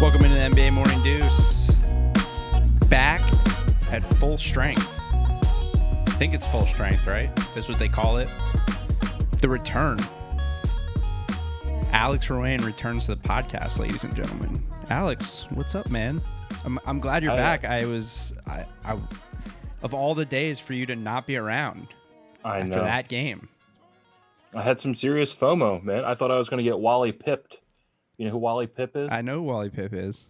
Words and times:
Welcome 0.00 0.22
into 0.22 0.34
the 0.34 0.40
NBA 0.40 0.72
Morning 0.72 1.02
Deuce. 1.02 1.70
Back 2.88 3.20
at 3.92 4.02
full 4.14 4.38
strength. 4.38 4.88
I 4.98 6.14
think 6.18 6.32
it's 6.32 6.46
full 6.46 6.64
strength, 6.64 7.06
right? 7.06 7.34
That's 7.54 7.68
what 7.68 7.78
they 7.78 7.88
call 7.88 8.16
it. 8.16 8.26
The 9.42 9.48
return. 9.48 9.98
Alex 11.92 12.30
Rowan 12.30 12.64
returns 12.64 13.06
to 13.06 13.14
the 13.14 13.20
podcast, 13.20 13.78
ladies 13.78 14.02
and 14.04 14.16
gentlemen. 14.16 14.64
Alex, 14.88 15.44
what's 15.50 15.74
up, 15.74 15.90
man? 15.90 16.22
I'm, 16.64 16.78
I'm 16.86 17.00
glad 17.00 17.22
you're 17.22 17.32
Hi. 17.32 17.36
back. 17.36 17.64
I 17.66 17.84
was, 17.84 18.32
I, 18.46 18.64
I, 18.86 18.98
of 19.82 19.92
all 19.92 20.14
the 20.14 20.24
days 20.24 20.58
for 20.58 20.72
you 20.72 20.86
to 20.86 20.96
not 20.96 21.26
be 21.26 21.36
around 21.36 21.88
I 22.42 22.60
after 22.60 22.76
know. 22.76 22.84
that 22.84 23.08
game. 23.08 23.50
I 24.54 24.62
had 24.62 24.80
some 24.80 24.94
serious 24.94 25.34
FOMO, 25.34 25.82
man. 25.82 26.06
I 26.06 26.14
thought 26.14 26.30
I 26.30 26.38
was 26.38 26.48
going 26.48 26.58
to 26.58 26.64
get 26.64 26.78
Wally 26.78 27.12
pipped. 27.12 27.58
You 28.20 28.26
know 28.26 28.32
who 28.32 28.38
Wally 28.38 28.66
Pipp 28.66 28.96
is? 28.96 29.10
I 29.10 29.22
know 29.22 29.36
who 29.36 29.44
Wally 29.44 29.70
Pipp 29.70 29.94
is. 29.94 30.24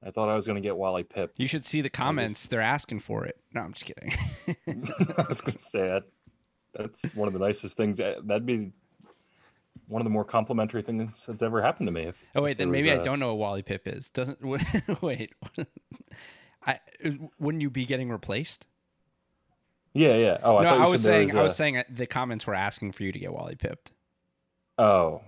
I 0.00 0.12
thought 0.12 0.28
I 0.28 0.36
was 0.36 0.46
going 0.46 0.54
to 0.54 0.60
get 0.60 0.76
Wally 0.76 1.02
pipped. 1.02 1.40
You 1.40 1.48
should 1.48 1.64
see 1.64 1.80
the 1.80 1.90
comments. 1.90 2.46
They're 2.46 2.60
asking 2.60 3.00
for 3.00 3.24
it. 3.24 3.36
No, 3.52 3.62
I'm 3.62 3.72
just 3.72 3.84
kidding. 3.84 4.12
I 5.18 5.24
was 5.28 5.40
going 5.40 5.54
to 5.54 5.58
say 5.58 5.80
that. 5.88 6.04
That's 6.72 7.02
one 7.16 7.26
of 7.26 7.32
the 7.34 7.40
nicest 7.40 7.76
things. 7.76 7.98
eh, 7.98 8.14
That'd 8.22 8.46
be 8.46 8.70
one 9.88 10.00
of 10.00 10.04
the 10.04 10.10
more 10.10 10.24
complimentary 10.24 10.82
things 10.82 11.24
that's 11.26 11.42
ever 11.42 11.60
happened 11.62 11.88
to 11.88 11.92
me. 11.92 12.02
If, 12.02 12.24
Oh 12.36 12.42
wait, 12.42 12.52
if 12.52 12.58
then 12.58 12.70
maybe 12.70 12.90
was 12.90 12.98
I 12.98 13.00
a- 13.00 13.04
don't 13.04 13.18
know 13.18 13.34
what 13.34 13.38
Wally 13.38 13.62
Pip 13.62 13.88
is. 13.88 14.08
Doesn't 14.10 14.38
wait. 15.02 15.32
I 16.64 16.78
wouldn't 17.40 17.62
you 17.62 17.70
be 17.70 17.86
getting 17.86 18.08
replaced? 18.08 18.68
Yeah, 19.94 20.14
yeah. 20.14 20.38
Oh, 20.44 20.58
I 20.58 20.62
no, 20.62 20.68
thought 20.68 20.78
you 20.78 20.84
I 20.84 20.88
was 20.88 21.02
said 21.02 21.10
saying 21.10 21.26
was 21.28 21.36
I 21.36 21.42
was 21.42 21.56
saying 21.56 21.82
the 21.90 22.06
comments 22.06 22.46
were 22.46 22.54
asking 22.54 22.92
for 22.92 23.02
you 23.02 23.10
to 23.10 23.18
get 23.18 23.32
Wally 23.32 23.56
pipped. 23.56 23.90
Oh, 24.78 25.22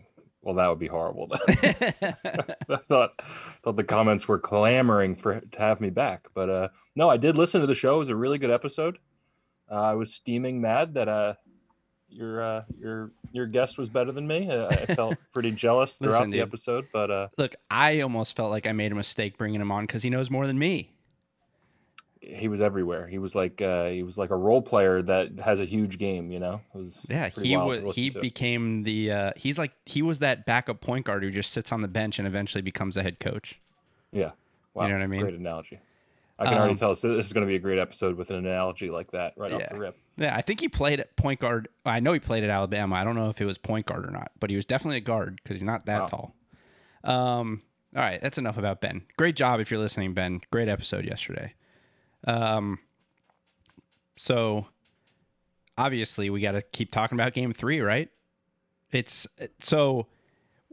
well, 0.49 0.57
that 0.57 0.69
would 0.69 0.79
be 0.79 0.87
horrible. 0.87 1.29
I 1.51 2.77
thought 2.89 3.13
thought 3.63 3.77
the 3.77 3.85
comments 3.85 4.27
were 4.27 4.39
clamoring 4.39 5.15
for 5.15 5.41
to 5.41 5.59
have 5.59 5.79
me 5.79 5.91
back, 5.91 6.29
but 6.33 6.49
uh, 6.49 6.69
no, 6.97 7.11
I 7.11 7.19
did 7.19 7.37
listen 7.37 7.61
to 7.61 7.67
the 7.67 7.75
show. 7.75 7.97
It 7.97 7.99
was 7.99 8.09
a 8.09 8.17
really 8.17 8.39
good 8.39 8.51
episode. 8.51 8.97
Uh, 9.71 9.75
I 9.75 9.93
was 9.93 10.15
steaming 10.15 10.63
mad 10.63 10.95
that 10.95 11.07
uh, 11.07 11.35
your 12.09 12.43
uh, 12.43 12.63
your 12.81 13.13
your 13.31 13.45
guest 13.47 13.77
was 13.77 13.91
better 13.91 14.11
than 14.11 14.27
me. 14.27 14.51
Uh, 14.51 14.69
I 14.69 14.95
felt 14.95 15.19
pretty 15.35 15.51
jealous 15.51 15.97
throughout 15.97 16.13
Listen, 16.13 16.31
the 16.31 16.39
dude. 16.39 16.49
episode, 16.49 16.87
but 16.95 17.11
uh, 17.11 17.29
Look, 17.37 17.55
I 17.71 18.01
almost 18.01 18.35
felt 18.35 18.51
like 18.51 18.67
I 18.67 18.73
made 18.73 18.91
a 18.91 18.95
mistake 18.95 19.37
bringing 19.37 19.61
him 19.61 19.71
on 19.71 19.85
because 19.85 20.03
he 20.03 20.09
knows 20.09 20.31
more 20.31 20.47
than 20.47 20.59
me. 20.59 20.95
He 22.21 22.49
was 22.49 22.61
everywhere. 22.61 23.07
He 23.07 23.19
was 23.19 23.35
like 23.35 23.61
uh, 23.63 23.87
he 23.87 24.03
was 24.03 24.17
like 24.19 24.31
a 24.31 24.37
role 24.37 24.63
player 24.63 25.03
that 25.03 25.39
has 25.45 25.61
a 25.61 25.65
huge 25.65 25.99
game. 25.99 26.31
You 26.31 26.41
know, 26.41 26.61
Yeah, 27.09 27.29
he 27.31 27.57
was. 27.57 27.95
He 27.95 28.11
to. 28.11 28.21
became 28.21 28.83
the. 28.83 29.11
Uh, 29.13 29.33
he's 29.37 29.59
like 29.59 29.73
he 29.87 30.03
was 30.03 30.19
that 30.21 30.45
backup 30.47 30.81
point 30.81 31.07
guard 31.07 31.23
who 31.23 31.31
just 31.31 31.53
sits 31.53 31.73
on 31.73 31.81
the 31.83 31.89
bench 31.89 32.19
and 32.19 32.27
eventually 32.29 32.63
becomes 32.63 32.97
a 32.97 33.03
head 33.03 33.21
coach. 33.21 33.59
yeah. 34.13 34.33
Wow, 34.75 34.87
know 34.87 34.95
what 34.95 35.03
I 35.03 35.07
mean? 35.09 35.21
Great 35.23 35.35
analogy. 35.35 35.81
I 36.39 36.45
can 36.45 36.55
already 36.55 36.71
Um, 36.73 36.77
tell 36.77 36.91
this, 36.91 37.01
this 37.01 37.27
is 37.27 37.33
going 37.33 37.45
to 37.45 37.49
be 37.51 37.57
a 37.57 37.59
great 37.59 37.81
episode 37.81 38.17
with 38.17 38.31
an 38.31 38.37
analogy 38.37 38.91
like 38.91 39.11
that 39.11 39.33
right 39.37 39.51
off 39.51 39.61
the 39.71 39.77
rip. 39.77 39.97
Yeah, 40.17 40.37
I 40.37 40.41
think 40.41 40.61
he 40.61 40.69
played 40.69 41.01
at 41.01 41.17
point 41.17 41.41
guard. 41.41 41.67
I 41.85 41.99
know 41.99 42.13
he 42.13 42.21
played 42.21 42.45
at 42.45 42.51
Alabama. 42.51 42.95
I 42.95 43.03
don't 43.03 43.17
know 43.17 43.29
if 43.29 43.41
it 43.41 43.45
was 43.45 43.59
point 43.59 43.87
guard 43.87 44.07
or 44.07 44.13
not, 44.13 44.31
but 44.39 44.51
he 44.51 44.55
was 44.57 44.65
definitely 44.65 44.99
a 44.99 45.01
guard 45.01 45.41
because 45.43 45.57
he's 45.57 45.65
not 45.67 45.87
that 45.87 46.03
Wow. 46.03 46.07
tall. 46.07 46.35
Um, 47.03 47.63
all 47.97 48.03
right, 48.03 48.21
that's 48.21 48.39
enough 48.39 48.57
about 48.57 48.81
Ben. 48.81 49.03
Great 49.17 49.35
job 49.35 49.59
if 49.59 49.71
you're 49.73 49.81
listening, 49.81 50.15
Ben. 50.15 50.41
Great 50.53 50.69
episode 50.69 51.05
yesterday. 51.05 51.55
Um, 52.27 52.79
so 54.17 54.67
obviously 55.77 56.31
we 56.31 56.41
got 56.41 56.53
to 56.53 56.63
keep 56.63 56.91
talking 56.91 57.17
about 57.17 57.33
Game 57.33 57.53
Three, 57.53 57.81
right? 57.81 58.11
It's 58.91 59.27
so. 59.61 60.07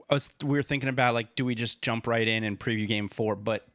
I 0.07 0.13
was, 0.13 0.29
we 0.43 0.51
were 0.51 0.63
thinking 0.63 0.89
about 0.89 1.15
like, 1.15 1.35
do 1.35 1.43
we 1.45 1.55
just 1.55 1.81
jump 1.81 2.05
right 2.05 2.27
in 2.27 2.43
and 2.43 2.59
preview 2.59 2.87
Game 2.87 3.07
Four? 3.07 3.35
But 3.35 3.67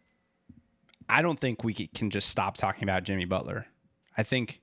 I 1.09 1.23
don't 1.23 1.39
think 1.39 1.65
we 1.65 1.75
can 1.75 2.11
just 2.11 2.29
stop 2.29 2.57
talking 2.57 2.85
about 2.85 3.03
Jimmy 3.03 3.25
Butler. 3.25 3.67
I 4.17 4.23
think 4.23 4.61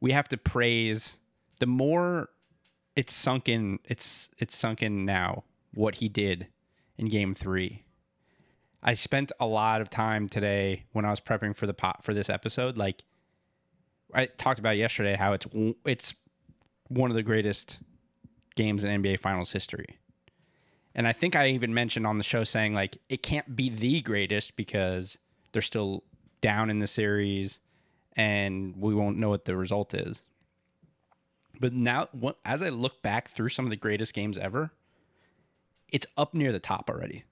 we 0.00 0.12
have 0.12 0.28
to 0.28 0.36
praise 0.36 1.18
the 1.58 1.66
more 1.66 2.28
it's 2.96 3.14
sunk 3.14 3.48
in 3.48 3.78
it's 3.84 4.28
it's 4.38 4.56
sunk 4.56 4.82
in 4.82 5.04
now 5.04 5.44
what 5.72 5.96
he 5.96 6.08
did 6.08 6.46
in 6.98 7.08
game 7.08 7.34
3 7.34 7.82
i 8.84 8.94
spent 8.94 9.32
a 9.40 9.46
lot 9.46 9.80
of 9.80 9.90
time 9.90 10.28
today 10.28 10.84
when 10.92 11.04
i 11.04 11.10
was 11.10 11.20
prepping 11.20 11.54
for 11.54 11.66
the 11.66 11.74
pot 11.74 12.04
for 12.04 12.14
this 12.14 12.28
episode 12.28 12.76
like 12.76 13.02
i 14.14 14.26
talked 14.26 14.58
about 14.58 14.76
yesterday 14.76 15.16
how 15.16 15.32
it's 15.32 15.46
it's 15.84 16.14
one 16.88 17.10
of 17.10 17.16
the 17.16 17.22
greatest 17.22 17.78
games 18.54 18.84
in 18.84 19.02
nba 19.02 19.18
finals 19.18 19.52
history 19.52 19.98
and 20.94 21.08
i 21.08 21.12
think 21.12 21.34
i 21.34 21.48
even 21.48 21.74
mentioned 21.74 22.06
on 22.06 22.18
the 22.18 22.24
show 22.24 22.44
saying 22.44 22.74
like 22.74 22.98
it 23.08 23.22
can't 23.22 23.56
be 23.56 23.68
the 23.68 24.00
greatest 24.00 24.54
because 24.56 25.18
they're 25.52 25.62
still 25.62 26.04
down 26.40 26.68
in 26.68 26.78
the 26.78 26.86
series 26.86 27.60
and 28.16 28.76
we 28.76 28.94
won't 28.94 29.16
know 29.16 29.30
what 29.30 29.44
the 29.44 29.56
result 29.56 29.94
is. 29.94 30.22
But 31.58 31.72
now, 31.72 32.08
as 32.44 32.62
I 32.62 32.68
look 32.68 33.02
back 33.02 33.28
through 33.28 33.48
some 33.48 33.64
of 33.64 33.70
the 33.70 33.76
greatest 33.76 34.12
games 34.12 34.36
ever, 34.36 34.72
it's 35.90 36.06
up 36.16 36.34
near 36.34 36.52
the 36.52 36.58
top 36.58 36.90
already. 36.90 37.24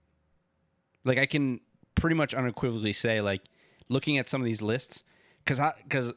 Like 1.04 1.18
I 1.18 1.26
can 1.26 1.60
pretty 1.94 2.16
much 2.16 2.34
unequivocally 2.34 2.92
say, 2.92 3.20
like 3.20 3.42
looking 3.88 4.18
at 4.18 4.28
some 4.28 4.40
of 4.40 4.46
these 4.46 4.62
lists, 4.62 5.02
because 5.44 5.60
I 5.60 5.72
because 5.82 6.12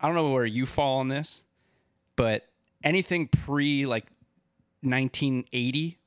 I 0.00 0.06
don't 0.06 0.14
know 0.14 0.30
where 0.30 0.46
you 0.46 0.66
fall 0.66 0.98
on 1.00 1.08
this, 1.08 1.42
but 2.16 2.48
anything 2.84 3.28
pre 3.28 3.86
like 3.86 4.06
1980, 4.82 5.98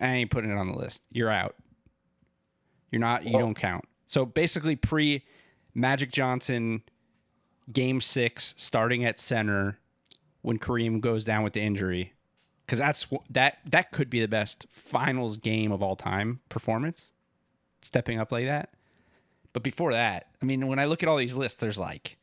I 0.00 0.06
ain't 0.06 0.30
putting 0.30 0.50
it 0.50 0.56
on 0.56 0.68
the 0.68 0.76
list. 0.76 1.02
You're 1.10 1.30
out. 1.30 1.54
You're 2.90 3.00
not. 3.00 3.24
You 3.24 3.38
don't 3.38 3.54
count. 3.54 3.84
So 4.06 4.24
basically, 4.24 4.76
pre 4.76 5.24
Magic 5.74 6.10
Johnson, 6.10 6.82
Game 7.72 8.00
Six, 8.00 8.54
starting 8.56 9.04
at 9.04 9.18
center 9.18 9.78
when 10.42 10.58
Kareem 10.58 11.00
goes 11.00 11.24
down 11.24 11.42
with 11.42 11.52
the 11.52 11.60
injury, 11.60 12.12
because 12.64 12.78
that's 12.78 13.06
that 13.30 13.58
that 13.68 13.92
could 13.92 14.08
be 14.08 14.20
the 14.20 14.28
best 14.28 14.66
finals 14.68 15.38
game 15.38 15.72
of 15.72 15.82
all 15.82 15.96
time 15.96 16.40
performance, 16.48 17.08
stepping 17.86 18.18
up 18.18 18.32
like 18.32 18.46
that. 18.46 18.70
But 19.52 19.62
before 19.62 19.92
that, 19.92 20.26
I 20.42 20.44
mean, 20.44 20.66
when 20.66 20.78
I 20.78 20.84
look 20.84 21.02
at 21.02 21.08
all 21.08 21.16
these 21.16 21.34
lists, 21.36 21.60
there's 21.60 21.78
like 21.78 22.18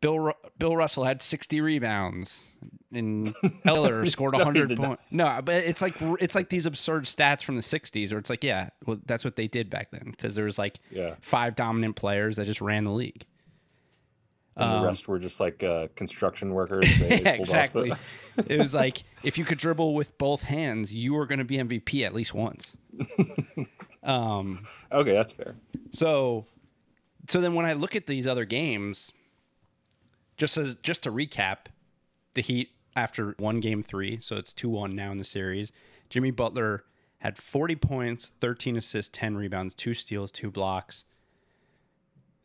Bill 0.00 0.18
Ru- 0.18 0.32
Bill 0.58 0.76
Russell 0.76 1.04
had 1.04 1.22
60 1.22 1.60
rebounds 1.60 2.44
and 2.92 3.34
Eller 3.64 4.04
scored 4.06 4.32
No, 4.32 4.38
100 4.38 4.68
did 4.68 4.78
not. 4.78 4.86
points. 4.86 5.02
No, 5.10 5.40
but 5.44 5.54
it's 5.64 5.82
like 5.82 5.94
it's 6.20 6.34
like 6.34 6.48
these 6.50 6.66
absurd 6.66 7.04
stats 7.04 7.42
from 7.42 7.56
the 7.56 7.62
60s 7.62 8.10
where 8.10 8.18
it's 8.18 8.30
like, 8.30 8.44
yeah, 8.44 8.70
well 8.86 8.98
that's 9.06 9.24
what 9.24 9.34
they 9.36 9.48
did 9.48 9.70
back 9.70 9.90
then 9.90 10.12
because 10.16 10.34
there 10.34 10.44
was 10.44 10.58
like 10.58 10.78
Yeah. 10.90 11.14
five 11.20 11.56
dominant 11.56 11.96
players 11.96 12.36
that 12.36 12.46
just 12.46 12.60
ran 12.60 12.84
the 12.84 12.92
league. 12.92 13.24
And 14.56 14.64
Um, 14.70 14.82
the 14.82 14.86
rest 14.88 15.08
were 15.08 15.18
just 15.18 15.40
like 15.40 15.62
uh, 15.64 15.88
construction 15.96 16.52
workers. 16.52 16.84
They 16.98 17.08
pulled 17.08 17.20
off 17.20 17.24
the- 17.24 17.34
exactly. 17.40 17.92
it 18.48 18.58
was 18.58 18.74
like 18.74 19.02
if 19.22 19.38
you 19.38 19.44
could 19.44 19.58
dribble 19.58 19.94
with 19.94 20.16
both 20.18 20.42
hands, 20.42 20.94
you 20.94 21.14
were 21.14 21.26
going 21.26 21.38
to 21.38 21.44
be 21.44 21.56
MVP 21.56 22.04
at 22.04 22.14
least 22.14 22.34
once. 22.34 22.76
um, 24.02 24.66
okay, 24.90 25.12
that's 25.12 25.32
fair. 25.32 25.54
so, 25.92 26.46
so 27.28 27.40
then 27.40 27.54
when 27.54 27.64
I 27.66 27.72
look 27.72 27.94
at 27.96 28.06
these 28.06 28.26
other 28.26 28.44
games, 28.44 29.12
just 30.36 30.56
as 30.56 30.74
just 30.76 31.02
to 31.04 31.10
recap, 31.12 31.66
the 32.34 32.42
Heat 32.42 32.70
after 32.96 33.34
one 33.38 33.60
game 33.60 33.82
three, 33.82 34.18
so 34.20 34.36
it's 34.36 34.52
two 34.52 34.68
one 34.68 34.94
now 34.94 35.12
in 35.12 35.18
the 35.18 35.24
series. 35.24 35.72
Jimmy 36.10 36.30
Butler 36.30 36.84
had 37.18 37.38
forty 37.38 37.76
points, 37.76 38.30
thirteen 38.40 38.76
assists, 38.76 39.10
ten 39.16 39.36
rebounds, 39.36 39.74
two 39.74 39.94
steals, 39.94 40.30
two 40.32 40.50
blocks. 40.50 41.04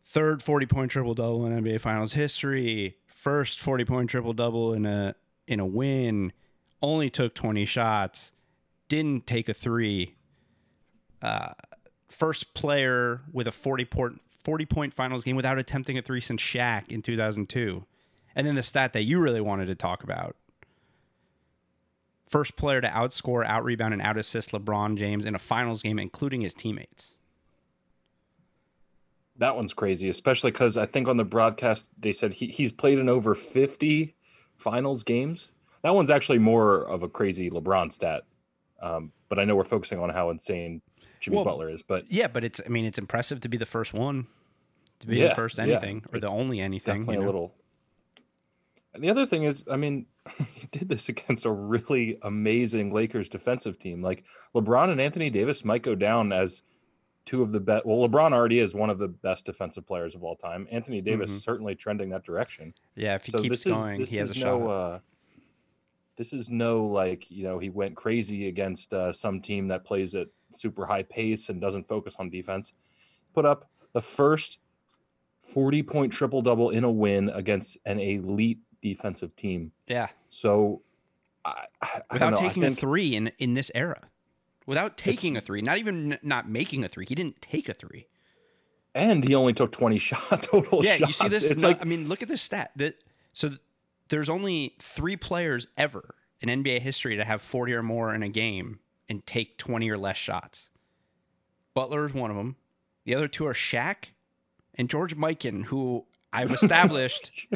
Third 0.10 0.42
forty 0.42 0.66
point 0.66 0.92
triple 0.92 1.14
double 1.14 1.46
in 1.46 1.64
NBA 1.64 1.82
Finals 1.82 2.14
history. 2.14 2.98
First 3.08 3.60
forty 3.60 3.86
point 3.86 4.10
triple 4.10 4.34
double 4.34 4.74
in 4.74 4.86
a 4.86 5.16
in 5.48 5.60
a 5.60 5.66
win. 5.66 6.32
Only 6.82 7.10
took 7.10 7.36
twenty 7.36 7.66
shots. 7.66 8.32
Didn't 8.88 9.28
take 9.28 9.50
a 9.50 9.54
three 9.54 10.16
uh, 11.22 11.54
first 12.10 12.54
player 12.54 13.22
with 13.32 13.48
a 13.48 13.52
40 13.52 13.86
point 13.86 14.22
40 14.44 14.66
point 14.66 14.94
finals 14.94 15.24
game 15.26 15.36
without 15.36 15.58
attempting 15.58 15.98
a 15.98 16.02
three 16.02 16.22
since 16.22 16.42
Shaq 16.42 16.88
in 16.90 17.02
2002. 17.02 17.86
And 18.34 18.48
then 18.48 18.56
the 18.56 18.64
stat 18.64 18.94
that 18.94 19.04
you 19.04 19.20
really 19.20 19.42
wanted 19.42 19.66
to 19.66 19.76
talk 19.76 20.04
about. 20.04 20.38
First 22.26 22.56
player 22.56 22.80
to 22.80 22.88
outscore, 22.88 23.46
out 23.46 23.64
rebound, 23.64 23.94
and 23.94 24.02
out 24.02 24.18
assist 24.18 24.52
LeBron 24.52 24.98
James 24.98 25.26
in 25.26 25.36
a 25.36 25.40
finals 25.40 25.82
game, 25.82 25.98
including 25.98 26.42
his 26.42 26.54
teammates. 26.54 27.17
That 29.40 29.56
one's 29.56 29.74
crazy, 29.74 30.10
especially 30.10 30.52
because 30.52 30.78
I 30.78 30.86
think 30.86 31.08
on 31.08 31.18
the 31.18 31.24
broadcast 31.24 31.90
they 32.00 32.12
said 32.12 32.34
he, 32.34 32.48
he's 32.48 32.72
played 32.72 32.98
in 33.00 33.08
over 33.08 33.36
50 33.36 34.16
finals 34.58 35.04
games. 35.04 35.50
That 35.84 35.94
one's 35.94 36.10
actually 36.10 36.40
more 36.40 36.82
of 36.82 37.04
a 37.04 37.10
crazy 37.10 37.50
LeBron 37.50 37.94
stat. 37.94 38.24
Um, 38.82 39.12
but 39.30 39.40
I 39.40 39.46
know 39.46 39.56
we're 39.56 39.64
focusing 39.64 40.00
on 40.00 40.10
how 40.10 40.30
insane 40.32 40.82
Jimmy 41.20 41.36
Well, 41.38 41.46
Butler 41.46 41.70
is. 41.70 41.84
But 41.84 42.06
Yeah, 42.12 42.28
but 42.28 42.44
it's 42.44 42.60
I 42.66 42.70
mean 42.70 42.86
it's 42.86 42.98
impressive 42.98 43.40
to 43.42 43.50
be 43.50 43.58
the 43.58 43.66
first 43.66 43.94
one, 43.94 44.28
to 45.00 45.08
be 45.08 45.16
the 45.16 45.28
Yeah, 45.28 45.34
first 45.36 45.58
yeah. 45.58 45.64
anything 45.66 46.04
or 46.12 46.20
the 46.20 46.28
only 46.28 46.60
anything. 46.60 47.02
definitely 47.02 47.16
you 47.16 47.22
a 47.22 47.26
little. 47.26 47.54
And 48.94 49.04
the 49.04 49.10
other 49.12 49.26
thing 49.28 49.44
is, 49.44 49.64
I 49.70 49.76
mean, 49.76 50.08
he 50.54 50.68
did 50.72 50.90
this 50.90 51.10
against 51.10 51.46
a 51.46 51.52
really 51.52 52.18
amazing 52.24 52.92
Lakers 52.92 53.30
defensive 53.30 53.78
team. 53.78 54.02
Like 54.02 54.24
LeBron 54.56 54.90
and 54.90 55.00
Anthony 55.00 55.30
Davis 55.30 55.64
might 55.64 55.84
go 55.84 55.94
down 55.94 56.32
as 56.32 56.64
two 57.28 57.44
of 57.44 57.52
the 57.52 57.60
best. 57.60 57.86
Well, 57.86 58.08
LeBron 58.08 58.34
already 58.34 58.58
is 58.60 58.74
one 58.74 58.90
of 58.90 58.98
the 58.98 59.08
best 59.08 59.46
defensive 59.46 59.86
players 59.86 60.16
of 60.16 60.24
all 60.24 60.36
time. 60.36 60.68
Anthony 60.72 61.02
Davis 61.02 61.30
Mhm. 61.30 61.42
certainly 61.44 61.76
trending 61.76 62.10
that 62.10 62.24
direction. 62.24 62.74
Yeah, 62.96 63.14
if 63.16 63.26
he 63.26 63.32
so 63.32 63.40
keeps 63.44 63.64
going, 63.64 64.02
is 64.02 64.10
he 64.10 64.18
has 64.18 64.32
a 64.32 64.40
no. 64.40 64.60
shot. 64.60 64.68
Uh, 64.70 65.00
this 66.16 66.34
is 66.34 66.50
no 66.50 66.84
like 66.88 67.30
you 67.30 67.44
know 67.44 67.60
he 67.60 67.70
went 67.70 67.96
crazy 67.96 68.48
against 68.48 68.92
uh, 68.94 69.14
some 69.14 69.40
team 69.42 69.68
that 69.68 69.84
plays 69.86 70.16
at 70.16 70.28
super 70.56 70.88
high 70.88 71.04
pace 71.04 71.50
and 71.50 71.62
doesn't 71.62 71.88
focus 71.88 72.16
on 72.18 72.30
defense. 72.32 72.74
Put 73.36 73.46
up 73.46 73.70
the 73.94 74.02
first 74.02 74.58
forty 75.44 75.84
point 75.84 76.12
triple 76.12 76.42
double 76.42 76.72
in 76.72 76.84
a 76.84 76.92
win 76.92 77.30
against 77.30 77.78
an 77.86 78.00
elite 78.00 78.60
defensive 78.82 79.36
team. 79.36 79.72
yeah, 79.88 80.08
So 80.30 80.82
I, 81.46 81.66
I, 81.82 82.02
without 82.12 82.32
know. 82.32 82.38
taking 82.38 82.64
I 82.64 82.68
a 82.68 82.70
think, 82.70 82.80
three 82.80 83.16
in 83.16 83.32
in 83.38 83.54
this 83.54 83.70
era, 83.76 84.10
without 84.68 84.98
taking 84.98 85.36
a 85.36 85.42
three, 85.42 85.64
not 85.64 85.80
even 85.80 86.20
not 86.22 86.48
making 86.48 86.84
a 86.84 86.88
three. 86.88 87.06
He 87.08 87.16
didn't 87.16 87.42
take 87.42 87.68
a 87.68 87.74
three. 87.74 88.06
and 88.94 89.24
he 89.24 89.34
only 89.34 89.54
took 89.54 89.72
twenty 89.72 89.98
shot 90.08 90.44
total. 90.44 90.86
yeah, 90.86 90.98
shots. 90.98 91.08
you 91.08 91.14
see 91.14 91.28
this? 91.30 91.50
It's 91.50 91.64
no, 91.64 91.70
like 91.70 91.82
I 91.82 91.86
mean, 91.86 92.08
look 92.08 92.22
at 92.22 92.28
this 92.28 92.44
stat. 92.44 92.72
That 92.76 92.96
so 93.34 93.54
there's 94.10 94.30
only 94.30 94.76
three 94.80 95.18
players 95.18 95.66
ever 95.78 96.14
in 96.40 96.50
NBA 96.50 96.82
history 96.82 97.18
to 97.18 97.26
have 97.26 97.42
40 97.42 97.74
or 97.74 97.84
more 97.84 98.14
in 98.14 98.22
a 98.24 98.30
game 98.30 98.80
and 99.10 99.26
take 99.26 99.58
20 99.58 99.90
or 99.90 99.98
less 99.98 100.18
shots. 100.18 100.70
Butler 101.74 102.06
is 102.06 102.14
one 102.14 102.30
of 102.30 102.38
them. 102.38 102.56
The 103.06 103.16
other 103.16 103.28
two 103.28 103.46
are 103.48 103.54
Shaq 103.54 104.06
and 104.76 104.90
George 104.90 105.18
Mikan, 105.18 105.66
who 105.66 106.06
I've 106.32 106.52
established 106.62 107.48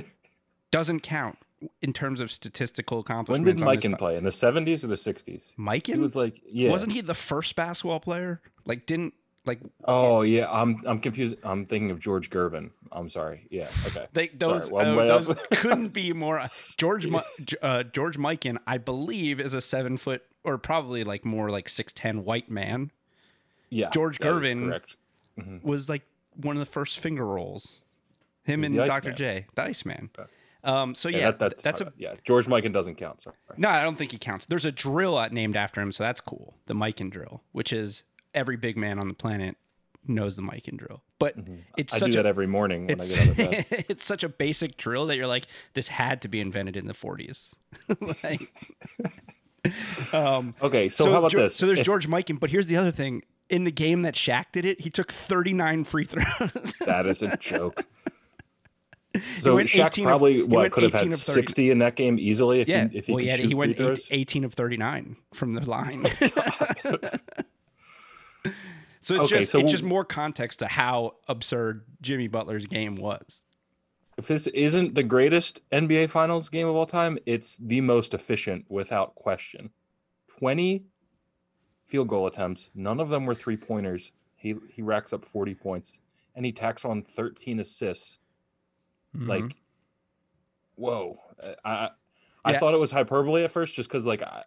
doesn't 0.71 1.01
count 1.01 1.37
in 1.81 1.93
terms 1.93 2.19
of 2.19 2.31
statistical 2.31 2.99
accomplishments. 2.99 3.61
when 3.61 3.73
did 3.73 3.91
Mikan 3.91 3.97
play 3.97 4.17
in 4.17 4.23
the 4.23 4.31
seventies 4.31 4.83
or 4.83 4.87
the 4.87 4.97
sixties? 4.97 5.53
Mikan 5.57 5.97
was 5.97 6.15
like, 6.15 6.41
yeah. 6.45 6.69
wasn't 6.69 6.91
he 6.91 7.01
the 7.01 7.13
first 7.13 7.55
basketball 7.55 7.99
player? 7.99 8.41
Like, 8.65 8.85
didn't 8.85 9.13
like 9.45 9.59
Oh 9.85 10.21
yeah, 10.21 10.47
I'm 10.51 10.81
I'm 10.85 10.99
confused. 10.99 11.35
I'm 11.43 11.65
thinking 11.65 11.91
of 11.91 11.99
George 11.99 12.29
Gervin. 12.29 12.71
I'm 12.91 13.09
sorry. 13.09 13.47
Yeah. 13.49 13.69
Okay. 13.87 14.07
They, 14.13 14.27
those 14.27 14.69
well, 14.69 14.99
uh, 14.99 15.05
those 15.05 15.37
couldn't 15.53 15.89
be 15.89 16.13
more. 16.13 16.47
George 16.77 17.07
Mi- 17.07 17.21
uh, 17.61 17.83
George 17.83 18.17
Mikan, 18.17 18.57
I 18.67 18.77
believe, 18.77 19.39
is 19.39 19.53
a 19.53 19.61
seven 19.61 19.97
foot 19.97 20.23
or 20.43 20.57
probably 20.57 21.03
like 21.03 21.25
more 21.25 21.49
like 21.49 21.69
six 21.69 21.91
ten 21.93 22.23
white 22.23 22.49
man. 22.49 22.91
Yeah. 23.69 23.89
George 23.91 24.19
Gervin 24.19 24.67
Correct. 24.67 24.95
Was 25.63 25.89
like 25.89 26.03
one 26.35 26.55
of 26.55 26.59
the 26.59 26.71
first 26.71 26.99
finger 26.99 27.25
rolls. 27.25 27.81
Him 28.43 28.63
and 28.63 28.75
Dr. 28.75 28.91
Iceman. 28.91 29.15
J, 29.15 29.45
the 29.55 29.61
Iceman. 29.63 30.09
Okay. 30.17 30.29
Um, 30.63 30.93
so 30.95 31.09
yeah, 31.09 31.17
Yeah. 31.17 31.25
that, 31.31 31.39
that's 31.39 31.63
that's 31.63 31.81
a 31.81 31.93
yeah. 31.97 32.13
George 32.23 32.45
Mikan 32.47 32.71
doesn't 32.73 32.95
count. 32.95 33.21
Sorry. 33.23 33.35
no. 33.57 33.69
I 33.69 33.81
don't 33.83 33.97
think 33.97 34.11
he 34.11 34.17
counts. 34.17 34.45
There's 34.45 34.65
a 34.65 34.71
drill 34.71 35.19
named 35.31 35.55
after 35.55 35.81
him, 35.81 35.91
so 35.91 36.03
that's 36.03 36.21
cool. 36.21 36.55
The 36.67 36.73
Mikan 36.75 37.09
drill, 37.09 37.41
which 37.51 37.73
is 37.73 38.03
every 38.33 38.57
big 38.57 38.77
man 38.77 38.99
on 38.99 39.07
the 39.07 39.13
planet 39.13 39.57
knows 40.07 40.35
the 40.35 40.41
Mikan 40.41 40.77
drill. 40.77 41.01
But 41.19 41.35
it's 41.77 41.93
Mm-hmm. 41.93 41.95
I 41.95 41.97
such 41.99 42.11
do 42.11 42.19
a 42.19 42.23
that 42.23 42.29
every 42.29 42.47
morning 42.47 42.87
when 42.87 42.99
I 42.99 43.03
it's 43.03 43.13
get 43.15 43.21
out 43.23 43.29
of 43.29 43.37
bed. 43.37 43.65
it's 43.89 44.05
such 44.05 44.23
a 44.23 44.29
basic 44.29 44.77
drill 44.77 45.05
that 45.07 45.17
you're 45.17 45.27
like, 45.27 45.45
this 45.73 45.87
had 45.89 46.21
to 46.23 46.27
be 46.27 46.39
invented 46.41 46.75
in 46.77 46.87
the 46.87 46.93
40s. 46.93 47.49
like, 48.23 48.51
um, 50.13 50.53
Okay, 50.61 50.89
so, 50.89 51.11
how 51.11 51.19
about 51.19 51.31
this? 51.31 51.55
So 51.55 51.65
there's 51.65 51.79
If- 51.79 51.85
George 51.85 52.07
Mikan, 52.07 52.39
but 52.39 52.49
here's 52.49 52.67
the 52.67 52.77
other 52.77 52.91
thing. 52.91 53.23
In 53.49 53.65
the 53.65 53.71
game 53.71 54.03
that 54.03 54.15
Shaq 54.15 54.45
did 54.53 54.63
it, 54.65 54.79
he 54.81 54.89
took 54.89 55.11
39 55.11 55.83
free 55.83 56.05
throws. 56.05 56.73
that 56.85 57.05
is 57.05 57.21
a 57.21 57.35
joke. 57.37 57.85
So 59.41 59.57
Shaq 59.57 59.87
18 59.87 60.05
of- 60.05 60.09
probably 60.09 60.33
he 60.35 60.43
what 60.43 60.71
could 60.71 60.83
have 60.83 60.93
had 60.93 61.13
60 61.13 61.69
in 61.69 61.79
that 61.79 61.95
game 61.95 62.17
easily 62.17 62.61
if 62.61 62.67
yeah, 62.69 62.87
he 62.87 62.97
if 62.97 63.05
he 63.07 63.11
well, 63.11 63.19
he, 63.23 63.27
had, 63.27 63.39
he 63.41 63.53
went 63.53 63.75
free 63.75 63.87
eight- 63.91 64.07
18 64.09 64.43
of 64.45 64.53
39 64.53 65.17
from 65.33 65.53
the 65.53 65.61
line. 65.61 66.07
Oh, 68.43 68.51
so 69.01 69.15
it's 69.15 69.31
Okay, 69.31 69.39
just 69.39 69.51
so 69.51 69.59
it's 69.59 69.71
just 69.71 69.83
more 69.83 70.03
context 70.05 70.59
to 70.59 70.67
how 70.67 71.15
absurd 71.27 71.85
Jimmy 72.01 72.27
Butler's 72.27 72.65
game 72.65 72.95
was. 72.95 73.43
if 74.17 74.27
this 74.27 74.47
isn't 74.47 74.95
the 74.95 75.03
greatest 75.03 75.61
NBA 75.71 76.09
Finals 76.09 76.49
game 76.49 76.67
of 76.67 76.75
all 76.75 76.85
time, 76.85 77.17
it's 77.25 77.57
the 77.57 77.81
most 77.81 78.13
efficient 78.13 78.65
without 78.69 79.15
question. 79.15 79.71
20 80.39 80.85
field 81.85 82.07
goal 82.07 82.27
attempts, 82.27 82.69
none 82.73 82.99
of 82.99 83.09
them 83.09 83.25
were 83.25 83.35
three 83.35 83.57
pointers. 83.57 84.11
He 84.35 84.55
he 84.73 84.81
racks 84.81 85.13
up 85.13 85.25
40 85.25 85.55
points 85.55 85.93
and 86.35 86.45
he 86.45 86.51
tacks 86.51 86.85
on 86.85 87.03
13 87.03 87.59
assists. 87.59 88.17
Mhm. 89.13 89.21
Like 89.27 89.55
whoa. 90.75 91.19
I 91.63 91.89
I 92.43 92.53
Yeah. 92.53 92.53
thought 92.53 92.73
it 92.73 92.77
was 92.77 92.91
hyperbole 92.91 93.43
at 93.43 93.51
first 93.51 93.75
just 93.75 93.89
cuz 93.89 94.05
like 94.05 94.21
I 94.21 94.43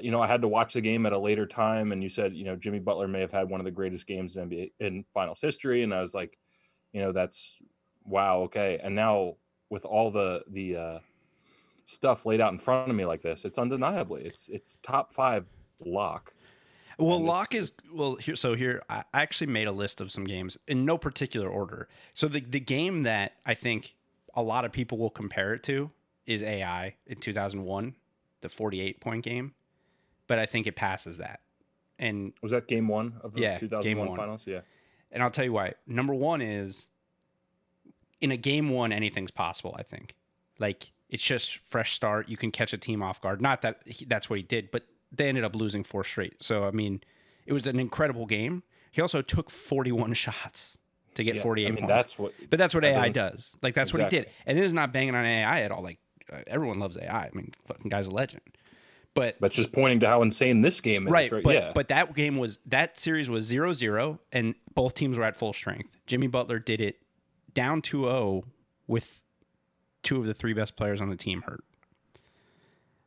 you 0.00 0.10
know, 0.10 0.22
I 0.22 0.26
had 0.26 0.40
to 0.40 0.48
watch 0.48 0.72
the 0.72 0.80
game 0.80 1.04
at 1.04 1.12
a 1.12 1.18
later 1.18 1.46
time 1.46 1.92
and 1.92 2.02
you 2.02 2.08
said, 2.08 2.34
you 2.34 2.44
know, 2.44 2.56
Jimmy 2.56 2.78
Butler 2.78 3.08
may 3.08 3.20
have 3.20 3.30
had 3.32 3.50
one 3.50 3.60
of 3.60 3.64
the 3.66 3.70
greatest 3.70 4.06
games 4.06 4.36
in 4.36 4.42
NBA 4.42 4.72
in 4.80 5.04
finals 5.12 5.40
history 5.40 5.82
and 5.82 5.94
I 5.94 6.00
was 6.00 6.14
like, 6.14 6.38
you 6.92 7.00
know, 7.00 7.12
that's 7.12 7.60
wow, 8.04 8.42
okay. 8.42 8.78
And 8.82 8.94
now 8.94 9.38
with 9.70 9.84
all 9.86 10.10
the 10.10 10.44
the 10.48 10.76
uh 10.76 11.00
stuff 11.86 12.26
laid 12.26 12.40
out 12.40 12.52
in 12.52 12.58
front 12.58 12.90
of 12.90 12.96
me 12.96 13.06
like 13.06 13.22
this, 13.22 13.44
it's 13.46 13.58
undeniably 13.58 14.24
it's 14.26 14.48
it's 14.48 14.78
top 14.82 15.12
5 15.12 15.48
lock. 15.80 16.34
Well, 16.98 17.22
And 17.22 17.24
lock 17.24 17.54
is 17.54 17.72
well 17.90 18.16
here. 18.16 18.36
So 18.36 18.54
here, 18.54 18.82
I 18.88 19.04
I 19.12 19.22
actually 19.22 19.48
made 19.48 19.66
a 19.66 19.72
list 19.72 20.00
of 20.00 20.12
some 20.12 20.24
games 20.24 20.56
in 20.66 20.84
no 20.84 20.98
particular 20.98 21.48
order. 21.48 21.88
So 22.12 22.28
the 22.28 22.40
the 22.40 22.60
game 22.60 23.02
that 23.04 23.38
I 23.46 23.54
think 23.54 23.96
a 24.34 24.42
lot 24.42 24.64
of 24.64 24.72
people 24.72 24.98
will 24.98 25.10
compare 25.10 25.52
it 25.54 25.62
to 25.64 25.90
is 26.26 26.42
AI 26.42 26.96
in 27.06 27.18
2001, 27.18 27.94
the 28.40 28.48
48 28.48 29.00
point 29.00 29.24
game, 29.24 29.54
but 30.26 30.38
I 30.38 30.46
think 30.46 30.66
it 30.66 30.76
passes 30.76 31.18
that. 31.18 31.40
And 31.98 32.32
Was 32.42 32.52
that 32.52 32.66
game 32.68 32.88
1 32.88 33.20
of 33.22 33.32
the 33.34 33.40
Yeah, 33.40 33.50
game 33.58 33.68
2001 33.68 34.08
one. 34.08 34.16
finals? 34.16 34.44
Yeah. 34.46 34.60
and 35.10 35.22
I'll 35.22 35.30
tell 35.30 35.44
you 35.44 35.52
why. 35.52 35.74
Number 35.86 36.14
one 36.14 36.40
is 36.40 36.88
in 38.20 38.30
a 38.30 38.36
game 38.36 38.70
one, 38.70 38.92
anything's 38.92 39.30
possible. 39.30 39.74
I 39.78 39.82
think, 39.82 40.14
like 40.58 40.92
it's 41.08 41.22
just 41.24 41.56
fresh 41.58 41.92
start. 41.92 42.28
You 42.28 42.36
can 42.36 42.50
catch 42.50 42.72
a 42.72 42.78
team 42.78 43.02
off 43.02 43.20
guard. 43.20 43.40
Not 43.42 43.62
that 43.62 43.80
he, 43.84 44.04
that's 44.04 44.30
what 44.30 44.38
he 44.38 44.42
did, 44.42 44.70
but 44.70 44.86
they 45.10 45.28
ended 45.28 45.44
up 45.44 45.54
losing 45.54 45.84
four 45.84 46.04
straight. 46.04 46.42
So 46.42 46.62
I 46.64 46.70
mean, 46.70 47.02
it 47.46 47.52
was 47.52 47.66
an 47.66 47.78
incredible 47.78 48.26
game. 48.26 48.62
He 48.90 49.00
also 49.02 49.20
took 49.22 49.50
41 49.50 50.12
shots 50.14 50.78
to 51.14 51.24
get 51.24 51.36
Yeah, 51.36 51.42
48 51.42 51.66
I 51.66 51.70
mean, 51.70 51.76
points. 51.78 51.88
that's 51.88 52.18
what 52.18 52.32
but 52.50 52.58
that's 52.58 52.74
what 52.74 52.84
AI 52.84 53.08
does. 53.08 53.50
Like 53.62 53.74
that's 53.74 53.92
what 53.92 54.02
he 54.02 54.08
did. 54.08 54.26
And 54.46 54.56
this 54.58 54.64
is 54.66 54.72
not 54.72 54.92
banging 54.92 55.14
on 55.14 55.24
AI 55.24 55.60
at 55.62 55.70
all. 55.70 55.82
Like 55.82 55.98
uh, 56.32 56.38
everyone 56.46 56.78
loves 56.78 56.96
AI. 56.96 57.24
I 57.26 57.30
mean, 57.34 57.52
fucking 57.66 57.88
guy's 57.88 58.06
a 58.06 58.10
legend. 58.10 58.42
But 59.14 59.36
But 59.40 59.52
just 59.52 59.72
pointing 59.72 60.00
to 60.00 60.06
how 60.08 60.22
insane 60.22 60.62
this 60.62 60.80
game 60.80 61.06
is, 61.06 61.12
right, 61.12 61.30
right? 61.30 61.44
But, 61.44 61.54
yeah. 61.54 61.72
but 61.74 61.88
that 61.88 62.14
game 62.14 62.38
was 62.38 62.58
that 62.66 62.98
series 62.98 63.28
was 63.28 63.50
0-0 63.50 64.18
and 64.32 64.54
both 64.74 64.94
teams 64.94 65.18
were 65.18 65.24
at 65.24 65.36
full 65.36 65.52
strength. 65.52 65.90
Jimmy 66.06 66.28
Butler 66.28 66.58
did 66.58 66.80
it 66.80 66.96
down 67.52 67.82
2-0 67.82 68.42
with 68.86 69.20
two 70.02 70.18
of 70.18 70.26
the 70.26 70.32
three 70.32 70.54
best 70.54 70.76
players 70.76 71.00
on 71.02 71.10
the 71.10 71.16
team 71.16 71.42
hurt. 71.42 71.62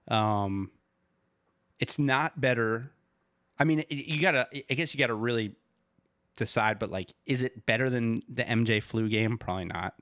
Um 0.07 0.71
it's 1.79 1.99
not 1.99 2.39
better. 2.39 2.91
I 3.59 3.63
mean, 3.63 3.79
it- 3.79 3.91
you 3.91 4.21
got 4.21 4.31
to 4.31 4.47
I 4.71 4.73
guess 4.75 4.93
you 4.93 4.99
got 4.99 5.07
to 5.07 5.13
really 5.15 5.55
decide 6.35 6.79
but 6.79 6.91
like 6.91 7.13
is 7.25 7.43
it 7.43 7.65
better 7.65 7.89
than 7.89 8.21
the 8.29 8.43
MJ 8.43 8.81
flu 8.83 9.07
game? 9.09 9.37
Probably 9.37 9.65
not. 9.65 9.93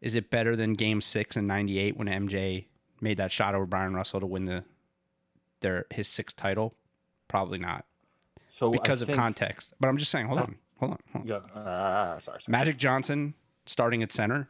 Is 0.00 0.14
it 0.14 0.30
better 0.30 0.56
than 0.56 0.72
game 0.72 1.00
6 1.02 1.36
in 1.36 1.46
98 1.46 1.96
when 1.98 2.08
MJ 2.08 2.66
made 3.02 3.18
that 3.18 3.30
shot 3.30 3.54
over 3.54 3.66
Bryon 3.66 3.94
Russell 3.94 4.20
to 4.20 4.26
win 4.26 4.46
the 4.46 4.64
their 5.60 5.84
his 5.90 6.08
sixth 6.08 6.36
title? 6.36 6.74
Probably 7.28 7.58
not 7.58 7.84
so 8.48 8.68
I 8.68 8.72
because 8.72 9.02
of 9.02 9.06
think- 9.06 9.18
context. 9.18 9.72
But 9.78 9.88
I'm 9.88 9.98
just 9.98 10.10
saying, 10.10 10.26
hold 10.26 10.40
on, 10.40 10.56
hold 10.78 10.92
on. 10.92 10.98
Hold 11.12 11.22
on. 11.22 11.28
Yeah. 11.28 11.40
ah, 11.54 12.18
sorry, 12.18 12.40
sorry. 12.40 12.44
Magic 12.48 12.76
Johnson 12.78 13.34
starting 13.66 14.02
at 14.02 14.10
center? 14.12 14.48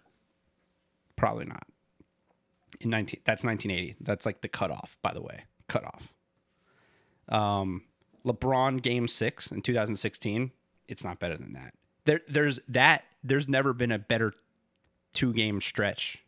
Probably 1.17 1.45
not. 1.45 1.65
In 2.81 2.89
19 2.91 3.21
that's 3.25 3.45
1980. 3.45 3.97
That's 4.01 4.25
like 4.25 4.41
the 4.41 4.49
cutoff, 4.49 4.97
by 5.03 5.13
the 5.13 5.21
way. 5.21 5.45
Cutoff. 5.69 6.15
Um 7.29 7.83
LeBron 8.25 8.83
game 8.83 9.09
6 9.09 9.53
in 9.53 9.63
2016, 9.63 10.51
it's 10.89 11.05
not 11.05 11.19
better 11.19 11.37
than 11.37 11.53
that. 11.53 11.75
There 12.05 12.21
there's 12.29 12.61
that 12.69 13.05
there's 13.23 13.49
never 13.49 13.73
been 13.73 13.93
a 13.93 13.99
better 13.99 14.33
two 15.13 15.33
game 15.33 15.61
stretch 15.61 16.19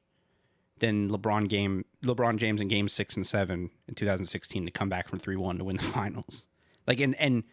than 0.79 1.11
LeBron 1.11 1.49
game 1.49 1.85
LeBron 2.05 2.37
James 2.37 2.61
in 2.61 2.69
game 2.69 2.89
6 2.89 3.17
and 3.17 3.27
7 3.27 3.71
in 3.89 3.95
2016 3.95 4.67
to 4.67 4.71
come 4.71 4.89
back 4.89 5.09
from 5.09 5.21
3-1 5.21 5.59
to 5.59 5.65
win 5.65 5.77
the 5.77 5.83
finals. 5.99 6.47
Like 6.87 7.01
and 7.01 7.15
and 7.17 7.45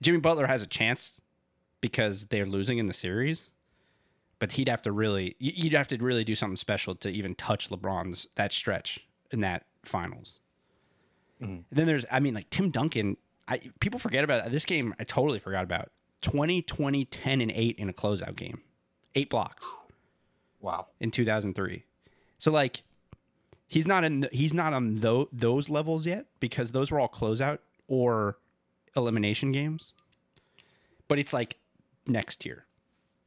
Jimmy 0.00 0.18
Butler 0.18 0.46
has 0.46 0.62
a 0.62 0.66
chance 0.66 1.14
because 1.80 2.26
they're 2.26 2.46
losing 2.46 2.78
in 2.78 2.86
the 2.86 2.94
series. 2.94 3.50
But 4.38 4.52
he'd 4.52 4.68
have 4.68 4.82
to 4.82 4.92
really 4.92 5.36
you'd 5.38 5.72
have 5.72 5.88
to 5.88 5.96
really 5.96 6.24
do 6.24 6.34
something 6.34 6.56
special 6.56 6.94
to 6.96 7.08
even 7.08 7.34
touch 7.34 7.70
LeBron's 7.70 8.26
that 8.34 8.52
stretch 8.52 9.00
in 9.30 9.40
that 9.40 9.66
finals. 9.84 10.40
Mm-hmm. 11.42 11.52
And 11.52 11.64
then 11.70 11.86
there's, 11.86 12.04
I 12.10 12.20
mean, 12.20 12.34
like 12.34 12.50
Tim 12.50 12.70
Duncan. 12.70 13.16
I 13.46 13.60
people 13.80 13.98
forget 14.00 14.24
about 14.24 14.50
this 14.50 14.64
game. 14.64 14.94
I 14.98 15.04
totally 15.04 15.38
forgot 15.38 15.64
about 15.64 15.90
20, 16.22 16.62
20, 16.62 17.04
10, 17.04 17.40
and 17.42 17.50
eight 17.50 17.76
in 17.78 17.88
a 17.90 17.92
closeout 17.92 18.36
game, 18.36 18.62
eight 19.14 19.28
blocks 19.28 19.66
Wow. 20.60 20.86
in 20.98 21.10
2003. 21.10 21.84
So 22.38 22.50
like, 22.50 22.82
he's 23.66 23.86
not 23.86 24.02
in, 24.04 24.28
he's 24.32 24.54
not 24.54 24.72
on 24.72 24.96
tho- 24.96 25.28
those 25.30 25.68
levels 25.68 26.06
yet 26.06 26.24
because 26.40 26.72
those 26.72 26.90
were 26.90 26.98
all 26.98 27.08
closeout 27.08 27.58
or 27.86 28.38
elimination 28.96 29.52
games. 29.52 29.92
but 31.08 31.18
it's 31.18 31.34
like 31.34 31.58
next 32.06 32.40
tier. 32.40 32.64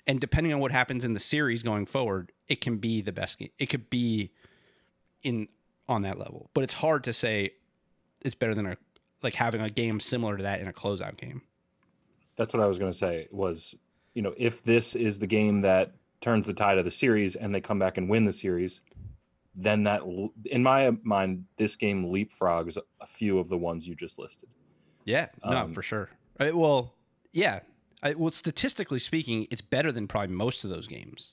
And 0.07 0.19
depending 0.19 0.51
on 0.53 0.59
what 0.59 0.71
happens 0.71 1.03
in 1.03 1.13
the 1.13 1.19
series 1.19 1.61
going 1.61 1.85
forward, 1.85 2.31
it 2.47 2.59
can 2.61 2.77
be 2.77 3.01
the 3.01 3.11
best 3.11 3.37
game. 3.37 3.49
It 3.59 3.67
could 3.67 3.89
be 3.89 4.31
in 5.21 5.47
on 5.87 6.01
that 6.03 6.17
level. 6.17 6.49
But 6.55 6.63
it's 6.63 6.75
hard 6.75 7.03
to 7.03 7.13
say 7.13 7.51
it's 8.27 8.35
better 8.35 8.53
than 8.53 8.67
a 8.67 8.77
like 9.23 9.33
having 9.33 9.61
a 9.61 9.69
game 9.69 9.99
similar 9.99 10.37
to 10.37 10.43
that 10.43 10.61
in 10.61 10.67
a 10.67 10.73
closeout 10.73 11.17
game. 11.17 11.41
That's 12.35 12.53
what 12.53 12.61
I 12.61 12.67
was 12.67 12.77
going 12.77 12.91
to 12.91 12.97
say 12.97 13.27
was, 13.31 13.73
you 14.13 14.21
know, 14.21 14.33
if 14.37 14.63
this 14.63 14.95
is 14.95 15.17
the 15.17 15.25
game 15.25 15.61
that 15.61 15.93
turns 16.21 16.45
the 16.45 16.53
tide 16.53 16.77
of 16.77 16.85
the 16.85 16.91
series 16.91 17.35
and 17.35 17.53
they 17.53 17.61
come 17.61 17.79
back 17.79 17.97
and 17.97 18.09
win 18.09 18.25
the 18.25 18.33
series, 18.33 18.81
then 19.55 19.83
that 19.83 20.01
in 20.45 20.61
my 20.61 20.91
mind 21.01 21.45
this 21.57 21.75
game 21.75 22.05
leapfrogs 22.05 22.77
a 23.01 23.07
few 23.07 23.39
of 23.39 23.49
the 23.49 23.57
ones 23.57 23.87
you 23.87 23.95
just 23.95 24.19
listed. 24.19 24.49
Yeah, 25.03 25.29
no, 25.43 25.57
um, 25.57 25.73
for 25.73 25.81
sure. 25.81 26.09
I, 26.39 26.51
well, 26.51 26.93
yeah. 27.31 27.61
I, 28.03 28.13
well, 28.13 28.31
statistically 28.31 28.99
speaking, 28.99 29.47
it's 29.49 29.61
better 29.61 29.91
than 29.91 30.07
probably 30.07 30.35
most 30.35 30.63
of 30.63 30.69
those 30.69 30.85
games. 30.85 31.31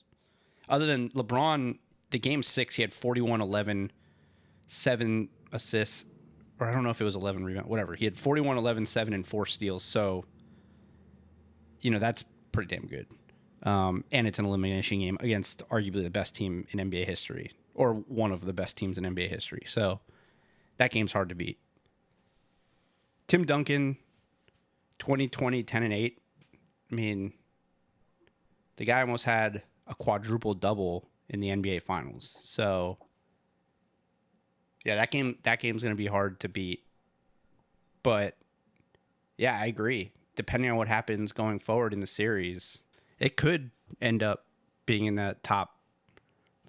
Other 0.67 0.87
than 0.87 1.09
LeBron, 1.09 1.77
the 2.09 2.17
game 2.17 2.41
six, 2.41 2.75
he 2.75 2.81
had 2.81 2.91
41 2.91 3.41
11, 3.41 3.91
seven 4.67 5.29
assists, 5.51 6.05
or 6.59 6.67
I 6.67 6.73
don't 6.73 6.83
know 6.83 6.89
if 6.89 7.01
it 7.01 7.03
was 7.03 7.15
11 7.15 7.43
rebounds, 7.43 7.69
whatever. 7.69 7.95
He 7.95 8.05
had 8.05 8.17
41, 8.17 8.57
11, 8.57 8.85
7, 8.85 9.13
and 9.13 9.27
four 9.27 9.45
steals. 9.45 9.83
So, 9.83 10.25
you 11.81 11.91
know, 11.91 11.99
that's 11.99 12.23
pretty 12.51 12.75
damn 12.75 12.87
good. 12.87 13.07
Um, 13.63 14.03
and 14.11 14.27
it's 14.27 14.39
an 14.39 14.45
elimination 14.45 14.99
game 14.99 15.17
against 15.19 15.67
arguably 15.69 16.03
the 16.03 16.09
best 16.09 16.35
team 16.35 16.67
in 16.71 16.79
NBA 16.79 17.05
history, 17.05 17.51
or 17.73 17.93
one 17.93 18.31
of 18.31 18.45
the 18.45 18.53
best 18.53 18.77
teams 18.77 18.97
in 18.97 19.03
NBA 19.03 19.29
history. 19.29 19.63
So, 19.67 19.99
that 20.77 20.91
game's 20.91 21.13
hard 21.13 21.29
to 21.29 21.35
beat. 21.35 21.57
Tim 23.27 23.45
Duncan, 23.45 23.97
2020, 24.99 25.63
10 25.63 25.83
and 25.83 25.93
8. 25.93 26.21
I 26.91 26.95
mean, 26.95 27.33
the 28.77 28.85
guy 28.85 29.01
almost 29.01 29.23
had 29.23 29.63
a 29.87 29.95
quadruple 29.95 30.53
double 30.53 31.09
in 31.29 31.39
the 31.39 31.49
NBA 31.49 31.81
Finals. 31.81 32.37
So, 32.43 32.97
yeah, 34.85 34.95
that 34.95 35.11
game 35.11 35.37
that 35.43 35.59
game's 35.59 35.81
to 35.81 35.95
be 35.95 36.07
hard 36.07 36.39
to 36.41 36.47
beat. 36.47 36.83
But 38.03 38.37
yeah, 39.37 39.59
I 39.59 39.65
agree. 39.65 40.11
Depending 40.35 40.69
on 40.69 40.77
what 40.77 40.87
happens 40.87 41.31
going 41.31 41.59
forward 41.59 41.91
in 41.91 41.99
the 41.99 42.07
series, 42.07 42.77
it 43.19 43.35
could 43.35 43.71
end 43.99 44.21
up 44.21 44.45
being 44.85 45.05
in 45.05 45.15
the 45.15 45.35
top 45.43 45.79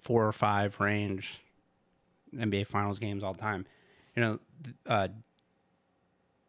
four 0.01 0.25
or 0.25 0.31
five 0.31 0.79
range 0.79 1.41
NBA 2.35 2.67
Finals 2.67 2.97
games 2.97 3.23
all 3.23 3.35
time. 3.35 3.65
You 4.15 4.23
know, 4.23 4.39
uh, 4.87 5.09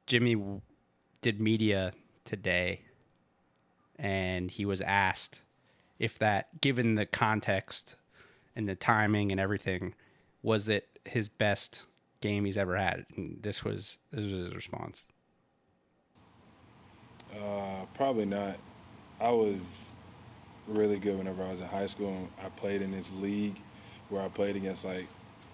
Jimmy 0.06 0.36
did 1.20 1.40
media 1.40 1.92
today, 2.24 2.82
and 3.98 4.50
he 4.50 4.64
was 4.64 4.80
asked 4.80 5.42
if 5.98 6.18
that, 6.18 6.60
given 6.62 6.94
the 6.94 7.04
context 7.04 7.96
and 8.56 8.66
the 8.66 8.74
timing 8.74 9.30
and 9.30 9.40
everything, 9.40 9.94
was 10.42 10.68
it 10.68 10.97
his 11.04 11.28
best 11.28 11.82
game 12.20 12.44
he's 12.44 12.56
ever 12.56 12.76
had? 12.76 13.06
And 13.16 13.38
this 13.42 13.64
was 13.64 13.98
this 14.10 14.24
was 14.24 14.32
his 14.32 14.54
response. 14.54 15.06
Uh, 17.34 17.84
probably 17.94 18.24
not. 18.24 18.56
I 19.20 19.30
was 19.30 19.90
really 20.66 20.98
good 20.98 21.18
whenever 21.18 21.42
I 21.42 21.50
was 21.50 21.60
in 21.60 21.66
high 21.66 21.86
school. 21.86 22.28
I 22.44 22.48
played 22.50 22.82
in 22.82 22.92
this 22.92 23.12
league 23.12 23.60
where 24.08 24.22
I 24.22 24.28
played 24.28 24.56
against 24.56 24.84
like 24.84 25.06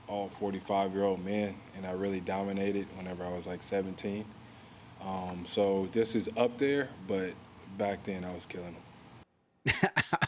all 0.06 0.28
45 0.28 0.92
year 0.92 1.04
old 1.04 1.24
men, 1.24 1.54
and 1.76 1.86
I 1.86 1.92
really 1.92 2.20
dominated 2.20 2.86
whenever 2.96 3.24
I 3.24 3.32
was 3.34 3.46
like 3.46 3.62
17. 3.62 4.24
Um, 5.02 5.44
so 5.46 5.88
this 5.92 6.14
is 6.14 6.28
up 6.36 6.56
there, 6.58 6.88
but 7.06 7.32
back 7.76 8.04
then 8.04 8.24
I 8.24 8.34
was 8.34 8.46
killing 8.46 8.76
them. 9.64 9.74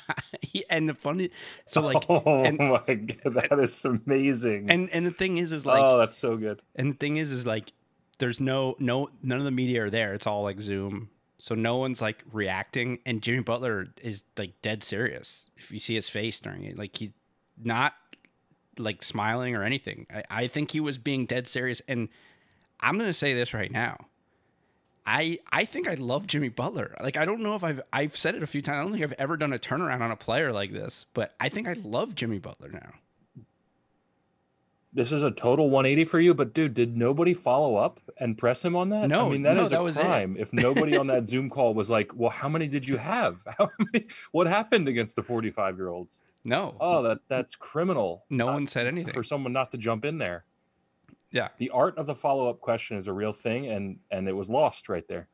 and 0.70 0.88
the 0.88 0.94
funny, 0.94 1.30
so 1.66 1.80
like, 1.80 2.04
oh 2.08 2.42
and, 2.44 2.58
my 2.58 2.94
god, 2.94 3.34
that 3.34 3.58
is 3.60 3.84
amazing. 3.84 4.70
And 4.70 4.90
and 4.90 5.06
the 5.06 5.10
thing 5.10 5.38
is, 5.38 5.52
is 5.52 5.66
like, 5.66 5.82
oh, 5.82 5.98
that's 5.98 6.18
so 6.18 6.36
good. 6.36 6.62
And 6.75 6.92
the 6.92 6.96
thing 6.96 7.16
is, 7.16 7.30
is 7.30 7.46
like, 7.46 7.72
there's 8.18 8.40
no 8.40 8.76
no 8.78 9.10
none 9.22 9.38
of 9.38 9.44
the 9.44 9.50
media 9.50 9.84
are 9.84 9.90
there. 9.90 10.14
It's 10.14 10.26
all 10.26 10.42
like 10.42 10.60
Zoom, 10.60 11.10
so 11.38 11.54
no 11.54 11.76
one's 11.76 12.00
like 12.00 12.25
reacting. 12.32 12.98
And 13.04 13.22
Jimmy 13.22 13.42
Butler 13.42 13.88
is 14.02 14.25
like 14.36 14.60
dead 14.62 14.82
serious. 14.82 15.50
If 15.56 15.70
you 15.70 15.80
see 15.80 15.94
his 15.94 16.08
face 16.08 16.40
during 16.40 16.64
it, 16.64 16.78
like 16.78 16.96
he 16.96 17.12
not 17.62 17.94
like 18.78 19.02
smiling 19.02 19.54
or 19.54 19.62
anything. 19.62 20.06
I, 20.12 20.25
I 20.30 20.46
think 20.48 20.70
he 20.70 20.80
was 20.80 20.98
being 20.98 21.26
dead 21.26 21.46
serious. 21.46 21.80
And 21.88 22.08
I'm 22.80 22.98
gonna 22.98 23.14
say 23.14 23.34
this 23.34 23.54
right 23.54 23.70
now. 23.70 24.06
I 25.06 25.38
I 25.50 25.64
think 25.64 25.88
I 25.88 25.94
love 25.94 26.26
Jimmy 26.26 26.48
Butler. 26.48 26.96
Like 27.00 27.16
I 27.16 27.25
don't 27.25 27.40
know 27.40 27.54
if 27.54 27.62
I've 27.62 27.80
I've 27.92 28.16
said 28.16 28.34
it 28.34 28.42
a 28.42 28.46
few 28.46 28.60
times. 28.60 28.78
I 28.78 28.82
don't 28.82 28.92
think 28.92 29.04
I've 29.04 29.12
ever 29.18 29.36
done 29.36 29.52
a 29.52 29.58
turnaround 29.58 30.00
on 30.00 30.10
a 30.10 30.16
player 30.16 30.52
like 30.52 30.72
this, 30.72 31.06
but 31.14 31.34
I 31.38 31.48
think 31.48 31.68
I 31.68 31.75
love 31.75 32.14
Jimmy 32.14 32.38
Butler 32.38 32.70
now. 32.70 32.94
This 34.92 35.12
is 35.12 35.22
a 35.22 35.30
total 35.30 35.68
180 35.68 36.06
for 36.06 36.18
you, 36.18 36.32
but 36.32 36.54
dude, 36.54 36.72
did 36.72 36.96
nobody 36.96 37.34
follow 37.34 37.76
up 37.76 38.00
and 38.18 38.38
press 38.38 38.64
him 38.64 38.75
on 38.75 38.88
that? 38.88 39.08
No, 39.08 39.26
I 39.26 39.30
mean 39.30 39.42
that 39.42 39.54
no, 39.54 39.66
is 39.66 39.70
that 39.70 40.02
a 40.02 40.06
crime. 40.06 40.36
If 40.38 40.54
nobody 40.54 40.96
on 40.96 41.06
that 41.08 41.28
Zoom 41.28 41.50
call 41.50 41.75
was 41.75 41.90
like, 41.90 42.12
"Well, 42.14 42.30
how 42.30 42.48
many 42.48 42.66
did 42.66 42.88
you 42.88 42.96
have? 42.96 43.36
How 43.58 43.68
many? 43.78 44.06
What 44.32 44.46
happened 44.46 44.88
against 44.88 45.14
the 45.14 45.22
45 45.22 45.76
year 45.76 45.88
olds?" 45.88 46.22
No. 46.44 46.76
Oh, 46.80 47.02
that 47.02 47.18
that's 47.28 47.54
criminal. 47.54 48.25
No 48.30 48.46
one 48.46 48.66
said 48.66 48.86
anything 48.86 49.12
for 49.12 49.22
someone 49.22 49.52
not 49.52 49.70
to 49.72 49.78
jump 49.78 50.04
in 50.04 50.18
there. 50.18 50.44
Yeah. 51.30 51.49
The 51.59 51.71
art 51.71 51.99
of 51.99 52.06
the 52.06 52.14
follow 52.14 52.49
up 52.49 52.61
question 52.61 52.97
is 52.97 53.06
a 53.06 53.12
real 53.12 53.33
thing, 53.33 53.66
and 53.66 53.99
and 54.11 54.28
it 54.28 54.33
was 54.33 54.49
lost 54.49 54.88
right 54.88 55.06
there. 55.09 55.28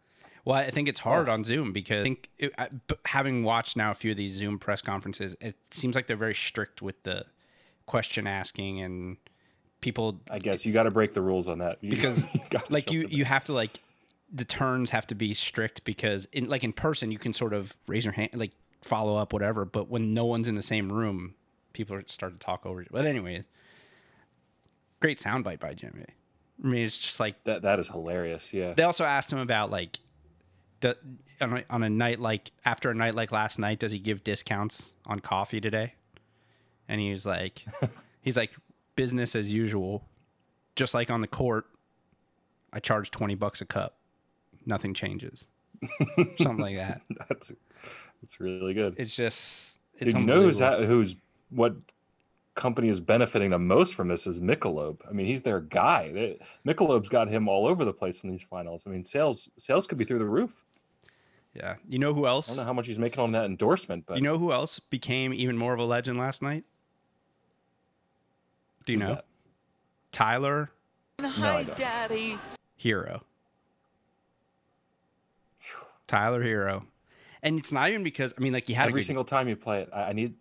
Well, 0.44 0.56
I 0.56 0.70
think 0.70 0.88
it's 0.88 1.00
hard 1.00 1.28
oh. 1.28 1.32
on 1.32 1.44
Zoom 1.44 1.72
because 1.72 2.00
I 2.00 2.02
think 2.02 2.30
it, 2.38 2.52
having 3.06 3.44
watched 3.44 3.76
now 3.76 3.92
a 3.92 3.94
few 3.94 4.10
of 4.10 4.16
these 4.16 4.32
Zoom 4.32 4.58
press 4.58 4.82
conferences, 4.82 5.36
it 5.40 5.56
seems 5.70 5.94
like 5.94 6.08
they're 6.08 6.16
very 6.16 6.34
strict 6.34 6.82
with 6.82 7.00
the 7.04 7.26
question 7.86 8.26
asking 8.26 8.80
and 8.80 9.16
people. 9.80 10.20
I 10.30 10.40
guess 10.40 10.66
you 10.66 10.72
got 10.72 10.84
to 10.84 10.90
break 10.90 11.12
the 11.12 11.22
rules 11.22 11.46
on 11.46 11.58
that 11.58 11.80
because, 11.88 12.26
you 12.34 12.40
like 12.70 12.90
you, 12.90 13.06
you 13.08 13.24
have 13.24 13.44
to 13.44 13.52
like 13.52 13.80
the 14.32 14.44
turns 14.44 14.90
have 14.90 15.06
to 15.08 15.14
be 15.14 15.34
strict 15.34 15.84
because 15.84 16.26
in 16.32 16.48
like 16.48 16.64
in 16.64 16.72
person 16.72 17.12
you 17.12 17.18
can 17.18 17.32
sort 17.32 17.52
of 17.52 17.76
raise 17.86 18.04
your 18.04 18.14
hand 18.14 18.30
like 18.34 18.52
follow 18.80 19.16
up 19.16 19.32
whatever, 19.32 19.64
but 19.64 19.88
when 19.88 20.12
no 20.12 20.24
one's 20.24 20.48
in 20.48 20.56
the 20.56 20.62
same 20.62 20.90
room, 20.90 21.34
people 21.72 21.98
start 22.06 22.32
to 22.32 22.38
talk 22.44 22.66
over. 22.66 22.84
But 22.90 23.06
anyways, 23.06 23.44
great 25.02 25.18
soundbite 25.18 25.58
by 25.58 25.74
Jimmy. 25.74 26.06
I 26.64 26.66
mean, 26.66 26.84
it's 26.84 27.00
just 27.00 27.20
like 27.20 27.42
that. 27.44 27.62
That 27.62 27.80
is 27.80 27.88
hilarious. 27.88 28.52
Yeah. 28.52 28.72
They 28.72 28.84
also 28.84 29.04
asked 29.04 29.32
him 29.32 29.40
about 29.40 29.70
like 29.70 29.98
the, 30.80 30.96
on, 31.40 31.58
a, 31.58 31.64
on 31.68 31.82
a 31.82 31.90
night 31.90 32.20
like 32.20 32.52
after 32.64 32.90
a 32.90 32.94
night 32.94 33.14
like 33.14 33.32
last 33.32 33.58
night, 33.58 33.80
does 33.80 33.90
he 33.92 33.98
give 33.98 34.22
discounts 34.22 34.92
on 35.04 35.18
coffee 35.18 35.60
today? 35.60 35.94
And 36.88 37.00
he 37.00 37.10
was 37.10 37.26
like, 37.26 37.64
he's 38.20 38.36
like 38.36 38.52
business 38.94 39.34
as 39.34 39.52
usual, 39.52 40.08
just 40.76 40.94
like 40.94 41.10
on 41.10 41.20
the 41.20 41.26
court. 41.26 41.66
I 42.72 42.80
charge 42.80 43.10
twenty 43.10 43.34
bucks 43.34 43.60
a 43.60 43.66
cup, 43.66 43.98
nothing 44.64 44.94
changes, 44.94 45.46
something 46.38 46.58
like 46.58 46.76
that. 46.76 47.02
That's 47.28 47.52
that's 48.22 48.40
really 48.40 48.72
good. 48.72 48.94
It's 48.96 49.14
just 49.14 49.72
it's 49.94 50.12
Dude, 50.12 50.20
you 50.22 50.26
know 50.26 50.42
who's 50.42 50.58
that, 50.58 50.80
who's 50.80 51.16
what 51.50 51.74
company 52.54 52.88
is 52.88 53.00
benefiting 53.00 53.50
the 53.50 53.58
most 53.58 53.94
from 53.94 54.08
this 54.08 54.26
is 54.26 54.40
Michelob. 54.40 55.00
I 55.08 55.12
mean, 55.12 55.26
he's 55.26 55.42
their 55.42 55.60
guy. 55.60 56.36
Michelob's 56.66 57.08
got 57.08 57.28
him 57.28 57.48
all 57.48 57.66
over 57.66 57.84
the 57.84 57.92
place 57.92 58.22
in 58.22 58.30
these 58.30 58.42
finals. 58.42 58.84
I 58.86 58.90
mean, 58.90 59.04
sales 59.04 59.48
sales 59.58 59.86
could 59.86 59.98
be 59.98 60.04
through 60.04 60.18
the 60.18 60.26
roof. 60.26 60.64
Yeah. 61.54 61.76
You 61.88 61.98
know 61.98 62.14
who 62.14 62.26
else? 62.26 62.48
I 62.48 62.52
don't 62.52 62.58
know 62.58 62.66
how 62.66 62.72
much 62.72 62.86
he's 62.86 62.98
making 62.98 63.20
on 63.20 63.32
that 63.32 63.44
endorsement, 63.44 64.06
but 64.06 64.16
you 64.16 64.22
know 64.22 64.38
who 64.38 64.52
else 64.52 64.78
became 64.78 65.34
even 65.34 65.56
more 65.56 65.74
of 65.74 65.80
a 65.80 65.84
legend 65.84 66.18
last 66.18 66.42
night? 66.42 66.64
Do 68.86 68.92
you 68.92 68.98
know? 68.98 69.14
That? 69.16 69.26
Tyler. 70.12 70.70
Hi, 71.20 71.62
no, 71.62 71.74
Daddy. 71.74 72.38
Herro. 72.82 73.22
Tyler 76.08 76.44
Herro, 76.44 76.84
And 77.42 77.58
it's 77.58 77.72
not 77.72 77.88
even 77.88 78.02
because 78.02 78.34
I 78.36 78.40
mean, 78.42 78.52
like 78.52 78.68
you 78.68 78.74
had 78.74 78.88
every 78.88 79.02
single 79.02 79.24
time 79.24 79.48
you 79.48 79.56
play 79.56 79.80
it. 79.80 79.88
I, 79.94 80.10
I 80.10 80.12
need 80.12 80.34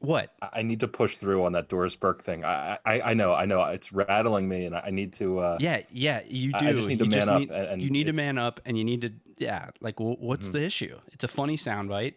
what? 0.00 0.32
I 0.40 0.62
need 0.62 0.80
to 0.80 0.88
push 0.88 1.16
through 1.16 1.44
on 1.44 1.52
that 1.52 1.68
Doris 1.68 1.96
Burke 1.96 2.22
thing. 2.22 2.44
I 2.44 2.78
I, 2.84 3.00
I 3.00 3.14
know, 3.14 3.34
I 3.34 3.46
know, 3.46 3.62
it's 3.64 3.92
rattling 3.92 4.48
me, 4.48 4.66
and 4.66 4.74
I 4.74 4.90
need 4.90 5.12
to. 5.14 5.40
Uh, 5.40 5.56
yeah, 5.60 5.82
yeah, 5.90 6.20
you 6.28 6.52
do. 6.52 6.68
I 6.68 6.72
just 6.72 6.88
need 6.88 6.98
to 7.00 7.04
you 7.04 7.10
man 7.10 7.28
up. 7.28 7.40
Need, 7.40 7.50
and, 7.50 7.66
and 7.66 7.82
you 7.82 7.90
need 7.90 8.04
to 8.04 8.12
man 8.12 8.38
up, 8.38 8.60
and 8.64 8.78
you 8.78 8.84
need 8.84 9.00
to, 9.00 9.12
yeah. 9.38 9.70
Like, 9.80 9.98
what's 9.98 10.46
mm-hmm. 10.46 10.52
the 10.52 10.62
issue? 10.62 10.98
It's 11.12 11.24
a 11.24 11.28
funny 11.28 11.56
soundbite. 11.56 12.14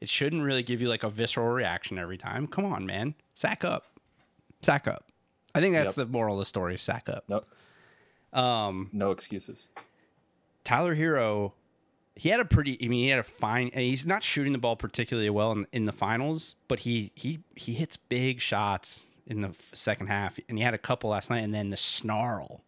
It 0.00 0.08
shouldn't 0.08 0.42
really 0.42 0.62
give 0.62 0.80
you 0.80 0.88
like 0.88 1.02
a 1.02 1.10
visceral 1.10 1.48
reaction 1.48 1.98
every 1.98 2.18
time. 2.18 2.46
Come 2.46 2.64
on, 2.64 2.84
man, 2.86 3.14
sack 3.34 3.64
up, 3.64 3.84
sack 4.62 4.88
up. 4.88 5.04
I 5.54 5.60
think 5.60 5.74
that's 5.74 5.96
yep. 5.96 6.06
the 6.06 6.12
moral 6.12 6.36
of 6.36 6.40
the 6.40 6.46
story. 6.46 6.78
Sack 6.78 7.08
up. 7.08 7.24
Nope. 7.28 7.46
Um, 8.32 8.88
no 8.92 9.10
excuses. 9.10 9.64
Tyler 10.64 10.94
Herro 10.94 11.52
he 12.20 12.28
had 12.28 12.38
a 12.38 12.44
pretty. 12.44 12.76
I 12.84 12.88
mean, 12.88 13.04
he 13.04 13.08
had 13.08 13.18
a 13.18 13.22
fine. 13.22 13.70
He's 13.72 14.04
not 14.04 14.22
shooting 14.22 14.52
the 14.52 14.58
ball 14.58 14.76
particularly 14.76 15.30
well 15.30 15.52
in, 15.52 15.66
in 15.72 15.86
the 15.86 15.92
finals, 15.92 16.54
but 16.68 16.80
he 16.80 17.12
he 17.14 17.40
he 17.54 17.72
hits 17.72 17.96
big 17.96 18.42
shots 18.42 19.06
in 19.26 19.40
the 19.40 19.54
second 19.72 20.08
half, 20.08 20.38
and 20.46 20.58
he 20.58 20.62
had 20.64 20.74
a 20.74 20.78
couple 20.78 21.08
last 21.08 21.30
night. 21.30 21.38
And 21.38 21.54
then 21.54 21.70
the 21.70 21.78
snarl, 21.78 22.60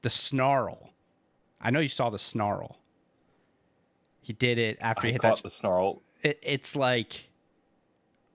the 0.00 0.08
snarl. 0.08 0.88
I 1.60 1.70
know 1.70 1.80
you 1.80 1.90
saw 1.90 2.08
the 2.08 2.18
snarl. 2.18 2.78
He 4.22 4.32
did 4.32 4.56
it 4.56 4.78
after 4.80 5.02
I 5.02 5.08
he 5.08 5.12
hit 5.12 5.20
caught 5.20 5.36
that. 5.36 5.42
the 5.42 5.50
snarl. 5.50 6.00
It, 6.22 6.38
it's 6.42 6.74
like, 6.74 7.28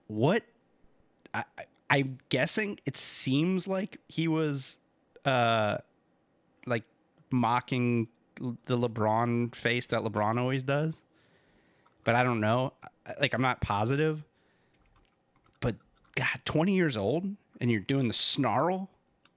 what? 0.06 0.44
I, 1.34 1.42
I- 1.58 1.64
I'm 1.92 2.18
guessing 2.28 2.78
it 2.86 2.96
seems 2.96 3.66
like 3.66 3.98
he 4.06 4.28
was, 4.28 4.76
uh, 5.24 5.78
like 6.64 6.84
mocking 7.32 8.06
the 8.40 8.76
LeBron 8.76 9.54
face 9.54 9.86
that 9.86 10.00
LeBron 10.00 10.38
always 10.38 10.62
does, 10.62 10.96
but 12.04 12.14
I 12.14 12.22
don't 12.22 12.40
know. 12.40 12.72
Like 13.20 13.34
I'm 13.34 13.42
not 13.42 13.60
positive. 13.60 14.24
But 15.60 15.76
God, 16.14 16.40
20 16.44 16.74
years 16.74 16.96
old 16.96 17.36
and 17.60 17.70
you're 17.70 17.80
doing 17.80 18.08
the 18.08 18.14
snarl. 18.14 18.88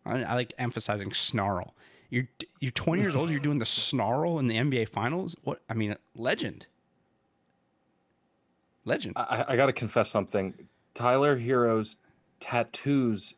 I, 0.06 0.24
I 0.24 0.34
like 0.36 0.54
emphasizing 0.58 1.14
snarl. 1.14 1.74
You're 2.10 2.28
you're 2.60 2.72
20 2.72 3.02
years 3.02 3.16
old. 3.16 3.30
You're 3.30 3.40
doing 3.40 3.60
the 3.60 3.66
snarl 3.66 4.40
in 4.40 4.48
the 4.48 4.56
NBA 4.56 4.90
Finals. 4.90 5.36
What 5.44 5.62
I 5.70 5.74
mean, 5.74 5.96
legend. 6.16 6.68
Legend. 8.86 9.16
I, 9.18 9.46
I 9.50 9.56
got 9.56 9.68
to 9.68 9.74
confess 9.74 10.10
something. 10.10 10.54
Tyler 10.94 11.38
Herro's 11.38 11.98
tattoos 12.40 13.36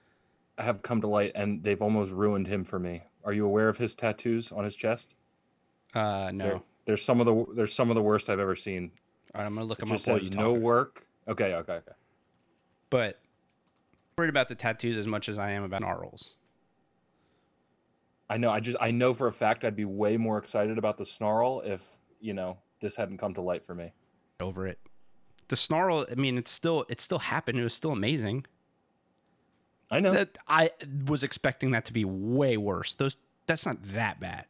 have 0.57 0.81
come 0.81 1.01
to 1.01 1.07
light, 1.07 1.31
and 1.35 1.63
they've 1.63 1.81
almost 1.81 2.11
ruined 2.11 2.47
him 2.47 2.63
for 2.63 2.79
me. 2.79 3.03
Are 3.23 3.33
you 3.33 3.45
aware 3.45 3.69
of 3.69 3.77
his 3.77 3.95
tattoos 3.95 4.51
on 4.51 4.63
his 4.63 4.75
chest? 4.75 5.13
Uh, 5.95 6.31
no. 6.33 6.45
They're, 6.45 6.61
they're 6.85 6.97
some 6.97 7.19
of 7.19 7.25
the 7.25 7.45
they're 7.55 7.67
some 7.67 7.89
of 7.89 7.95
the 7.95 8.01
worst 8.01 8.29
I've 8.29 8.39
ever 8.39 8.55
seen. 8.55 8.91
All 9.33 9.41
right, 9.41 9.47
I'm 9.47 9.55
gonna 9.55 9.65
look 9.65 9.79
It 9.79 9.83
up 9.83 9.89
just 9.89 10.07
while 10.07 10.19
says 10.19 10.29
you 10.29 10.35
no 10.35 10.53
work. 10.53 11.07
Okay, 11.27 11.53
okay, 11.55 11.73
okay. 11.73 11.91
But 12.89 13.19
I'm 14.17 14.21
worried 14.21 14.29
about 14.29 14.49
the 14.49 14.55
tattoos 14.55 14.97
as 14.97 15.07
much 15.07 15.27
as 15.27 15.37
I 15.37 15.51
am 15.51 15.63
about 15.63 15.81
snarls. 15.81 16.35
I 18.29 18.37
know. 18.37 18.49
I 18.49 18.59
just 18.59 18.77
I 18.79 18.91
know 18.91 19.13
for 19.13 19.27
a 19.27 19.33
fact 19.33 19.63
I'd 19.63 19.75
be 19.75 19.85
way 19.85 20.17
more 20.17 20.37
excited 20.37 20.77
about 20.77 20.97
the 20.97 21.05
snarl 21.05 21.61
if 21.65 21.83
you 22.19 22.33
know 22.33 22.57
this 22.81 22.95
hadn't 22.95 23.17
come 23.17 23.33
to 23.35 23.41
light 23.41 23.65
for 23.65 23.73
me. 23.73 23.93
Over 24.39 24.67
it. 24.67 24.79
The 25.47 25.55
snarl. 25.55 26.05
I 26.11 26.15
mean, 26.15 26.37
it's 26.37 26.51
still 26.51 26.85
it 26.89 27.01
still 27.01 27.19
happened. 27.19 27.59
It 27.59 27.63
was 27.63 27.73
still 27.73 27.91
amazing. 27.91 28.45
I 29.89 29.99
know. 29.99 30.13
That 30.13 30.37
I 30.47 30.71
was 31.07 31.23
expecting 31.23 31.71
that 31.71 31.85
to 31.85 31.93
be 31.93 32.05
way 32.05 32.57
worse. 32.57 32.93
Those 32.93 33.17
that's 33.47 33.65
not 33.65 33.77
that 33.93 34.19
bad. 34.19 34.45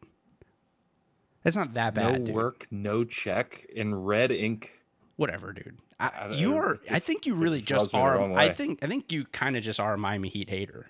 That's 1.46 1.56
not 1.56 1.74
that 1.76 1.96
no 1.96 2.02
bad. 2.12 2.26
dude. 2.26 2.36
work, 2.36 2.68
no 2.70 3.06
check 3.06 3.66
in 3.74 3.96
red 3.96 4.32
ink. 4.34 4.74
Whatever, 5.16 5.54
dude. 5.54 5.78
I, 5.98 6.08
I- 6.08 6.34
you 6.34 6.58
are. 6.58 6.80
I 6.92 7.00
think 7.00 7.26
you 7.26 7.36
really 7.36 7.62
just 7.62 7.86
just 7.86 7.94
rubs 7.94 8.20
me 8.20 8.28
the 8.28 8.34
are. 8.34 8.40
I 8.40 8.50
think. 8.50 8.84
I 8.84 8.88
think 8.88 9.12
you 9.14 9.24
kind 9.26 9.56
of 9.56 9.64
just 9.64 9.80
are 9.80 9.94
a 9.94 9.98
Miami 9.98 10.28
Heat 10.28 10.50
hater. 10.50 10.88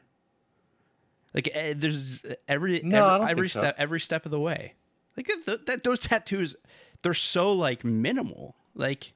Like 1.33 1.49
eh, 1.53 1.73
there's 1.75 2.21
every 2.47 2.81
No, 2.83 3.05
I 3.05 3.15
every, 3.15 3.31
every 3.31 3.47
think 3.49 3.51
so. 3.53 3.59
step 3.59 3.75
every 3.77 3.99
step 3.99 4.25
of 4.25 4.31
the 4.31 4.39
way. 4.39 4.73
Like 5.17 5.29
that, 5.45 5.65
that 5.67 5.83
those 5.83 5.99
tattoos, 5.99 6.55
they're 7.03 7.13
so 7.13 7.51
like 7.51 7.83
minimal. 7.83 8.55
Like 8.73 9.11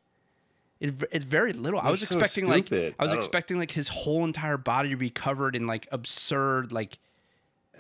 it, 0.81 0.93
it's 1.11 1.25
very 1.25 1.53
little. 1.53 1.79
I 1.79 1.83
They're 1.83 1.91
was 1.91 2.01
so 2.01 2.05
expecting 2.05 2.47
like. 2.47 2.71
I 2.71 2.93
was 2.99 3.13
I 3.13 3.17
expecting 3.17 3.57
like 3.57 3.71
his 3.71 3.87
whole 3.87 4.25
entire 4.25 4.57
body 4.57 4.89
to 4.89 4.97
be 4.97 5.09
covered 5.09 5.55
in 5.55 5.65
like 5.67 5.87
absurd 5.91 6.71
like. 6.73 6.99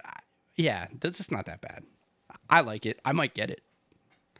uh, 0.03 0.09
Yeah, 0.55 0.87
that's 0.99 1.17
just 1.17 1.31
not 1.31 1.45
that 1.45 1.59
bad. 1.61 1.83
I 2.49 2.61
like 2.61 2.85
it. 2.85 2.99
I 3.05 3.11
might 3.11 3.33
get 3.33 3.49
it. 3.49 3.61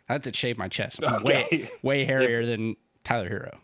I 0.07 0.13
have 0.13 0.23
to 0.23 0.33
shave 0.33 0.57
my 0.57 0.67
chest. 0.67 0.99
Way 1.23 1.45
Okay. 1.45 1.69
way 1.83 2.05
hairier 2.05 2.45
than 2.45 2.75
Tyler 3.03 3.29
Herro. 3.29 3.57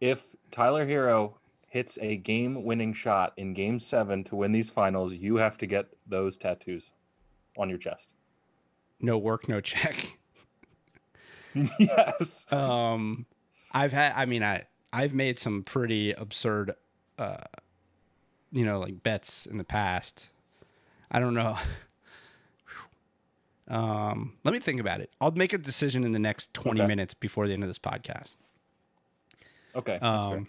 If 0.00 0.34
Tyler 0.50 0.86
Herro 0.86 1.34
hits 1.68 1.98
a 2.00 2.16
game-winning 2.16 2.92
shot 2.92 3.32
in 3.36 3.52
Game 3.54 3.78
Seven 3.80 4.22
to 4.24 4.36
win 4.36 4.52
these 4.52 4.70
finals, 4.70 5.12
you 5.12 5.36
have 5.36 5.58
to 5.58 5.66
get 5.66 5.86
those 6.06 6.36
tattoos 6.36 6.92
on 7.58 7.68
your 7.68 7.78
chest. 7.78 8.12
No 9.00 9.18
work, 9.18 9.48
no 9.48 9.60
check. 9.60 10.18
yes. 11.78 12.50
Um, 12.52 13.26
I've 13.72 13.92
had. 13.92 14.12
I 14.16 14.24
mean, 14.24 14.42
I 14.42 14.64
I've 14.92 15.14
made 15.14 15.38
some 15.38 15.62
pretty 15.62 16.12
absurd, 16.12 16.72
uh, 17.18 17.36
you 18.52 18.64
know, 18.64 18.80
like 18.80 19.02
bets 19.02 19.46
in 19.46 19.58
the 19.58 19.64
past. 19.64 20.26
I 21.10 21.18
don't 21.20 21.34
know. 21.34 21.58
Um, 23.68 24.34
let 24.44 24.52
me 24.52 24.60
think 24.60 24.80
about 24.80 25.00
it. 25.00 25.10
I'll 25.20 25.30
make 25.30 25.52
a 25.52 25.58
decision 25.58 26.04
in 26.04 26.12
the 26.12 26.18
next 26.18 26.52
twenty 26.52 26.80
Okay. 26.82 26.88
minutes 26.88 27.14
before 27.14 27.46
the 27.46 27.54
end 27.54 27.62
of 27.62 27.68
this 27.68 27.78
podcast. 27.78 28.36
Okay. 29.74 29.92
That's. 30.00 30.04
Um, 30.04 30.48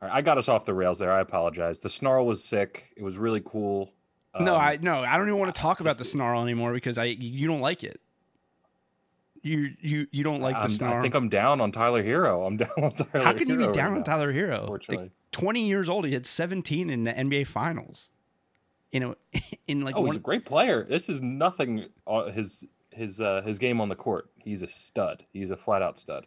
All 0.00 0.08
right, 0.08 0.16
I 0.16 0.20
got 0.22 0.38
us 0.38 0.48
off 0.48 0.64
the 0.64 0.74
rails 0.74 0.98
there. 1.00 1.10
I 1.12 1.20
apologize. 1.20 1.80
The 1.80 1.90
snarl 1.90 2.24
was 2.26 2.44
sick. 2.44 2.92
It 2.96 3.02
was 3.02 3.18
really 3.18 3.42
cool. 3.44 3.92
no, 4.38 4.54
Um, 4.54 4.60
I 4.60 4.78
no, 4.80 5.00
I 5.02 5.16
don't 5.16 5.26
even 5.28 5.38
want 5.40 5.52
to 5.54 5.60
talk 5.60 5.80
about 5.80 5.98
the 5.98 6.04
snarl 6.04 6.42
anymore 6.42 6.72
because 6.72 6.96
I 6.98 7.04
you 7.06 7.48
don't 7.48 7.60
like 7.60 7.82
it. 7.82 8.00
You 9.42 9.70
you 9.80 10.06
you 10.12 10.22
don't 10.24 10.40
like 10.40 10.54
the 10.54 10.60
I'm- 10.62 10.68
snarl. 10.70 10.98
I 10.98 11.02
think 11.02 11.14
I'm 11.14 11.28
down 11.28 11.60
on 11.60 11.72
Tyler 11.72 12.02
Herro. 12.04 12.46
I'm 12.46 12.56
down 12.56 12.70
on 12.76 12.92
Tyler. 12.92 13.24
How 13.24 13.32
can 13.32 13.48
you 13.48 13.56
Herro 13.56 13.66
be 13.68 13.72
down 13.72 13.90
right 13.90 13.92
on 13.92 13.98
now, 13.98 14.04
Tyler 14.04 14.32
Herro? 14.32 14.60
Unfortunately. 14.62 15.04
Like, 15.06 15.12
20 15.32 15.66
years 15.68 15.88
old, 15.88 16.06
he 16.06 16.14
had 16.14 16.26
17 16.26 16.88
in 16.90 17.04
the 17.04 17.12
NBA 17.12 17.46
Finals. 17.46 18.10
You 18.92 19.00
know, 19.00 19.14
in 19.66 19.82
like 19.82 19.96
oh, 19.96 20.04
he's 20.06 20.16
a 20.16 20.20
great 20.20 20.44
player. 20.46 20.84
This 20.88 21.08
is 21.08 21.20
nothing. 21.20 21.86
On 22.06 22.32
his 22.32 22.64
his 22.90 23.20
uh, 23.20 23.42
his 23.44 23.58
game 23.58 23.80
on 23.80 23.88
the 23.88 23.94
court. 23.96 24.30
He's 24.38 24.62
a 24.62 24.66
stud. 24.66 25.24
He's 25.32 25.50
a 25.50 25.56
flat 25.56 25.82
out 25.82 25.98
stud. 25.98 26.26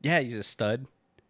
yeah, 0.00 0.20
he's 0.20 0.34
a 0.36 0.42
stud. 0.42 0.86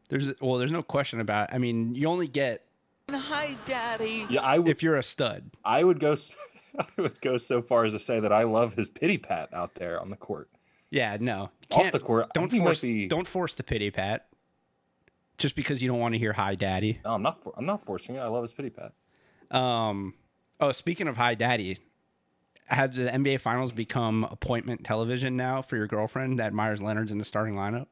There's 0.09 0.31
well, 0.41 0.57
there's 0.59 0.73
no 0.73 0.83
question 0.83 1.21
about. 1.21 1.51
It. 1.51 1.55
I 1.55 1.59
mean, 1.59 1.95
you 1.95 2.07
only 2.09 2.27
get 2.29 2.65
Hi, 3.11 3.57
Daddy. 3.65 4.27
Yeah, 4.31 4.43
I 4.43 4.59
would. 4.59 4.69
if 4.69 4.83
you're 4.83 4.97
a 4.97 5.03
stud. 5.03 5.51
I 5.65 5.83
would 5.83 5.99
go. 6.01 6.13
s- 6.13 6.37
I 6.79 6.87
would 6.97 7.21
go 7.21 7.37
so 7.37 7.61
far 7.61 7.85
as 7.85 7.93
to 7.93 7.99
say 7.99 8.21
that 8.21 8.33
I 8.33 8.45
love 8.45 8.75
his 8.75 8.89
pity 8.89 9.19
pat 9.19 9.49
out 9.53 9.75
there 9.75 10.01
on 10.01 10.11
the 10.11 10.17
court. 10.17 10.49
Yeah, 10.91 11.17
no, 11.21 11.51
Off 11.71 11.83
can't- 11.83 11.93
the 11.93 11.99
court, 11.99 12.29
Don't 12.35 12.45
think 12.45 12.53
he 12.53 12.59
might 12.61 12.65
force. 12.67 12.81
be- 12.83 13.09
Don't 13.09 13.27
force 13.29 13.55
the 13.55 13.63
pity 13.65 13.91
pat. 13.91 14.27
Just 15.39 15.57
because 15.57 15.83
you 15.83 15.89
don't 15.89 15.99
want 15.99 16.15
to 16.15 16.19
hear 16.19 16.33
"Hi, 16.35 16.55
Daddy." 16.55 17.01
No, 17.05 17.15
I'm 17.15 17.23
not. 17.23 17.43
For, 17.43 17.53
I'm 17.57 17.67
not 17.67 17.85
forcing 17.85 18.15
it. 18.17 18.19
I 18.21 18.27
love 18.29 18.43
his 18.43 18.53
pity 18.53 18.71
pat. 18.71 18.93
Um. 19.51 20.15
Oh, 20.61 20.73
speaking 20.73 21.09
of 21.09 21.17
"Hi, 21.17 21.35
Daddy," 21.35 21.79
have 22.67 22.95
the 22.95 23.11
NBA 23.11 23.41
Finals 23.41 23.73
become 23.73 24.25
appointment 24.25 24.85
television 24.85 25.37
now 25.37 25.63
for 25.63 25.77
your 25.77 25.87
girlfriend 25.87 26.39
that 26.39 26.53
Meyers 26.53 26.83
Leonard's 26.83 27.11
in 27.13 27.19
the 27.19 27.25
starting 27.25 27.55
lineup? 27.55 27.87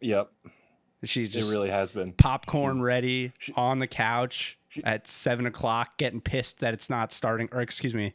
Yep, 0.00 0.30
She's 1.04 1.32
just 1.32 1.50
it 1.50 1.52
really 1.52 1.70
has 1.70 1.90
been. 1.90 2.12
popcorn 2.12 2.76
She's- 2.76 2.82
ready 2.84 3.32
she- 3.38 3.52
on 3.54 3.78
the 3.80 3.86
couch 3.86 4.58
she- 4.68 4.84
at 4.84 5.08
seven 5.08 5.46
o'clock, 5.46 5.96
getting 5.98 6.20
pissed 6.20 6.60
that 6.60 6.72
it's 6.74 6.88
not 6.88 7.12
starting, 7.12 7.48
or 7.52 7.60
excuse 7.60 7.94
me, 7.94 8.14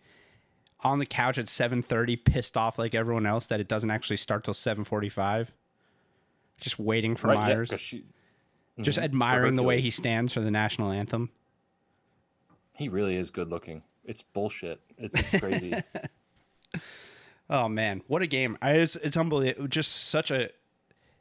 on 0.82 1.00
the 1.00 1.06
couch 1.06 1.38
at 1.38 1.48
seven 1.50 1.82
thirty, 1.82 2.16
pissed 2.16 2.56
off 2.58 2.80
like 2.80 2.96
everyone 2.96 3.26
else 3.26 3.46
that 3.48 3.60
it 3.60 3.68
doesn't 3.68 3.92
actually 3.92 4.18
start 4.18 4.44
till 4.44 4.54
seven 4.54 4.84
forty-five. 4.84 5.52
Just 6.62 6.80
waiting 6.80 7.16
for 7.16 7.28
Right, 7.28 7.70
yeah, 7.70 7.78
she- 7.78 8.06
just 8.82 8.98
Mhm, 9.00 9.04
admiring 9.04 9.56
the 9.58 9.64
way 9.64 9.82
he 9.82 9.92
stands 9.92 10.32
for 10.34 10.42
the 10.42 10.52
national 10.52 10.92
anthem. 10.92 11.30
He 12.76 12.90
really 12.90 13.16
is 13.16 13.32
good 13.32 13.50
looking. 13.50 13.84
It's 14.04 14.22
bullshit. 14.22 14.82
It's, 14.98 15.18
it's 15.18 15.40
crazy. 15.40 15.74
Oh 17.50 17.68
man, 17.70 18.02
what 18.08 18.22
a 18.22 18.28
game! 18.28 18.58
I, 18.62 18.72
it's 18.72 18.96
it's 18.98 19.18
unbelievable. 19.18 19.68
Just 19.68 19.92
such 20.08 20.32
a, 20.32 20.50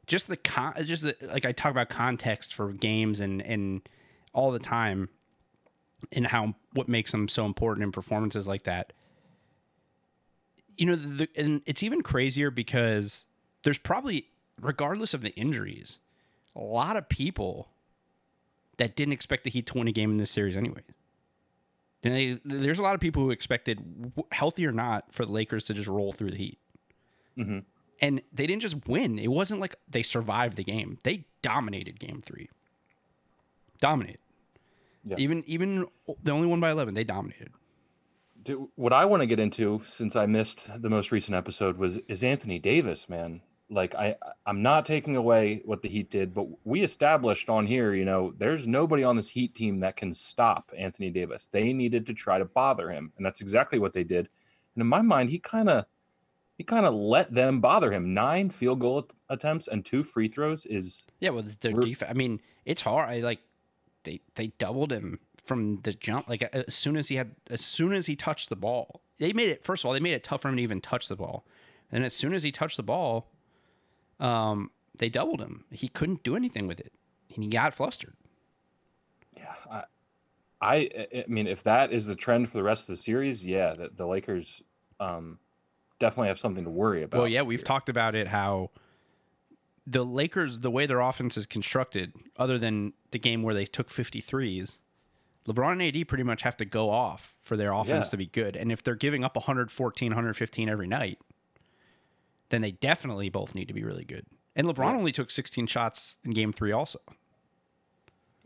just 0.07 0.27
the 0.27 0.37
con, 0.37 0.75
just 0.85 1.03
the, 1.03 1.17
like 1.23 1.45
I 1.45 1.53
talk 1.53 1.71
about 1.71 1.90
context 1.90 2.55
for 2.55 2.73
games 2.73 3.21
and 3.21 3.43
and 3.43 3.83
all 4.33 4.51
the 4.51 4.59
time, 4.59 5.11
and 6.12 6.27
how 6.27 6.55
what 6.73 6.88
makes 6.88 7.12
them 7.12 7.29
so 7.29 7.45
important 7.45 7.85
in 7.85 7.93
performances 7.93 8.47
like 8.47 8.62
that. 8.62 8.93
You 10.77 10.87
know, 10.87 10.97
the, 10.97 11.29
and 11.37 11.62
it's 11.67 11.83
even 11.83 12.03
crazier 12.03 12.51
because 12.51 13.27
there's 13.62 13.79
probably, 13.79 14.27
regardless 14.61 15.14
of 15.14 15.21
the 15.21 15.31
injuries, 15.37 15.99
a 16.57 16.61
lot 16.61 16.97
of 16.97 17.09
people 17.09 17.69
that 18.79 18.97
didn't 18.97 19.12
expect 19.12 19.45
the 19.45 19.51
Heat 19.51 19.67
to 19.67 19.79
win 19.79 19.88
a 19.88 19.93
game 19.93 20.11
in 20.11 20.17
this 20.17 20.31
series 20.31 20.57
anyway. 20.57 20.81
They, 22.12 22.38
there's 22.45 22.79
a 22.79 22.83
lot 22.83 22.95
of 22.95 23.01
people 23.01 23.23
who 23.23 23.31
expected, 23.31 24.12
healthy 24.31 24.67
or 24.67 24.73
not, 24.73 25.12
for 25.12 25.25
the 25.25 25.33
Lakers 25.33 25.64
to 25.64 25.75
just 25.75 25.88
roll 25.88 26.12
through 26.12 26.31
the 26.33 26.37
Heat. 26.37 26.59
hmm 27.37 27.59
And 28.01 28.23
they 28.33 28.47
didn't 28.47 28.62
just 28.62 28.87
win. 28.87 29.19
It 29.19 29.31
wasn't 29.31 29.61
like 29.61 29.75
they 29.88 30.03
survived 30.03 30.57
the 30.57 30.64
game. 30.64 30.99
They 31.03 31.25
dominated 31.43 31.99
game 31.99 32.21
three. 32.25 32.49
Dominated. 33.81 34.21
Yeah. 35.05 35.17
Even 35.19 35.45
even 35.47 35.87
the 36.23 36.33
only 36.33 36.47
one 36.47 36.61
by 36.61 36.71
eleven, 36.71 36.95
they 36.95 37.05
dominated. 37.05 37.51
Dude, 38.43 38.69
what 38.75 38.93
I 38.93 39.05
want 39.07 39.23
to 39.23 39.27
get 39.27 39.40
into 39.40 39.83
since 39.87 40.17
I 40.17 40.27
missed 40.27 40.71
the 40.81 40.90
most 40.90 41.11
recent 41.12 41.35
episode 41.35 41.77
was 41.79 41.97
is 42.09 42.23
Anthony 42.23 42.59
Davis, 42.59 43.09
man. 43.09 43.40
Like 43.75 43.95
I 43.95 44.15
I'm 44.47 44.63
not 44.63 44.87
taking 44.87 45.17
away 45.17 45.63
what 45.65 45.83
the 45.83 45.89
Heat 45.89 46.11
did, 46.11 46.33
but 46.33 46.47
we 46.65 46.83
established 46.83 47.49
on 47.49 47.67
here, 47.67 47.95
you 47.95 48.05
know, 48.05 48.33
there's 48.39 48.67
nobody 48.67 49.03
on 49.03 49.17
this 49.17 49.29
Heat 49.29 49.55
team 49.55 49.81
that 49.81 49.97
can 49.97 50.15
stop 50.15 50.73
Anthony 50.77 51.11
Davis. 51.11 51.49
They 51.51 51.73
needed 51.73 52.07
to 52.07 52.15
try 52.15 52.39
to 52.39 52.45
bother 52.45 52.91
him, 52.91 53.13
and 53.17 53.27
that's 53.27 53.41
exactly 53.41 53.79
what 53.79 53.93
they 53.93 54.05
did. 54.05 54.29
And 54.75 54.83
in 54.83 54.87
my 54.87 55.03
mind, 55.03 55.31
he 55.31 55.39
kind 55.39 55.69
of 55.69 55.87
he 56.57 56.63
kind 56.63 56.87
of 56.87 56.95
let 56.95 57.35
them 57.35 57.61
bother 57.61 57.93
him. 57.93 58.15
Nine 58.15 58.49
field 58.51 58.79
goal 58.79 58.99
at- 58.99 59.39
attempts 59.39 59.67
and 59.67 59.85
two 59.85 60.05
free 60.05 60.29
throws 60.29 60.67
is 60.67 61.05
Yeah, 61.19 61.31
well, 61.31 61.45
their 61.61 61.73
defense. 61.73 62.11
I 62.11 62.15
mean, 62.15 62.41
it's 62.65 62.83
hard. 62.83 63.11
I 63.11 63.19
like 63.19 63.41
they 64.05 64.21
they 64.37 64.49
doubled 64.59 64.93
him 64.93 65.19
from 65.45 65.81
the 65.83 65.93
jump. 65.93 66.29
Like 66.29 66.43
as 66.43 66.75
soon 66.75 66.97
as 66.97 67.09
he 67.09 67.17
had, 67.17 67.35
as 67.51 67.65
soon 67.65 67.93
as 67.93 68.07
he 68.07 68.15
touched 68.15 68.49
the 68.51 68.57
ball, 68.57 69.03
they 69.19 69.33
made 69.33 69.49
it. 69.49 69.65
First 69.65 69.83
of 69.83 69.89
all, 69.89 69.93
they 69.93 70.01
made 70.01 70.15
it 70.15 70.23
tough 70.23 70.43
for 70.43 70.49
him 70.49 70.57
to 70.57 70.63
even 70.63 70.81
touch 70.81 71.09
the 71.09 71.17
ball. 71.17 71.45
And 71.91 72.05
as 72.05 72.15
soon 72.15 72.35
as 72.35 72.43
he 72.43 72.51
touched 72.51 72.77
the 72.77 72.83
ball, 72.83 73.31
um, 74.20 74.70
they 74.98 75.09
doubled 75.09 75.40
him. 75.40 75.64
He 75.70 75.88
couldn't 75.88 76.22
do 76.22 76.37
anything 76.37 76.66
with 76.66 76.81
it. 76.81 76.92
And 77.35 77.42
he 77.42 77.50
got 77.50 77.74
flustered. 77.74 78.14
Yeah, 79.37 79.55
I, 79.70 79.83
I, 80.61 80.77
I 81.16 81.24
mean, 81.27 81.46
if 81.46 81.62
that 81.64 81.92
is 81.92 82.07
the 82.07 82.14
trend 82.14 82.48
for 82.50 82.57
the 82.57 82.62
rest 82.62 82.88
of 82.88 82.96
the 82.96 83.03
series, 83.03 83.44
yeah, 83.44 83.74
the, 83.74 83.90
the 83.94 84.07
Lakers 84.07 84.62
um, 85.00 85.38
definitely 85.98 86.29
have 86.29 86.38
something 86.38 86.64
to 86.64 86.70
worry 86.70 87.03
about. 87.03 87.18
Well, 87.18 87.29
yeah, 87.29 87.42
we've 87.42 87.64
talked 87.64 87.88
about 87.88 88.14
it 88.14 88.29
how 88.29 88.70
the 89.87 90.05
Lakers, 90.05 90.61
the 90.61 90.70
way 90.70 90.87
their 90.87 91.00
offense 91.00 91.37
is 91.37 91.46
constructed, 91.46 92.12
other 92.37 92.59
than 92.59 92.92
the 93.11 93.18
game 93.18 93.42
where 93.42 93.55
they 93.55 93.66
took 93.66 93.90
53s, 93.90 94.79
LeBron 95.46 95.72
and 95.72 95.96
AD 95.96 96.09
pretty 96.09 96.24
much 96.24 96.42
have 96.42 96.57
to 96.57 96.64
go 96.64 96.88
off 96.90 97.35
for 97.42 97.57
their 97.57 97.72
offense 97.72 98.07
Yeah. 98.07 98.11
to 98.12 98.16
be 98.16 98.27
good. 98.27 98.57
And 98.57 98.72
if 98.72 98.83
they're 98.83 98.94
giving 98.94 99.24
up 99.24 99.37
114, 99.37 100.11
115 100.12 100.68
every 100.68 100.87
night, 100.87 101.18
then 102.55 102.62
they 102.62 102.73
definitely 102.73 103.29
both 103.29 103.55
need 103.55 103.69
to 103.69 103.75
be 103.75 103.83
really 103.85 104.05
good. 104.05 104.25
And 104.57 104.67
LeBron 104.67 104.93
Yeah. 104.93 104.97
only 104.97 105.12
took 105.12 105.31
16 105.31 105.67
shots 105.67 106.17
in 106.25 106.31
game 106.31 106.53
three, 106.53 106.73
also. 106.73 107.01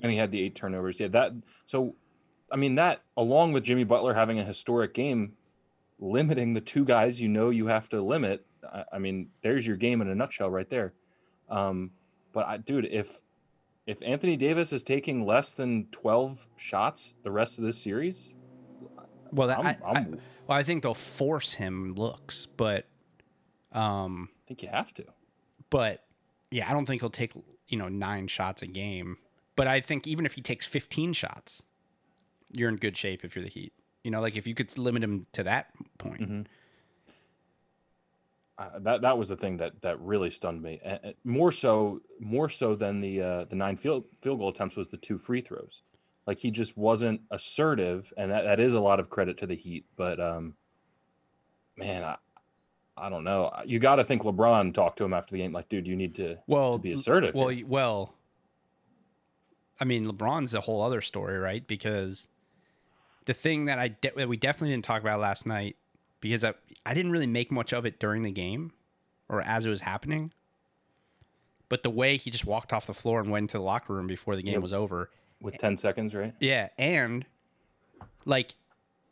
and 0.01 0.11
he 0.13 0.17
had 0.19 0.31
the 0.31 0.41
eight 0.41 0.55
turnovers. 0.55 1.01
Yeah, 1.01 1.09
that. 1.09 1.33
So, 1.67 1.97
I 2.53 2.57
mean, 2.57 2.77
that 2.77 3.03
along 3.17 3.53
with 3.53 3.65
Jimmy 3.65 3.83
Butler 3.85 4.15
having 4.15 4.39
a 4.39 4.45
historic 4.45 4.95
game, 4.95 5.33
limiting 5.99 6.55
the 6.55 6.61
two 6.61 6.85
guys 6.85 7.21
you 7.21 7.29
know 7.29 7.51
you 7.51 7.67
have 7.67 7.89
to 7.89 8.01
limit. 8.01 8.47
I, 8.73 8.85
I 8.93 8.99
mean, 8.99 9.31
there's 9.43 9.67
your 9.67 9.77
game 9.77 10.01
in 10.01 10.09
a 10.09 10.15
nutshell 10.15 10.51
right 10.51 10.69
there. 10.71 10.95
Um, 11.49 11.91
but 12.33 12.47
I, 12.47 12.57
dude, 12.59 12.85
if 12.87 13.21
if 13.89 14.01
Anthony 14.03 14.37
Davis 14.37 14.73
is 14.73 14.83
taking 14.85 15.27
less 15.27 15.51
than 15.51 15.87
12 15.93 16.47
shots 16.57 17.15
the 17.25 17.31
rest 17.33 17.59
of 17.59 17.65
this 17.65 17.77
series, 17.83 18.31
Well, 19.33 19.49
that, 19.49 19.59
I'm, 19.59 19.67
I, 19.67 19.77
I'm, 19.85 19.97
I, 19.97 20.07
well, 20.47 20.59
I 20.59 20.63
think 20.63 20.83
they'll 20.85 20.93
force 20.95 21.55
him 21.55 21.95
looks, 21.95 22.47
but, 22.57 22.87
um, 23.73 24.29
I 24.33 24.49
think 24.49 24.63
you 24.63 24.69
have 24.69 24.93
to. 24.95 25.05
but 25.71 26.05
yeah, 26.51 26.69
I 26.69 26.73
don't 26.73 26.87
think 26.87 27.03
he'll 27.03 27.11
take 27.11 27.33
you 27.69 27.77
know 27.79 27.89
nine 27.89 28.29
shots 28.29 28.63
a 28.63 28.67
game. 28.67 29.19
But 29.57 29.67
I 29.67 29.81
think 29.81 30.07
even 30.07 30.25
if 30.25 30.35
he 30.35 30.41
takes 30.41 30.67
15 30.67 31.13
shots, 31.15 31.63
you're 32.53 32.69
in 32.69 32.77
good 32.77 32.97
shape 32.97 33.25
if 33.25 33.35
you're 33.35 33.43
the 33.45 33.51
Heat. 33.51 33.73
You 34.05 34.11
know, 34.13 34.21
like 34.21 34.37
if 34.37 34.47
you 34.47 34.55
could 34.55 34.77
limit 34.79 35.03
him 35.03 35.27
to 35.33 35.43
that 35.43 35.71
point. 35.99 36.21
Mhm. 36.23 36.47
Uh, 38.57 38.79
that 38.81 39.03
that 39.03 39.17
was 39.17 39.29
the 39.29 39.37
thing 39.37 39.57
that 39.59 39.81
that 39.83 40.01
really 40.01 40.31
stunned 40.31 40.61
me. 40.63 40.81
And 40.83 41.15
more 41.25 41.53
so, 41.53 42.01
more 42.19 42.49
so 42.49 42.75
than 42.75 43.01
the 43.01 43.21
uh, 43.23 43.45
the 43.45 43.55
nine 43.57 43.77
field 43.77 44.05
field 44.21 44.39
goal 44.41 44.49
attempts 44.49 44.77
was 44.77 44.89
the 44.89 44.97
two 44.97 45.17
free 45.19 45.41
throws. 45.41 45.83
Like 46.27 46.39
he 46.39 46.51
just 46.51 46.77
wasn't 46.77 47.21
assertive, 47.31 48.13
and 48.17 48.31
that, 48.33 48.43
that 48.43 48.61
is 48.61 48.75
a 48.75 48.81
lot 48.81 48.99
of 49.01 49.11
credit 49.11 49.39
to 49.39 49.47
the 49.47 49.55
Heat. 49.55 49.87
But 49.97 50.19
um, 50.21 50.55
man, 51.77 52.03
I 52.03 52.17
I 53.01 53.09
don't 53.09 53.25
know. 53.25 53.47
Uh, 53.47 53.63
you 53.67 53.79
got 53.79 53.97
to 53.97 54.05
think 54.05 54.23
LeBron 54.23 54.75
talked 54.75 54.99
to 54.99 55.05
him 55.05 55.13
after 55.15 55.33
the 55.33 55.39
game, 55.39 55.53
like, 55.53 55.69
dude, 55.69 55.87
you 55.87 55.97
need 55.97 56.15
to, 56.17 56.37
Well, 56.47 56.75
to 56.75 56.79
be 56.83 56.93
assertive. 56.93 57.35
Well, 57.35 57.49
here." 57.49 57.67
well, 57.67 58.15
I 59.81 59.85
mean, 59.85 60.07
LeBron's 60.07 60.55
a 60.55 60.61
whole 60.61 60.83
other 60.83 61.01
story, 61.01 61.39
right? 61.39 61.67
Because 61.67 62.29
the 63.27 63.35
thing 63.35 63.67
that 63.67 63.79
I 63.79 63.89
de- 63.89 64.13
that 64.17 64.29
we 64.29 64.37
definitely 64.37 64.71
didn't 64.71 64.85
talk 64.85 65.01
about 65.03 65.21
last 65.21 65.47
night, 65.47 65.77
because 66.21 66.43
I 66.45 66.55
I 66.85 66.95
didn't 66.95 67.13
really 67.13 67.27
make 67.27 67.53
much 67.53 67.73
of 67.73 67.87
it 67.87 68.01
during 68.01 68.23
the 68.23 68.33
game 68.33 68.73
or 69.29 69.41
as 69.43 69.65
it 69.67 69.69
was 69.71 69.83
happening, 69.83 70.33
but 71.69 71.83
the 71.83 71.91
way 71.91 72.17
he 72.17 72.31
just 72.31 72.45
walked 72.47 72.73
off 72.73 72.87
the 72.87 72.95
floor 72.95 73.21
and 73.21 73.31
went 73.31 73.45
into 73.45 73.59
the 73.59 73.63
locker 73.63 73.93
room 73.95 74.07
before 74.07 74.35
the 74.37 74.43
game 74.43 74.55
Yep. 74.55 74.63
was 74.63 74.73
over. 74.73 75.11
with 75.41 75.57
ten 75.59 75.77
seconds, 75.77 76.13
right? 76.17 76.35
Yeah, 76.41 76.71
and 76.77 77.25
like 78.25 78.57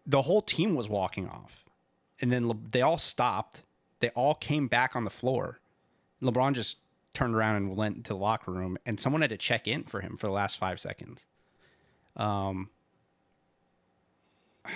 the 0.05 0.23
whole 0.23 0.43
team 0.43 0.75
was 0.75 0.89
walking 0.89 1.29
off, 1.29 1.65
and 2.21 2.33
then 2.33 2.49
Le- 2.49 2.57
they 2.73 2.83
all 2.83 2.99
stopped. 2.99 3.63
They 4.07 4.11
all 4.11 4.37
came 4.37 4.69
back 4.69 4.95
on 4.95 5.03
the 5.03 5.11
floor. 5.11 5.59
LeBron 6.23 6.55
just 6.55 6.77
turned 7.13 7.35
around 7.35 7.57
and 7.57 7.77
went 7.77 7.97
into 7.97 8.11
the 8.11 8.17
locker 8.17 8.53
room, 8.53 8.79
and 8.87 9.01
someone 9.01 9.21
had 9.21 9.31
to 9.31 9.37
check 9.37 9.67
in 9.67 9.83
for 9.83 10.01
him 10.01 10.17
for 10.17 10.29
the 10.29 10.33
last 10.33 10.59
five 10.59 10.79
seconds. 10.79 11.25
Um, 12.15 12.71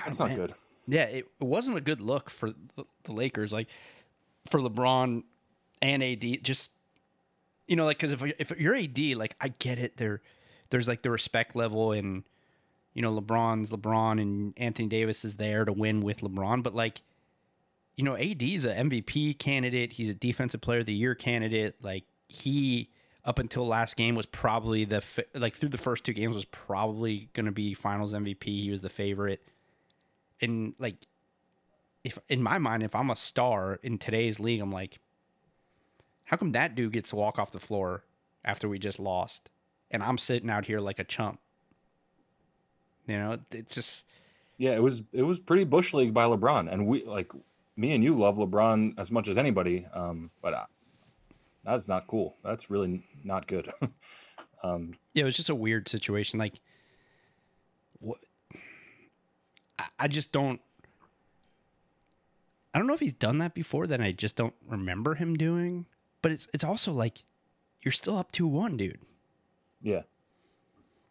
That's 0.04 0.18
not 0.18 0.34
good. 0.34 0.54
yeah, 0.88 1.04
it, 1.04 1.28
it 1.40 1.44
wasn't 1.44 1.76
a 1.76 1.80
good 1.80 2.00
look 2.00 2.28
for 2.28 2.50
the, 2.74 2.84
the 3.04 3.12
Lakers. 3.12 3.52
Like 3.52 3.68
for 4.48 4.58
LeBron 4.58 5.22
and 5.80 6.02
AD, 6.02 6.42
just 6.42 6.72
you 7.68 7.76
know, 7.76 7.84
like 7.84 7.98
because 7.98 8.10
if 8.10 8.24
if 8.24 8.58
you're 8.58 8.74
AD, 8.74 8.98
like 9.14 9.36
I 9.40 9.54
get 9.60 9.78
it. 9.78 9.96
There, 9.96 10.22
there's 10.70 10.88
like 10.88 11.02
the 11.02 11.10
respect 11.10 11.54
level, 11.54 11.92
and 11.92 12.24
you 12.94 13.02
know, 13.02 13.16
LeBron's 13.16 13.70
LeBron, 13.70 14.20
and 14.20 14.54
Anthony 14.56 14.88
Davis 14.88 15.24
is 15.24 15.36
there 15.36 15.64
to 15.64 15.72
win 15.72 16.00
with 16.00 16.20
LeBron. 16.20 16.64
But 16.64 16.74
like, 16.74 17.02
you 18.00 18.04
know, 18.06 18.16
AD 18.16 18.42
is 18.42 18.64
a 18.64 18.74
MVP 18.74 19.38
candidate. 19.38 19.92
He's 19.92 20.08
a 20.08 20.14
Defensive 20.14 20.62
Player 20.62 20.78
of 20.78 20.86
the 20.86 20.94
Year 20.94 21.14
candidate. 21.14 21.76
Like 21.82 22.04
he. 22.28 22.88
Up 23.22 23.38
until 23.38 23.66
last 23.66 23.98
game 23.98 24.14
was 24.14 24.24
probably 24.24 24.86
the 24.86 25.02
like 25.34 25.54
through 25.54 25.68
the 25.68 25.76
first 25.76 26.04
two 26.04 26.14
games 26.14 26.34
was 26.34 26.46
probably 26.46 27.28
going 27.34 27.44
to 27.44 27.52
be 27.52 27.74
Finals 27.74 28.14
MVP. 28.14 28.44
He 28.44 28.70
was 28.70 28.80
the 28.80 28.88
favorite 28.88 29.42
and 30.40 30.72
like 30.78 30.96
if 32.02 32.18
in 32.30 32.42
my 32.42 32.56
mind 32.56 32.82
if 32.82 32.94
i'm 32.94 33.10
a 33.10 33.16
star 33.16 33.78
in 33.82 33.98
today's 33.98 34.40
league 34.40 34.62
i'm 34.62 34.72
like 34.72 35.00
how 36.24 36.36
come 36.38 36.52
that 36.52 36.74
dude 36.74 36.94
gets 36.94 37.10
to 37.10 37.16
walk 37.16 37.38
off 37.38 37.52
the 37.52 37.60
floor 37.60 38.04
after 38.42 38.70
we 38.70 38.78
just 38.78 38.98
lost 38.98 39.50
and 39.90 40.02
i'm 40.02 40.16
sitting 40.16 40.48
out 40.48 40.64
here 40.64 40.78
like 40.78 40.98
a 40.98 41.04
chump 41.04 41.38
you 43.06 43.18
know 43.18 43.38
it's 43.52 43.74
just 43.74 44.04
Yeah, 44.60 44.72
it 44.72 44.82
was 44.82 45.02
it 45.14 45.22
was 45.22 45.40
pretty 45.40 45.64
bush 45.64 45.94
league 45.94 46.12
by 46.12 46.24
LeBron, 46.24 46.70
and 46.70 46.86
we 46.86 47.02
like 47.06 47.32
me 47.76 47.92
and 47.92 48.04
you 48.04 48.18
love 48.18 48.36
LeBron 48.36 48.98
as 48.98 49.10
much 49.10 49.28
as 49.28 49.38
anybody. 49.38 49.86
Um, 49.92 50.30
but 50.42 50.54
uh, 50.54 50.66
that's 51.64 51.88
not 51.88 52.06
cool. 52.06 52.36
That's 52.44 52.70
really 52.70 53.04
not 53.24 53.46
good. 53.46 53.72
um, 54.62 54.94
yeah 55.14 55.22
it 55.22 55.24
was 55.24 55.36
just 55.36 55.48
a 55.48 55.54
weird 55.54 55.88
situation 55.88 56.38
like 56.38 56.60
what 57.98 58.18
I, 59.78 59.84
I 60.00 60.08
just 60.08 60.32
don't 60.32 60.60
i 62.74 62.78
don't 62.78 62.86
know 62.86 62.94
if 62.94 63.00
he's 63.00 63.14
done 63.14 63.38
that 63.38 63.54
before 63.54 63.86
that 63.86 64.00
i 64.00 64.12
just 64.12 64.36
don't 64.36 64.54
remember 64.66 65.14
him 65.14 65.36
doing 65.36 65.86
but 66.22 66.32
it's 66.32 66.46
it's 66.52 66.64
also 66.64 66.92
like 66.92 67.24
you're 67.80 67.92
still 67.92 68.16
up 68.16 68.32
2-1 68.32 68.76
dude 68.76 69.00
yeah, 69.82 70.02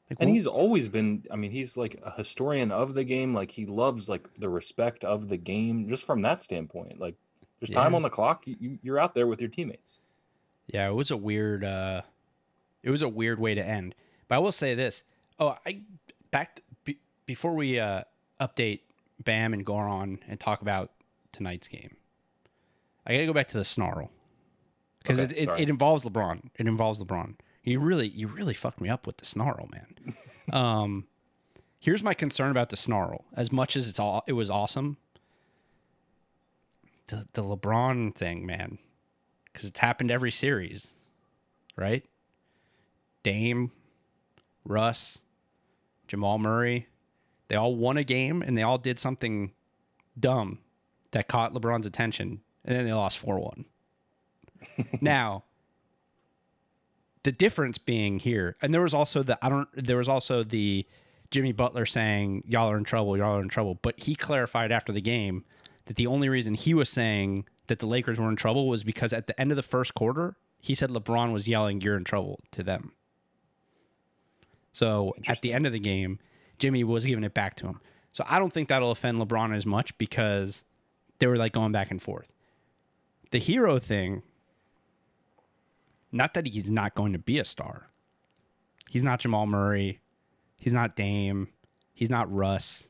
like 0.10 0.18
and 0.20 0.30
what- 0.30 0.36
he's 0.36 0.48
always 0.48 0.88
been. 0.88 1.26
I 1.32 1.36
mean, 1.36 1.52
he's 1.52 1.78
like 1.78 2.00
a 2.04 2.12
historian 2.18 2.72
of 2.72 2.94
the 2.94 3.04
game. 3.04 3.34
Like 3.34 3.52
he 3.52 3.66
loves 3.66 4.10
like 4.10 4.28
the 4.38 4.50
respect 4.50 5.04
of 5.04 5.30
the 5.30 5.38
game, 5.38 5.88
just 5.90 6.04
from 6.04 6.22
that 6.24 6.42
standpoint. 6.42 7.00
Like 7.00 7.16
there's 7.60 7.70
time 7.70 7.94
on 7.96 8.02
the 8.02 8.10
clock. 8.10 8.48
You, 8.48 8.56
you 8.60 8.80
you're 8.82 9.00
out 9.00 9.14
there 9.14 9.28
with 9.28 9.40
your 9.40 9.50
teammates. 9.50 10.00
Yeah, 10.68 10.88
it 10.90 10.94
was 10.94 11.12
a 11.12 11.18
weird 11.18 11.64
uh 11.64 12.02
it 12.84 12.90
was 12.90 13.02
a 13.02 13.10
weird 13.10 13.40
way 13.40 13.54
to 13.56 13.64
end. 13.64 13.96
But 14.28 14.36
I 14.36 14.38
will 14.40 14.52
say 14.52 14.76
this. 14.76 15.04
Oh, 15.40 15.56
I 15.66 15.82
back 16.32 16.56
to, 16.56 16.62
be, 16.86 16.98
before 17.26 17.54
we 17.54 17.80
uh 17.80 18.04
update 18.40 18.82
Bam 19.24 19.54
and 19.54 19.66
Goran 19.66 20.20
and 20.28 20.40
talk 20.40 20.62
about 20.62 20.92
tonight's 21.32 21.68
game. 21.68 21.98
I 23.06 23.14
got 23.14 23.20
to 23.20 23.26
go 23.26 23.34
back 23.34 23.48
to 23.50 23.58
the 23.58 23.66
snarl. 23.66 24.12
Cuz 25.04 25.20
Okay, 25.20 25.36
it, 25.36 25.50
it, 25.50 25.62
it 25.62 25.70
involves 25.70 26.04
LeBron. 26.04 26.50
It 26.58 26.68
involves 26.68 27.02
LeBron. 27.02 27.36
You 27.70 27.80
really 27.80 28.08
you 28.10 28.28
really 28.28 28.54
fucked 28.54 28.82
me 28.82 28.90
up 28.90 29.06
with 29.06 29.18
the 29.18 29.26
snarl, 29.26 29.70
man. 29.72 30.16
um 30.54 31.08
here's 31.80 32.04
my 32.04 32.14
concern 32.14 32.52
about 32.52 32.70
the 32.70 32.78
snarl. 32.78 33.26
As 33.36 33.52
much 33.52 33.76
as 33.76 33.88
it's 33.90 34.00
all 34.00 34.24
it 34.28 34.34
was 34.34 34.50
awesome, 34.50 34.98
the 37.08 37.28
the 37.34 37.44
LeBron 37.44 38.16
thing, 38.16 38.46
man 38.46 38.80
because 39.60 39.70
it's 39.70 39.80
happened 39.80 40.10
every 40.10 40.32
series, 40.32 40.88
right? 41.76 42.06
Dame, 43.24 43.72
Russ, 44.64 45.20
Jamal 46.08 46.38
Murray, 46.38 46.88
they 47.50 47.56
all 47.56 47.76
won 47.76 47.98
a 47.98 48.04
game 48.06 48.42
and 48.42 48.58
they 48.58 48.64
all 48.64 48.78
did 48.78 49.00
something 49.00 49.52
dumb 50.18 50.60
that 51.12 51.28
caught 51.28 51.54
LeBron's 51.54 51.86
attention, 51.86 52.40
and 52.64 52.78
then 52.78 52.86
they 52.86 52.94
lost 52.94 53.18
4 53.18 53.40
1. 53.40 53.66
now, 55.02 55.44
the 57.24 57.32
difference 57.32 57.78
being 57.78 58.20
here, 58.20 58.56
and 58.62 58.74
there 58.74 58.82
was 58.82 58.94
also 58.94 59.24
the, 59.24 59.38
I 59.44 59.50
don't, 59.50 59.68
there 59.74 59.98
was 59.98 60.10
also 60.10 60.44
the 60.44 60.86
Jimmy 61.32 61.52
Butler 61.52 61.86
saying, 61.86 62.44
y'all 62.48 62.70
are 62.70 62.78
in 62.78 62.84
trouble, 62.84 63.18
y'all 63.18 63.38
are 63.38 63.42
in 63.42 63.50
trouble, 63.50 63.78
but 63.82 64.00
he 64.00 64.16
clarified 64.16 64.72
after 64.72 64.92
the 64.92 65.02
game 65.02 65.44
that 65.86 65.96
the 65.96 66.08
only 66.08 66.30
reason 66.30 66.54
he 66.54 66.74
was 66.74 66.90
saying 66.90 67.46
that 67.68 67.80
the 67.80 67.86
Lakers 67.86 68.20
were 68.20 68.30
in 68.30 68.36
trouble 68.36 68.68
was 68.68 68.84
because 68.84 69.14
at 69.14 69.28
the 69.28 69.40
end 69.40 69.52
of 69.52 69.58
the 69.58 69.64
first 69.64 69.94
quarter, 69.94 70.36
he 70.60 70.76
said 70.76 70.90
LeBron 70.90 71.32
was 71.34 71.48
yelling, 71.48 71.82
You're 71.82 71.98
in 71.98 72.04
trouble 72.04 72.42
to 72.52 72.64
them. 72.64 72.92
So 74.72 75.16
at 75.28 75.42
the 75.42 75.54
end 75.54 75.66
of 75.66 75.74
the 75.74 75.80
game, 75.80 76.20
Jimmy 76.58 76.84
was 76.84 77.06
giving 77.06 77.24
it 77.24 77.34
back 77.34 77.56
to 77.58 77.68
him. 77.68 77.82
So 78.12 78.24
I 78.28 78.40
don't 78.40 78.52
think 78.52 78.70
that'll 78.70 78.92
offend 78.92 79.20
LeBron 79.20 79.56
as 79.56 79.66
much 79.66 79.98
because 79.98 80.64
they 81.20 81.28
were 81.28 81.38
like 81.38 81.54
going 81.54 81.72
back 81.72 81.92
and 81.92 82.02
forth. 82.02 82.32
The 83.32 83.40
hero 83.40 83.80
thing, 83.80 84.24
not 86.12 86.34
that 86.34 86.48
he's 86.48 86.70
not 86.70 86.96
going 86.96 87.14
to 87.14 87.20
be 87.20 87.40
a 87.40 87.46
star. 87.46 87.90
He's 88.90 89.04
not 89.04 89.20
Jamal 89.20 89.46
Murray. 89.46 90.00
He's 90.58 90.74
not 90.74 90.96
Dame. 90.96 91.50
He's 91.94 92.10
not 92.10 92.34
Russ. 92.34 92.90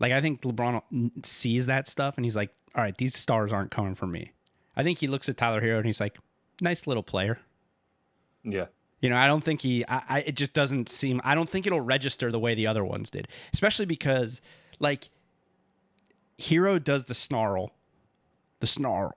Like 0.00 0.12
I 0.12 0.20
think 0.20 0.42
LeBron 0.42 1.24
sees 1.24 1.66
that 1.66 1.88
stuff 1.88 2.16
and 2.16 2.24
he's 2.24 2.36
like, 2.36 2.50
"All 2.74 2.82
right, 2.82 2.96
these 2.96 3.16
stars 3.16 3.52
aren't 3.52 3.70
coming 3.70 3.94
for 3.94 4.06
me." 4.06 4.32
I 4.76 4.82
think 4.82 4.98
he 4.98 5.06
looks 5.06 5.28
at 5.28 5.36
Tyler 5.36 5.60
Herro 5.60 5.78
and 5.78 5.86
he's 5.86 6.00
like, 6.00 6.18
nice 6.62 6.86
little 6.86 7.02
player. 7.02 7.38
Yeah. 8.44 8.66
You 9.00 9.10
know, 9.10 9.16
I 9.16 9.26
don't 9.26 9.42
think 9.42 9.62
he. 9.62 9.84
I, 9.86 10.02
I 10.08 10.18
it 10.20 10.36
just 10.36 10.52
doesn't 10.52 10.88
seem. 10.88 11.20
I 11.24 11.34
don't 11.34 11.48
think 11.48 11.66
it'll 11.66 11.80
register 11.80 12.30
the 12.30 12.38
way 12.38 12.54
the 12.54 12.68
other 12.68 12.84
ones 12.84 13.10
did, 13.10 13.26
especially 13.52 13.84
because 13.84 14.40
like 14.78 15.10
Herro 16.38 16.82
does 16.82 17.06
the 17.06 17.14
snarl, 17.14 17.72
the 18.60 18.68
snarl, 18.68 19.12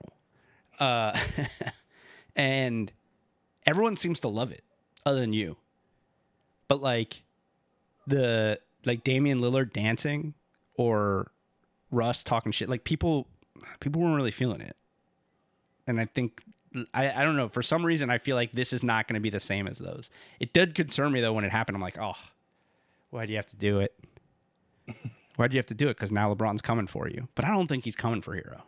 uh, 0.80 1.16
and 2.36 2.90
everyone 3.66 3.96
seems 3.96 4.20
to 4.20 4.28
love 4.28 4.52
it, 4.52 4.62
other 5.04 5.20
than 5.20 5.32
you. 5.32 5.56
But 6.68 6.82
like 6.82 7.22
the 8.06 8.60
like 8.84 9.04
Damian 9.04 9.40
Lillard 9.40 9.72
dancing 9.72 10.34
or 10.74 11.30
Russ 11.90 12.22
talking 12.22 12.52
shit, 12.52 12.68
like 12.68 12.84
people 12.84 13.28
people 13.80 14.00
weren't 14.00 14.16
really 14.16 14.30
feeling 14.30 14.60
it, 14.60 14.76
and 15.86 16.00
I 16.00 16.06
think 16.06 16.42
I, 16.92 17.10
I 17.10 17.24
don't 17.24 17.36
know. 17.36 17.48
For 17.48 17.62
some 17.62 17.84
reason, 17.84 18.10
I 18.10 18.18
feel 18.18 18.36
like 18.36 18.52
this 18.52 18.72
is 18.72 18.82
not 18.82 19.08
going 19.08 19.14
to 19.14 19.20
be 19.20 19.30
the 19.30 19.40
same 19.40 19.66
as 19.66 19.78
those. 19.78 20.10
It 20.40 20.52
did 20.52 20.74
concern 20.74 21.12
me 21.12 21.20
though 21.20 21.32
when 21.32 21.44
it 21.44 21.52
happened. 21.52 21.76
I'm 21.76 21.82
like, 21.82 21.98
oh, 21.98 22.16
why 23.10 23.26
do 23.26 23.32
you 23.32 23.38
have 23.38 23.46
to 23.46 23.56
do 23.56 23.80
it? 23.80 23.94
why 25.36 25.48
do 25.48 25.54
you 25.54 25.58
have 25.58 25.66
to 25.66 25.74
do 25.74 25.88
it? 25.88 25.96
Because 25.96 26.12
now 26.12 26.32
LeBron's 26.32 26.62
coming 26.62 26.86
for 26.86 27.08
you. 27.08 27.28
But 27.34 27.44
I 27.44 27.48
don't 27.48 27.66
think 27.66 27.84
he's 27.84 27.96
coming 27.96 28.22
for 28.22 28.34
Herro. 28.34 28.62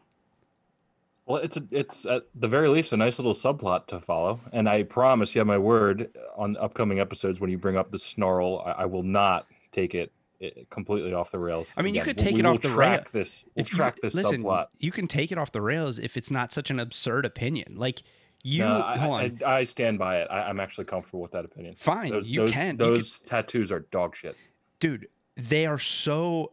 Well, 1.29 1.43
it's 1.43 1.57
a, 1.59 1.63
it's 1.71 2.07
at 2.07 2.23
the 2.35 2.49
very 2.49 2.69
least 2.69 2.93
a 2.93 2.97
nice 2.97 3.19
little 3.19 3.35
subplot 3.35 3.87
to 3.89 4.01
follow, 4.01 4.41
and 4.53 4.69
I 4.69 4.83
promise 4.85 5.35
you 5.35 5.41
have 5.41 5.47
my 5.47 5.59
word 5.59 6.11
on 6.37 6.57
upcoming 6.57 6.99
episodes 7.01 7.39
when 7.39 7.51
you 7.51 7.59
bring 7.59 7.77
up 7.77 7.91
the 7.91 7.99
snarl, 7.99 8.63
I, 8.65 8.71
I 8.83 8.85
will 8.87 9.03
not 9.03 9.47
take 9.71 9.95
it, 9.95 10.11
it 10.41 10.71
completely 10.71 11.13
off 11.13 11.31
the 11.31 11.39
rails. 11.39 11.69
I 11.77 11.83
mean, 11.83 11.95
you 11.95 12.03
could 12.03 12.17
take 12.17 12.33
we 12.35 12.41
it 12.41 12.45
will 12.47 12.55
off 12.55 12.63
the 12.63 12.71
track 12.71 13.13
rail- 13.15 13.23
this. 13.25 13.45
We'll 13.55 13.61
If 13.67 13.73
you- 13.73 13.77
track 13.77 13.99
this 14.01 14.15
listen, 14.15 14.43
subplot. 14.43 14.69
you 14.79 14.91
can 14.91 15.07
take 15.07 15.31
it 15.31 15.37
off 15.37 15.53
the 15.53 15.61
rails 15.61 15.99
if 15.99 16.17
it's 16.17 16.31
not 16.31 16.51
such 16.53 16.71
an 16.71 16.81
absurd 16.81 17.27
opinion. 17.27 17.77
Like 17.77 18.03
you, 18.43 18.61
No, 18.61 18.83
I, 18.83 18.97
hold 18.97 19.21
on, 19.21 19.39
I, 19.45 19.57
I 19.59 19.65
stand 19.65 19.99
by 19.99 20.21
it. 20.23 20.29
I, 20.31 20.43
I'm 20.49 20.61
actually 20.61 20.85
comfortable 20.87 21.21
with 21.21 21.33
that 21.33 21.45
opinion. 21.45 21.75
fine, 21.77 22.11
Those, 22.13 22.27
you 22.27 22.41
those, 22.43 22.51
can, 22.53 22.71
You 22.75 22.79
Those 22.79 23.21
tattoos 23.21 23.71
are 23.71 23.81
dog 23.81 24.17
shit. 24.17 24.35
dude 24.81 25.09
they 25.37 25.67
are 25.67 25.79
so 25.79 26.53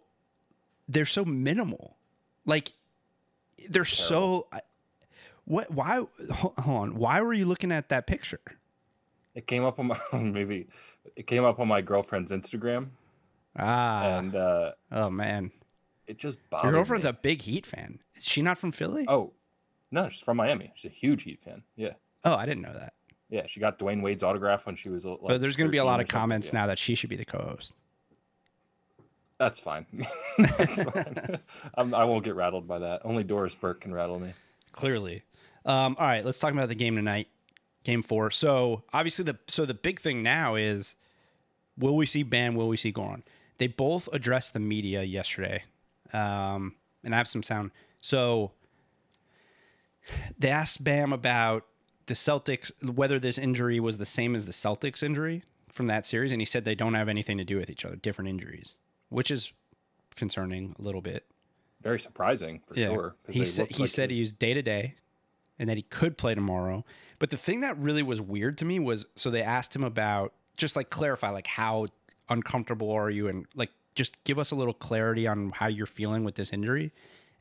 they're 0.87 1.05
so 1.07 1.23
minimal 1.25 1.97
like 2.45 2.73
they're 3.69 3.85
so 3.85 4.47
what 5.45 5.69
why 5.71 6.01
hold 6.33 6.53
on 6.57 6.95
why 6.95 7.21
were 7.21 7.33
you 7.33 7.45
looking 7.45 7.71
at 7.71 7.89
that 7.89 8.07
picture 8.07 8.41
It 9.35 9.47
came 9.47 9.63
up 9.63 9.79
on 9.79 9.87
my 9.87 9.99
maybe 10.13 10.67
it 11.15 11.27
came 11.27 11.43
up 11.45 11.59
on 11.59 11.67
my 11.67 11.81
girlfriend's 11.81 12.31
Instagram, 12.31 12.87
ah 13.57 14.17
and 14.17 14.35
uh, 14.35 14.71
oh 14.91 15.09
man 15.09 15.51
it 16.07 16.17
just 16.17 16.39
your 16.63 16.71
girlfriend's 16.71 17.03
me. 17.05 17.09
a 17.09 17.13
big 17.13 17.41
heat 17.43 17.65
fan 17.65 17.99
is 18.15 18.23
she 18.23 18.41
not 18.41 18.57
from 18.57 18.71
philly 18.71 19.05
Oh, 19.07 19.33
no, 19.91 20.09
she's 20.09 20.21
from 20.23 20.37
Miami. 20.37 20.73
She's 20.75 20.91
a 20.91 20.93
huge 20.93 21.23
Heat 21.23 21.39
fan. 21.39 21.63
Yeah, 21.75 21.93
oh 22.23 22.33
i 22.35 22.45
didn't 22.45 22.63
know 22.63 22.73
that 22.73 22.93
yeah. 23.27 23.47
She 23.47 23.59
got 23.59 23.79
Dwyane 23.79 24.01
Wade's 24.03 24.21
autograph 24.23 24.67
when 24.67 24.75
she 24.75 24.87
was. 24.87 25.03
Like, 25.03 25.17
but 25.19 25.41
there's 25.41 25.55
going 25.55 25.67
to 25.67 25.71
be 25.71 25.79
a 25.79 25.83
lot 25.83 25.99
of 25.99 26.07
comments 26.07 26.49
Yeah. 26.53 26.59
now 26.61 26.67
that 26.67 26.77
she 26.77 26.93
should 26.93 27.09
be 27.09 27.15
the 27.15 27.25
co-host 27.25 27.73
That's 29.37 29.59
fine. 29.59 29.85
That's 30.37 30.81
fine. 30.83 31.39
I'm, 31.75 31.93
I 31.93 32.05
won't 32.05 32.23
get 32.23 32.35
rattled 32.35 32.67
by 32.67 32.79
that. 32.79 33.01
Only 33.03 33.23
Doris 33.23 33.53
Burke 33.55 33.81
can 33.81 33.93
rattle 33.93 34.19
me. 34.19 34.33
clearly. 34.71 35.23
Um, 35.65 35.95
all 35.99 36.05
right, 36.05 36.23
let's 36.23 36.37
talk 36.39 36.53
about 36.53 36.69
the 36.69 36.75
game 36.75 36.95
tonight, 36.95 37.27
game 37.83 38.03
four. 38.03 38.29
So 38.31 38.83
obviously 38.93 39.25
the 39.25 39.37
so 39.47 39.65
the 39.65 39.73
big 39.73 39.99
thing 39.99 40.21
now 40.21 40.55
is, 40.55 40.95
will 41.77 41.95
we 41.95 42.05
see 42.05 42.21
Bam? 42.23 42.55
Will 42.55 42.67
we 42.67 42.77
see 42.77 42.93
Goran? 42.93 43.23
They 43.57 43.67
both 43.67 44.07
addressed 44.13 44.53
the 44.53 44.59
media 44.59 45.01
yesterday, 45.03 45.63
um, 46.13 46.75
and 47.03 47.15
I 47.15 47.17
have 47.17 47.27
some 47.27 47.41
sound. 47.41 47.71
So 47.99 48.51
they 50.37 50.49
asked 50.49 50.83
Bam 50.83 51.11
about 51.13 51.65
the 52.05 52.13
Celtics, 52.13 52.71
whether 52.83 53.19
this 53.19 53.37
injury 53.37 53.79
was 53.79 53.97
the 53.97 54.05
same 54.05 54.35
as 54.35 54.45
the 54.45 54.51
Celtics 54.51 55.01
injury 55.01 55.43
from 55.71 55.87
that 55.87 56.05
series, 56.05 56.31
and 56.31 56.39
he 56.41 56.45
said 56.45 56.63
they 56.63 56.75
don't 56.75 56.93
have 56.93 57.09
anything 57.09 57.37
to 57.39 57.43
do 57.43 57.57
with 57.57 57.69
each 57.69 57.83
other, 57.83 57.95
different 57.95 58.29
injuries, 58.29 58.75
which 59.09 59.31
is 59.31 59.51
concerning 60.15 60.75
a 60.79 60.81
little 60.81 61.01
bit. 61.01 61.25
Very 61.81 61.99
surprising 61.99 62.61
for 62.65 62.75
sure. 62.75 63.15
He 63.29 63.39
they 63.39 63.45
said 63.45 63.71
he 63.71 63.83
like 63.83 63.89
said 63.89 64.11
he 64.11 64.19
was 64.19 64.33
day 64.33 64.53
to 64.53 64.61
day, 64.61 64.95
and 65.59 65.69
that 65.69 65.77
he 65.77 65.83
could 65.83 66.17
play 66.17 66.33
tomorrow. 66.33 66.83
But 67.19 67.29
the 67.29 67.37
thing 67.37 67.61
that 67.61 67.77
really 67.77 68.03
was 68.03 68.19
weird 68.19 68.57
to 68.59 68.65
me 68.65 68.79
was 68.79 69.05
so 69.15 69.29
they 69.29 69.43
asked 69.43 69.75
him 69.75 69.83
about 69.83 70.33
just 70.57 70.75
like 70.75 70.89
clarify 70.89 71.29
like 71.29 71.47
how 71.47 71.87
uncomfortable 72.29 72.91
are 72.91 73.09
you 73.09 73.27
and 73.27 73.45
like 73.55 73.69
just 73.93 74.21
give 74.23 74.39
us 74.39 74.51
a 74.51 74.55
little 74.55 74.73
clarity 74.73 75.27
on 75.27 75.51
how 75.51 75.67
you're 75.67 75.85
feeling 75.85 76.23
with 76.23 76.35
this 76.35 76.51
injury. 76.51 76.91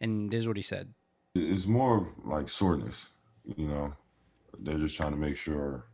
And 0.00 0.30
this 0.30 0.40
is 0.40 0.48
what 0.48 0.56
he 0.56 0.62
said. 0.62 0.92
It's 1.34 1.66
more 1.66 1.98
of 1.98 2.06
like 2.24 2.48
soreness, 2.48 3.08
you 3.56 3.66
know. 3.66 3.92
They're 4.60 4.78
just 4.78 4.96
trying 4.96 5.10
to 5.10 5.16
make 5.16 5.36
sure, 5.36 5.84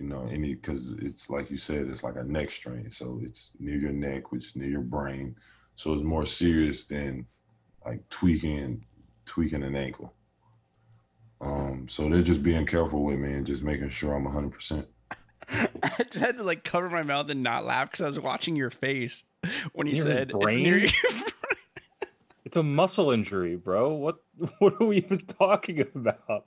you 0.00 0.06
know, 0.08 0.26
any 0.32 0.54
because 0.54 0.92
it's 0.98 1.30
like 1.30 1.50
you 1.50 1.58
said, 1.58 1.88
it's 1.88 2.02
like 2.04 2.16
a 2.16 2.24
neck 2.24 2.50
strain, 2.50 2.90
so 2.92 3.20
it's 3.22 3.52
near 3.60 3.76
your 3.78 3.92
neck, 3.92 4.32
which 4.32 4.46
is 4.46 4.56
near 4.56 4.70
your 4.70 4.80
brain, 4.82 5.36
so 5.74 5.92
it's 5.94 6.02
more 6.04 6.26
serious 6.26 6.86
than 6.86 7.26
like 7.86 8.08
tweaking 8.10 8.84
tweaking 9.26 9.62
an 9.64 9.76
ankle. 9.76 10.14
Um, 11.42 11.86
so 11.88 12.08
they're 12.08 12.22
just 12.22 12.42
being 12.42 12.66
careful 12.66 13.04
with 13.04 13.18
me 13.18 13.32
and 13.34 13.46
just 13.46 13.62
making 13.62 13.90
sure 13.90 14.14
I'm 14.14 14.24
100. 14.24 14.52
percent 14.52 14.88
I 15.50 16.04
just 16.04 16.14
had 16.24 16.38
to 16.38 16.44
like 16.44 16.64
cover 16.64 16.90
my 16.90 17.02
mouth 17.02 17.28
and 17.30 17.42
not 17.42 17.64
laugh 17.64 17.90
because 17.90 18.02
I 18.02 18.06
was 18.06 18.18
watching 18.20 18.56
your 18.56 18.70
face 18.70 19.24
when 19.72 19.86
he 19.86 19.94
Near 19.94 20.06
his 20.06 20.20
said 20.20 20.30
it's 20.40 20.58
near 20.58 20.78
brain? 20.78 20.78
your 20.78 20.90
It's 22.44 22.56
a 22.56 22.62
muscle 22.62 23.10
injury, 23.10 23.56
bro. 23.56 23.94
What 23.94 24.18
what 24.58 24.80
are 24.80 24.86
we 24.86 24.98
even 24.98 25.18
talking 25.18 25.80
about? 25.80 26.46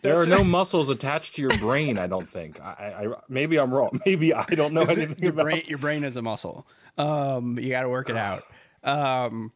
There 0.02 0.16
are 0.18 0.26
no 0.26 0.42
muscles 0.42 0.88
attached 0.88 1.34
to 1.36 1.42
your 1.42 1.56
brain. 1.58 1.98
I 1.98 2.06
don't 2.06 2.28
think. 2.28 2.58
I, 2.60 3.06
I 3.06 3.14
maybe 3.28 3.58
I'm 3.58 3.72
wrong. 3.72 4.00
Maybe 4.06 4.32
I 4.32 4.44
don't 4.46 4.72
know 4.72 4.82
anything 4.82 5.16
your 5.18 5.30
about. 5.32 5.42
brain 5.44 5.62
your 5.66 5.78
brain 5.78 6.04
is 6.04 6.16
a 6.16 6.22
muscle 6.22 6.66
um 6.98 7.58
you 7.58 7.70
got 7.70 7.82
to 7.82 7.88
work 7.88 8.08
it 8.10 8.16
out 8.16 8.44
um 8.84 9.52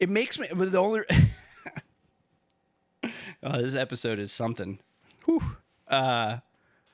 it 0.00 0.08
makes 0.08 0.38
me 0.38 0.48
but 0.54 0.72
the 0.72 0.78
only 0.78 1.02
oh, 3.42 3.62
this 3.62 3.74
episode 3.74 4.18
is 4.18 4.32
something 4.32 4.78
Whew. 5.26 5.42
uh 5.88 6.38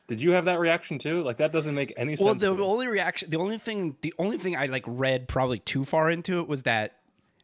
Did 0.08 0.20
you 0.20 0.32
have 0.32 0.44
that 0.46 0.58
reaction 0.58 0.98
too? 0.98 1.22
Like 1.22 1.38
that 1.38 1.52
doesn't 1.52 1.74
make 1.74 1.92
any 1.96 2.16
sense. 2.16 2.24
well 2.24 2.34
the 2.34 2.48
only 2.62 2.86
reaction 2.88 3.30
the 3.30 3.38
only 3.38 3.58
thing 3.58 3.96
the 4.02 4.12
only 4.18 4.36
thing 4.38 4.56
i 4.56 4.66
like 4.66 4.84
read 4.86 5.28
probably 5.28 5.58
too 5.60 5.84
far 5.84 6.10
into 6.10 6.40
it 6.40 6.48
was 6.48 6.62
that 6.62 6.96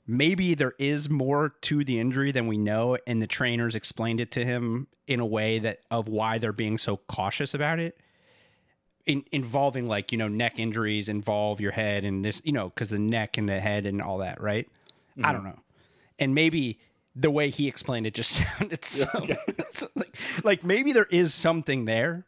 maybe 0.08 0.54
there 0.54 0.72
is 0.78 1.10
more 1.10 1.50
to 1.60 1.84
the 1.84 2.00
injury 2.00 2.32
than 2.32 2.46
we 2.46 2.56
know 2.56 2.96
and 3.06 3.20
the 3.20 3.26
trainers 3.26 3.76
explained 3.76 4.20
it 4.20 4.30
to 4.32 4.44
him 4.44 4.88
in 5.06 5.20
a 5.20 5.26
way 5.26 5.58
that 5.58 5.80
of 5.90 6.08
why 6.08 6.38
they're 6.38 6.52
being 6.52 6.78
so 6.78 6.96
cautious 7.06 7.54
about 7.54 7.78
it. 7.78 7.96
In, 9.06 9.24
involving 9.32 9.86
like 9.86 10.12
you 10.12 10.18
know 10.18 10.28
neck 10.28 10.58
injuries 10.58 11.08
involve 11.08 11.62
your 11.62 11.72
head 11.72 12.04
and 12.04 12.22
this 12.22 12.42
you 12.44 12.52
know 12.52 12.68
because 12.68 12.90
the 12.90 12.98
neck 12.98 13.38
and 13.38 13.48
the 13.48 13.58
head 13.58 13.86
and 13.86 14.02
all 14.02 14.18
that 14.18 14.40
right? 14.40 14.68
I 15.22 15.32
don't 15.32 15.42
mm-hmm. 15.42 15.50
know. 15.50 15.60
And 16.18 16.34
maybe 16.34 16.78
the 17.14 17.30
way 17.30 17.50
he 17.50 17.68
explained 17.68 18.06
it 18.06 18.14
just 18.14 18.30
sounded 18.58 18.84
so, 18.84 19.06
so 19.70 19.88
like, 19.94 20.16
like 20.44 20.64
maybe 20.64 20.92
there 20.92 21.08
is 21.10 21.34
something 21.34 21.84
there 21.84 22.26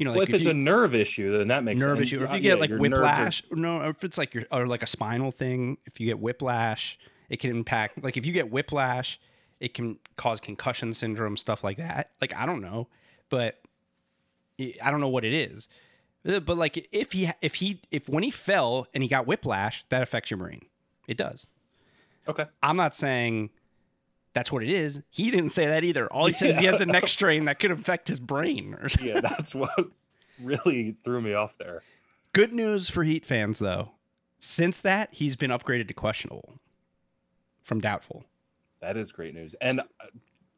you 0.00 0.04
know 0.06 0.12
well, 0.12 0.20
like 0.20 0.30
if 0.30 0.34
it's 0.36 0.44
you, 0.44 0.50
a 0.50 0.54
nerve 0.54 0.94
issue, 0.94 1.36
then 1.36 1.48
that 1.48 1.62
makes 1.62 1.78
nerve 1.78 1.98
sense. 1.98 2.08
issue. 2.08 2.20
Or 2.22 2.24
if 2.24 2.32
you 2.32 2.40
get 2.40 2.48
yeah, 2.48 2.54
like 2.54 2.70
your 2.70 2.78
nerves 2.78 2.98
are- 2.98 3.02
whiplash, 3.02 3.42
no, 3.50 3.82
if 3.88 4.02
it's 4.02 4.16
like 4.16 4.32
your 4.34 4.44
or 4.50 4.66
like 4.66 4.82
a 4.82 4.86
spinal 4.86 5.30
thing, 5.30 5.76
if 5.84 6.00
you 6.00 6.06
get 6.06 6.18
whiplash, 6.18 6.98
it 7.28 7.36
can 7.38 7.50
impact. 7.50 8.02
Like 8.02 8.16
if 8.16 8.24
you 8.24 8.32
get 8.32 8.50
whiplash, 8.50 9.20
it 9.60 9.74
can 9.74 9.98
cause 10.16 10.40
concussion 10.40 10.94
syndrome, 10.94 11.36
stuff 11.36 11.62
like 11.62 11.76
that. 11.76 12.12
Like 12.20 12.34
I 12.34 12.46
don't 12.46 12.62
know, 12.62 12.88
but 13.28 13.60
I 14.58 14.74
I 14.82 14.90
don't 14.90 15.00
know 15.00 15.08
what 15.08 15.24
it 15.26 15.34
is. 15.34 15.68
Uh, 16.26 16.40
But 16.40 16.56
like 16.56 16.88
if 16.92 17.12
he 17.12 17.30
if 17.42 17.56
he 17.56 17.82
if 17.90 18.08
when 18.08 18.22
he 18.22 18.30
fell 18.30 18.86
and 18.94 19.02
he 19.02 19.08
got 19.08 19.26
whiplash, 19.26 19.84
that 19.90 20.02
affects 20.02 20.30
your 20.30 20.38
brain. 20.38 20.62
It 21.06 21.18
does. 21.18 21.46
okay. 22.26 22.46
I'm 22.62 22.76
not 22.76 22.96
saying 22.96 23.50
that's 24.32 24.52
what 24.52 24.62
it 24.62 24.68
is. 24.68 25.00
He 25.10 25.30
didn't 25.30 25.50
say 25.50 25.66
that 25.66 25.84
either. 25.84 26.06
All 26.12 26.26
he 26.26 26.32
says 26.32 26.56
is 26.56 26.58
he 26.58 26.66
has 26.66 26.80
a 26.80 26.86
neck 26.86 27.08
strain 27.08 27.46
that 27.46 27.58
could 27.58 27.70
affect 27.70 28.08
his 28.08 28.20
brain. 28.20 28.76
Yeah, 29.02 29.20
that's 29.20 29.54
what 29.54 29.90
really 30.40 30.96
threw 31.04 31.20
me 31.20 31.32
off 31.34 31.54
there. 31.58 31.82
Good 32.32 32.52
news 32.52 32.88
for 32.88 33.02
Heat 33.02 33.24
fans, 33.24 33.58
though. 33.58 33.92
Since 34.38 34.80
that, 34.82 35.08
he's 35.12 35.36
been 35.36 35.50
upgraded 35.50 35.88
to 35.88 35.94
questionable 35.94 36.54
from 37.62 37.80
doubtful. 37.80 38.24
That 38.80 38.96
is 38.96 39.12
great 39.12 39.34
news. 39.34 39.54
And 39.60 39.80
uh, 39.80 39.84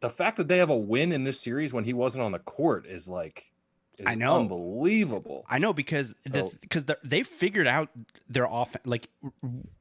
the 0.00 0.10
fact 0.10 0.36
that 0.36 0.48
they 0.48 0.58
have 0.58 0.70
a 0.70 0.76
win 0.76 1.12
in 1.12 1.24
this 1.24 1.40
series 1.40 1.72
when 1.72 1.84
he 1.84 1.92
wasn't 1.92 2.24
on 2.24 2.32
the 2.32 2.38
court 2.38 2.86
is 2.86 3.08
like, 3.08 3.51
I 4.06 4.14
know. 4.14 4.36
unbelievable. 4.40 5.44
I 5.48 5.58
know 5.58 5.72
because 5.72 6.14
the 6.24 6.40
So- 6.40 6.52
because 6.60 6.84
they 7.04 7.22
figured 7.22 7.66
out 7.66 7.90
their 8.28 8.46
off 8.46 8.74
like 8.84 9.08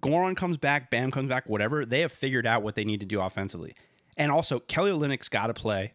Goran 0.02 0.36
comes 0.36 0.58
back, 0.58 0.90
Bam 0.92 1.12
comes 1.12 1.30
back, 1.30 1.48
whatever. 1.48 1.86
They 1.86 2.02
have 2.02 2.12
figured 2.12 2.46
out 2.48 2.64
what 2.64 2.76
they 2.76 2.84
need 2.86 3.00
to 3.00 3.06
do 3.06 3.22
offensively, 3.22 3.74
and 4.18 4.32
also 4.32 4.60
Kelly 4.60 4.92
Olynyk's 4.92 5.30
got 5.30 5.48
to 5.48 5.54
play, 5.54 5.94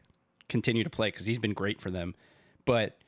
continue 0.48 0.84
to 0.84 0.90
play 0.90 1.08
because 1.08 1.26
he's 1.26 1.38
been 1.38 1.54
great 1.54 1.80
for 1.80 1.90
them. 1.90 2.14
But 2.64 2.98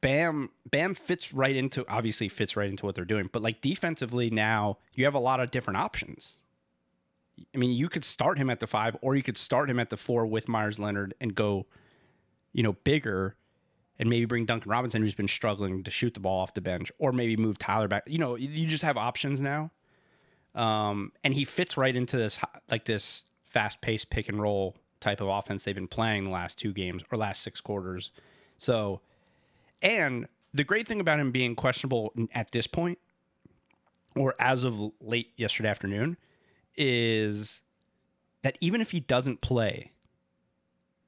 Bam 0.00 0.50
Bam 0.68 0.94
fits 0.94 1.32
right 1.32 1.54
into 1.54 1.84
obviously 1.88 2.28
fits 2.28 2.56
right 2.56 2.68
into 2.68 2.84
what 2.84 2.94
they're 2.94 3.04
doing. 3.04 3.28
But 3.32 3.42
like 3.42 3.60
defensively 3.60 4.30
now, 4.30 4.78
you 4.94 5.04
have 5.04 5.14
a 5.14 5.20
lot 5.20 5.40
of 5.40 5.50
different 5.50 5.76
options. 5.78 6.42
I 7.54 7.58
mean, 7.58 7.72
you 7.72 7.88
could 7.88 8.04
start 8.04 8.36
him 8.38 8.50
at 8.50 8.60
the 8.60 8.66
five, 8.66 8.96
or 9.00 9.16
you 9.16 9.22
could 9.22 9.38
start 9.38 9.70
him 9.70 9.78
at 9.80 9.90
the 9.90 9.96
four 9.96 10.26
with 10.26 10.48
Meyers 10.48 10.78
Leonard 10.78 11.14
and 11.20 11.34
go, 11.34 11.66
you 12.52 12.62
know, 12.62 12.74
bigger, 12.84 13.36
and 13.98 14.08
maybe 14.08 14.24
bring 14.24 14.46
Duncan 14.46 14.70
Robinson, 14.70 15.02
who's 15.02 15.14
been 15.14 15.28
struggling 15.28 15.82
to 15.84 15.90
shoot 15.90 16.14
the 16.14 16.20
ball 16.20 16.40
off 16.40 16.54
the 16.54 16.60
bench, 16.60 16.90
or 16.98 17.12
maybe 17.12 17.36
move 17.36 17.58
Tyler 17.58 17.88
back. 17.88 18.04
You 18.06 18.18
know, 18.18 18.36
you 18.36 18.66
just 18.66 18.84
have 18.84 18.96
options 18.96 19.40
now. 19.40 19.70
Um, 20.54 21.12
and 21.24 21.32
he 21.32 21.44
fits 21.44 21.76
right 21.76 21.94
into 21.94 22.16
this 22.16 22.38
like 22.70 22.84
this 22.84 23.24
fast 23.46 23.80
paced 23.80 24.10
pick 24.10 24.28
and 24.28 24.40
roll 24.40 24.76
type 25.00 25.20
of 25.20 25.28
offense 25.28 25.64
they've 25.64 25.74
been 25.74 25.88
playing 25.88 26.24
the 26.24 26.30
last 26.30 26.58
two 26.58 26.72
games 26.72 27.02
or 27.10 27.18
last 27.18 27.42
six 27.42 27.60
quarters. 27.60 28.10
So, 28.58 29.00
and 29.80 30.28
the 30.54 30.64
great 30.64 30.86
thing 30.86 31.00
about 31.00 31.18
him 31.18 31.32
being 31.32 31.56
questionable 31.56 32.12
at 32.34 32.52
this 32.52 32.66
point, 32.66 32.98
or 34.14 34.34
as 34.38 34.64
of 34.64 34.78
late 35.00 35.32
yesterday 35.36 35.68
afternoon, 35.68 36.16
is 36.76 37.62
that 38.42 38.56
even 38.60 38.80
if 38.80 38.90
he 38.90 39.00
doesn't 39.00 39.40
play 39.40 39.92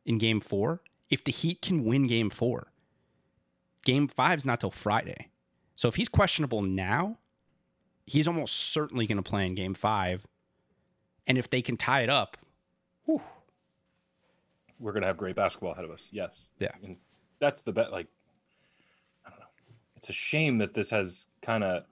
in 0.05 0.19
game 0.19 0.41
four, 0.41 0.83
if 1.11 1.23
the 1.25 1.33
Heat 1.33 1.63
can 1.63 1.85
win 1.85 2.07
game 2.07 2.31
four, 2.31 2.73
game 3.85 4.09
five's 4.09 4.45
not 4.45 4.61
till 4.61 4.71
Friday. 4.71 5.29
So 5.77 5.89
if 5.89 5.97
he's 5.97 6.09
questionable 6.09 6.63
now, 6.63 7.19
he's 8.07 8.29
almost 8.29 8.55
certainly 8.55 9.07
going 9.07 9.23
to 9.23 9.29
play 9.29 9.47
in 9.47 9.55
game 9.55 9.75
five. 9.75 10.27
And 11.27 11.39
if 11.39 11.49
they 11.49 11.63
can 11.63 11.77
tie 11.77 12.03
it 12.03 12.11
up, 12.11 12.37
whew, 13.07 13.23
we're 14.79 14.93
going 14.93 15.03
to 15.03 15.07
have 15.07 15.17
great 15.17 15.37
basketball 15.37 15.73
ahead 15.73 15.85
of 15.85 15.91
us. 15.91 16.09
Yes. 16.11 16.49
Yeah. 16.59 16.73
And 16.83 16.97
that's 17.39 17.63
the 17.63 17.73
bet. 17.73 17.93
Like, 17.93 18.07
I 19.27 19.31
don't 19.31 19.41
know. 19.41 19.47
It's 19.97 20.11
a 20.11 20.13
shame 20.13 20.59
that 20.59 20.75
this 20.75 20.91
has 20.91 21.27
kind 21.43 21.65
of 21.65 21.85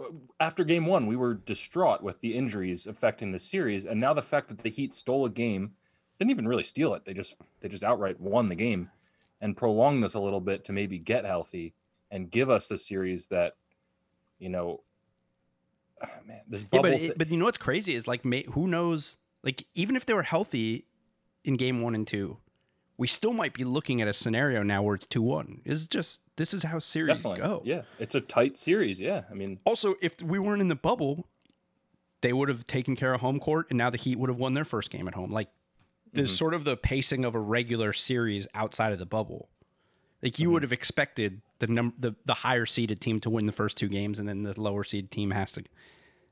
uh, 0.00 0.04
after 0.38 0.64
game 0.64 0.86
one, 0.86 1.06
we 1.06 1.16
were 1.16 1.34
distraught 1.34 2.02
with 2.02 2.20
the 2.20 2.34
injuries 2.34 2.86
affecting 2.86 3.32
the 3.32 3.38
series, 3.38 3.84
and 3.84 4.00
now 4.00 4.14
the 4.14 4.22
fact 4.22 4.48
that 4.48 4.58
the 4.58 4.70
Heat 4.70 4.94
stole 4.94 5.24
a 5.26 5.30
game, 5.30 5.72
didn't 6.18 6.30
even 6.30 6.48
really 6.48 6.62
steal 6.62 6.94
it. 6.94 7.04
They 7.04 7.14
just 7.14 7.36
they 7.60 7.68
just 7.68 7.84
outright 7.84 8.20
won 8.20 8.48
the 8.48 8.54
game, 8.54 8.90
and 9.40 9.56
prolong 9.56 10.00
this 10.00 10.14
a 10.14 10.20
little 10.20 10.40
bit 10.40 10.64
to 10.66 10.72
maybe 10.72 10.98
get 10.98 11.24
healthy 11.24 11.74
and 12.10 12.30
give 12.30 12.50
us 12.50 12.68
the 12.68 12.78
series 12.78 13.26
that, 13.26 13.54
you 14.38 14.48
know, 14.48 14.82
oh 16.02 16.08
man, 16.26 16.40
this 16.48 16.64
yeah, 16.72 16.80
but 16.82 16.92
it, 16.92 17.18
but 17.18 17.28
you 17.30 17.36
know 17.36 17.44
what's 17.44 17.58
crazy 17.58 17.94
is 17.94 18.06
like, 18.06 18.24
may, 18.24 18.44
who 18.52 18.66
knows? 18.66 19.18
Like 19.42 19.66
even 19.74 19.96
if 19.96 20.06
they 20.06 20.14
were 20.14 20.22
healthy 20.22 20.86
in 21.44 21.56
game 21.56 21.80
one 21.80 21.94
and 21.94 22.06
two, 22.06 22.38
we 22.98 23.06
still 23.06 23.32
might 23.32 23.54
be 23.54 23.64
looking 23.64 24.02
at 24.02 24.08
a 24.08 24.12
scenario 24.12 24.62
now 24.62 24.82
where 24.82 24.94
it's 24.94 25.06
two 25.06 25.22
one. 25.22 25.62
Is 25.64 25.86
just 25.86 26.20
this 26.36 26.52
is 26.52 26.64
how 26.64 26.78
series 26.78 27.16
Definitely. 27.16 27.40
go. 27.40 27.62
Yeah, 27.64 27.82
it's 27.98 28.14
a 28.14 28.20
tight 28.20 28.58
series. 28.58 29.00
Yeah, 29.00 29.22
I 29.30 29.34
mean, 29.34 29.58
also 29.64 29.94
if 30.02 30.20
we 30.20 30.38
weren't 30.38 30.60
in 30.60 30.68
the 30.68 30.74
bubble, 30.74 31.26
they 32.20 32.34
would 32.34 32.50
have 32.50 32.66
taken 32.66 32.96
care 32.96 33.14
of 33.14 33.22
home 33.22 33.40
court, 33.40 33.68
and 33.70 33.78
now 33.78 33.88
the 33.88 33.96
Heat 33.96 34.18
would 34.18 34.28
have 34.28 34.38
won 34.38 34.52
their 34.52 34.66
first 34.66 34.90
game 34.90 35.08
at 35.08 35.14
home. 35.14 35.30
Like 35.30 35.48
there's 36.12 36.30
mm-hmm. 36.30 36.36
sort 36.36 36.54
of 36.54 36.64
the 36.64 36.76
pacing 36.76 37.24
of 37.24 37.34
a 37.34 37.40
regular 37.40 37.92
series 37.92 38.46
outside 38.54 38.92
of 38.92 38.98
the 38.98 39.06
bubble. 39.06 39.48
Like 40.22 40.38
you 40.38 40.46
mm-hmm. 40.46 40.54
would 40.54 40.62
have 40.62 40.72
expected 40.72 41.40
the 41.58 41.66
num 41.66 41.94
the 41.98 42.14
the 42.24 42.34
higher 42.34 42.66
seeded 42.66 43.00
team 43.00 43.20
to 43.20 43.30
win 43.30 43.46
the 43.46 43.52
first 43.52 43.76
two 43.76 43.88
games, 43.88 44.18
and 44.18 44.28
then 44.28 44.42
the 44.42 44.60
lower 44.60 44.84
seed 44.84 45.10
team 45.10 45.30
has 45.30 45.52
to. 45.52 45.64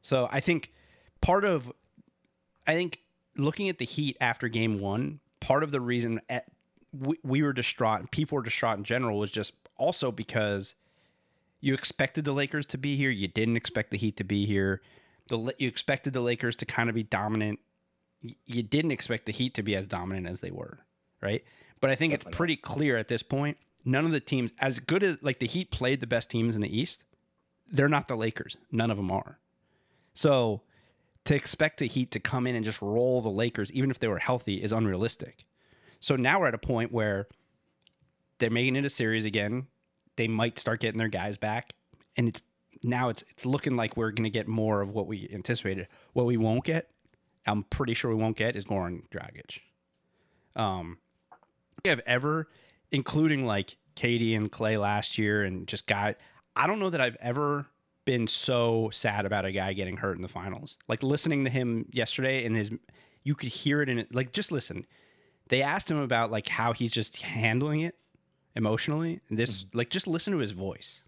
So 0.02 0.28
I 0.30 0.40
think 0.40 0.72
part 1.20 1.44
of, 1.44 1.72
I 2.66 2.74
think 2.74 3.00
looking 3.36 3.68
at 3.68 3.78
the 3.78 3.84
Heat 3.84 4.16
after 4.20 4.48
game 4.48 4.78
one, 4.80 5.20
part 5.40 5.62
of 5.62 5.70
the 5.70 5.80
reason 5.80 6.20
at, 6.28 6.46
we, 6.92 7.18
we 7.22 7.42
were 7.42 7.52
distraught 7.52 8.00
and 8.00 8.10
people 8.10 8.36
were 8.36 8.42
distraught 8.42 8.78
in 8.78 8.84
general 8.84 9.18
was 9.18 9.30
just 9.30 9.52
also 9.76 10.10
because 10.10 10.74
you 11.60 11.74
expected 11.74 12.24
the 12.24 12.32
Lakers 12.32 12.66
to 12.66 12.78
be 12.78 12.96
here. 12.96 13.10
You 13.10 13.28
didn't 13.28 13.56
expect 13.56 13.90
the 13.90 13.98
Heat 13.98 14.16
to 14.18 14.24
be 14.24 14.46
here. 14.46 14.80
The 15.28 15.54
you 15.58 15.68
expected 15.68 16.12
the 16.12 16.20
Lakers 16.20 16.56
to 16.56 16.66
kind 16.66 16.88
of 16.88 16.94
be 16.94 17.02
dominant. 17.02 17.60
You 18.22 18.62
didn't 18.62 18.90
expect 18.90 19.26
the 19.26 19.32
Heat 19.32 19.54
to 19.54 19.62
be 19.62 19.76
as 19.76 19.86
dominant 19.86 20.26
as 20.26 20.40
they 20.40 20.50
were, 20.50 20.80
right? 21.22 21.44
But 21.80 21.90
I 21.90 21.94
think 21.94 22.12
Definitely. 22.12 22.30
it's 22.30 22.36
pretty 22.36 22.56
clear 22.56 22.96
at 22.96 23.08
this 23.08 23.22
point. 23.22 23.56
None 23.84 24.04
of 24.04 24.10
the 24.10 24.20
teams, 24.20 24.52
as 24.58 24.80
good 24.80 25.02
as 25.02 25.18
like 25.22 25.38
the 25.38 25.46
Heat 25.46 25.70
played 25.70 26.00
the 26.00 26.06
best 26.06 26.30
teams 26.30 26.54
in 26.54 26.60
the 26.60 26.76
East, 26.76 27.04
they're 27.70 27.88
not 27.88 28.08
the 28.08 28.16
Lakers. 28.16 28.56
None 28.72 28.90
of 28.90 28.96
them 28.96 29.10
are. 29.10 29.38
So 30.14 30.62
to 31.24 31.34
expect 31.34 31.78
the 31.78 31.86
Heat 31.86 32.10
to 32.12 32.20
come 32.20 32.46
in 32.46 32.56
and 32.56 32.64
just 32.64 32.82
roll 32.82 33.20
the 33.20 33.28
Lakers, 33.28 33.70
even 33.72 33.90
if 33.90 33.98
they 33.98 34.08
were 34.08 34.18
healthy, 34.18 34.62
is 34.62 34.72
unrealistic. 34.72 35.44
So 36.00 36.16
now 36.16 36.40
we're 36.40 36.48
at 36.48 36.54
a 36.54 36.58
point 36.58 36.92
where 36.92 37.28
they're 38.38 38.50
making 38.50 38.76
it 38.76 38.84
a 38.84 38.90
series 38.90 39.24
again. 39.24 39.66
They 40.16 40.28
might 40.28 40.58
start 40.58 40.80
getting 40.80 40.98
their 40.98 41.08
guys 41.08 41.36
back, 41.36 41.74
and 42.16 42.28
it's 42.28 42.40
now 42.82 43.08
it's 43.08 43.24
it's 43.30 43.46
looking 43.46 43.76
like 43.76 43.96
we're 43.96 44.10
going 44.10 44.24
to 44.24 44.30
get 44.30 44.48
more 44.48 44.80
of 44.80 44.92
what 44.92 45.06
we 45.06 45.28
anticipated. 45.32 45.88
What 46.12 46.26
we 46.26 46.36
won't 46.36 46.64
get, 46.64 46.90
I'm 47.48 47.64
pretty 47.64 47.94
sure 47.94 48.14
we 48.14 48.20
won't 48.20 48.36
get, 48.36 48.56
is 48.56 48.64
Goran 48.64 49.02
Dragic. 49.10 49.60
Um, 50.54 50.98
we 51.84 51.90
have 51.90 52.00
ever, 52.06 52.48
including 52.92 53.46
like 53.46 53.76
KD 53.96 54.36
and 54.36 54.50
Klay 54.50 54.80
last 54.80 55.18
year, 55.18 55.42
and 55.44 55.66
just 55.66 55.86
guys. 55.86 56.14
I 56.54 56.66
don't 56.66 56.80
know 56.80 56.90
that 56.90 57.00
I've 57.00 57.16
ever 57.20 57.66
been 58.04 58.26
so 58.26 58.90
sad 58.92 59.26
about 59.26 59.44
a 59.44 59.52
guy 59.52 59.72
getting 59.72 59.98
hurt 59.98 60.16
in 60.16 60.22
the 60.22 60.28
finals. 60.28 60.76
Like 60.88 61.02
listening 61.02 61.44
to 61.44 61.50
him 61.50 61.86
yesterday, 61.92 62.44
and 62.44 62.56
his, 62.56 62.70
you 63.22 63.34
could 63.34 63.50
hear 63.50 63.82
it 63.82 63.88
in 63.88 63.98
it. 63.98 64.14
Like 64.14 64.32
just 64.32 64.50
listen 64.50 64.86
they 65.48 65.62
asked 65.62 65.90
him 65.90 65.98
about 65.98 66.30
like 66.30 66.48
how 66.48 66.72
he's 66.72 66.92
just 66.92 67.22
handling 67.22 67.80
it 67.80 67.96
emotionally. 68.54 69.20
This 69.30 69.64
mm-hmm. 69.64 69.78
like 69.78 69.90
just 69.90 70.06
listen 70.06 70.32
to 70.32 70.38
his 70.38 70.52
voice. 70.52 71.02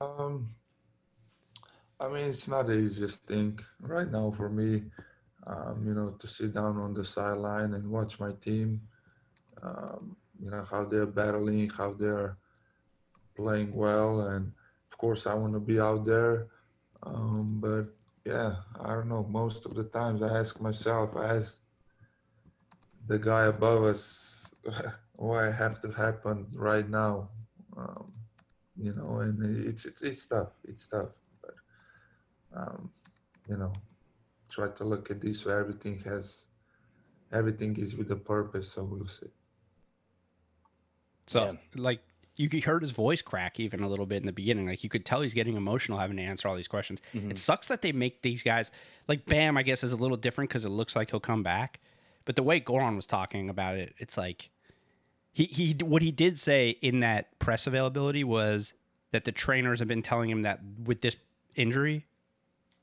Um, 0.00 0.48
I 1.98 2.08
mean, 2.08 2.26
it's 2.26 2.48
not 2.48 2.66
the 2.66 2.74
easiest 2.74 3.24
thing 3.24 3.58
right 3.80 4.10
now 4.10 4.30
for 4.30 4.48
me. 4.48 4.84
Um, 5.48 5.84
you 5.86 5.94
know, 5.94 6.10
to 6.18 6.26
sit 6.26 6.52
down 6.54 6.76
on 6.76 6.92
the 6.94 7.04
sideline 7.04 7.74
and 7.74 7.90
watch 7.90 8.20
my 8.20 8.32
team. 8.32 8.82
Um, 9.62 10.16
you 10.40 10.50
know 10.50 10.64
how 10.70 10.84
they're 10.84 11.06
battling, 11.06 11.70
how 11.70 11.92
they're 11.94 12.36
playing 13.34 13.74
well, 13.74 14.20
and 14.28 14.52
of 14.92 14.98
course 14.98 15.26
I 15.26 15.34
want 15.34 15.54
to 15.54 15.60
be 15.60 15.80
out 15.80 16.04
there. 16.04 16.48
Um, 17.02 17.58
but 17.60 17.86
yeah, 18.24 18.56
I 18.80 18.94
don't 18.94 19.08
know. 19.08 19.26
Most 19.28 19.64
of 19.66 19.74
the 19.74 19.84
times 19.84 20.22
I 20.22 20.38
ask 20.38 20.60
myself, 20.60 21.16
I 21.16 21.36
ask 21.36 21.62
the 23.08 23.18
guy 23.18 23.46
above 23.46 23.84
us 23.84 24.52
why 25.16 25.50
have 25.50 25.80
to 25.80 25.90
happen 25.90 26.46
right 26.52 26.88
now 26.88 27.28
um, 27.76 28.12
you 28.76 28.92
know 28.94 29.20
and 29.20 29.66
it's, 29.66 29.84
it's 29.86 30.02
it's 30.02 30.26
tough 30.26 30.52
it's 30.64 30.86
tough 30.86 31.08
but 31.42 31.54
um, 32.54 32.90
you 33.48 33.56
know 33.56 33.72
try 34.48 34.68
to 34.68 34.84
look 34.84 35.10
at 35.10 35.20
this 35.20 35.40
so 35.40 35.50
everything 35.50 35.98
has 36.04 36.46
everything 37.32 37.76
is 37.76 37.94
with 37.94 38.10
a 38.10 38.16
purpose 38.16 38.72
so 38.72 38.84
we'll 38.84 39.06
see 39.06 39.26
so 41.26 41.56
like 41.76 42.00
you 42.38 42.62
heard 42.62 42.82
his 42.82 42.92
voice 42.92 43.20
crack 43.20 43.58
even 43.58 43.82
a 43.82 43.88
little 43.88 44.06
bit 44.06 44.18
in 44.18 44.26
the 44.26 44.32
beginning. 44.32 44.68
Like 44.68 44.84
you 44.84 44.88
could 44.88 45.04
tell 45.04 45.22
he's 45.22 45.34
getting 45.34 45.56
emotional 45.56 45.98
having 45.98 46.16
to 46.18 46.22
answer 46.22 46.46
all 46.46 46.54
these 46.54 46.68
questions. 46.68 47.00
Mm-hmm. 47.12 47.32
It 47.32 47.38
sucks 47.38 47.66
that 47.66 47.82
they 47.82 47.90
make 47.90 48.22
these 48.22 48.44
guys 48.44 48.70
like 49.08 49.26
Bam. 49.26 49.56
I 49.56 49.62
guess 49.64 49.82
is 49.82 49.92
a 49.92 49.96
little 49.96 50.16
different 50.16 50.48
because 50.48 50.64
it 50.64 50.68
looks 50.68 50.94
like 50.94 51.10
he'll 51.10 51.20
come 51.20 51.42
back. 51.42 51.80
But 52.24 52.36
the 52.36 52.44
way 52.44 52.60
Goran 52.60 52.94
was 52.94 53.06
talking 53.06 53.50
about 53.50 53.76
it, 53.76 53.94
it's 53.98 54.16
like 54.16 54.50
he 55.32 55.44
he 55.44 55.72
what 55.82 56.00
he 56.00 56.12
did 56.12 56.38
say 56.38 56.70
in 56.80 57.00
that 57.00 57.36
press 57.40 57.66
availability 57.66 58.22
was 58.22 58.72
that 59.10 59.24
the 59.24 59.32
trainers 59.32 59.80
have 59.80 59.88
been 59.88 60.02
telling 60.02 60.30
him 60.30 60.42
that 60.42 60.60
with 60.84 61.00
this 61.00 61.16
injury, 61.56 62.06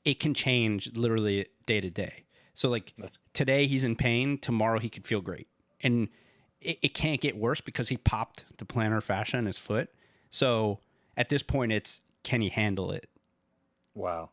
it 0.06 0.20
can 0.20 0.32
change 0.32 0.94
literally 0.94 1.46
day 1.66 1.82
to 1.82 1.90
day. 1.90 2.24
So 2.54 2.70
like 2.70 2.94
That's... 2.96 3.18
today 3.34 3.66
he's 3.66 3.84
in 3.84 3.96
pain, 3.96 4.38
tomorrow 4.38 4.78
he 4.78 4.88
could 4.88 5.06
feel 5.06 5.20
great, 5.20 5.48
and 5.82 6.08
it, 6.62 6.78
it 6.80 6.94
can't 6.94 7.20
get 7.20 7.36
worse 7.36 7.60
because 7.60 7.88
he 7.88 7.98
popped 7.98 8.46
the 8.56 8.64
plantar 8.64 9.02
fascia 9.02 9.36
in 9.36 9.44
his 9.44 9.58
foot. 9.58 9.90
So 10.30 10.78
at 11.16 11.28
this 11.28 11.42
point, 11.42 11.72
it's 11.72 12.00
can 12.22 12.40
he 12.40 12.48
handle 12.48 12.92
it? 12.92 13.10
Wow. 13.94 14.30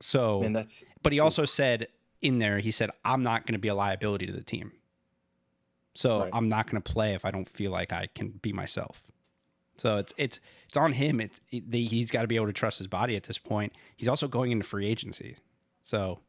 So, 0.00 0.40
Man, 0.40 0.54
that's. 0.54 0.82
But 1.02 1.12
he 1.12 1.20
also 1.20 1.44
said 1.44 1.88
in 2.22 2.38
there, 2.38 2.58
he 2.58 2.70
said, 2.70 2.90
I'm 3.04 3.22
not 3.22 3.46
going 3.46 3.52
to 3.54 3.58
be 3.58 3.68
a 3.68 3.74
liability 3.74 4.26
to 4.26 4.32
the 4.32 4.42
team. 4.42 4.72
So 5.94 6.20
right. 6.20 6.30
I'm 6.32 6.48
not 6.48 6.70
going 6.70 6.80
to 6.80 6.92
play 6.92 7.14
if 7.14 7.24
I 7.24 7.30
don't 7.30 7.48
feel 7.48 7.70
like 7.70 7.92
I 7.92 8.08
can 8.14 8.28
be 8.42 8.52
myself. 8.52 9.02
So 9.80 9.96
it's 9.96 10.12
it's 10.16 10.40
it's 10.68 10.76
on 10.76 10.92
him. 10.92 11.20
It's 11.20 11.40
it, 11.50 11.64
he's 11.72 12.10
got 12.10 12.22
to 12.22 12.28
be 12.28 12.36
able 12.36 12.46
to 12.46 12.52
trust 12.52 12.78
his 12.78 12.86
body 12.86 13.16
at 13.16 13.24
this 13.24 13.38
point. 13.38 13.72
He's 13.96 14.08
also 14.08 14.28
going 14.28 14.52
into 14.52 14.64
free 14.64 14.86
agency. 14.86 15.36
So 15.82 16.20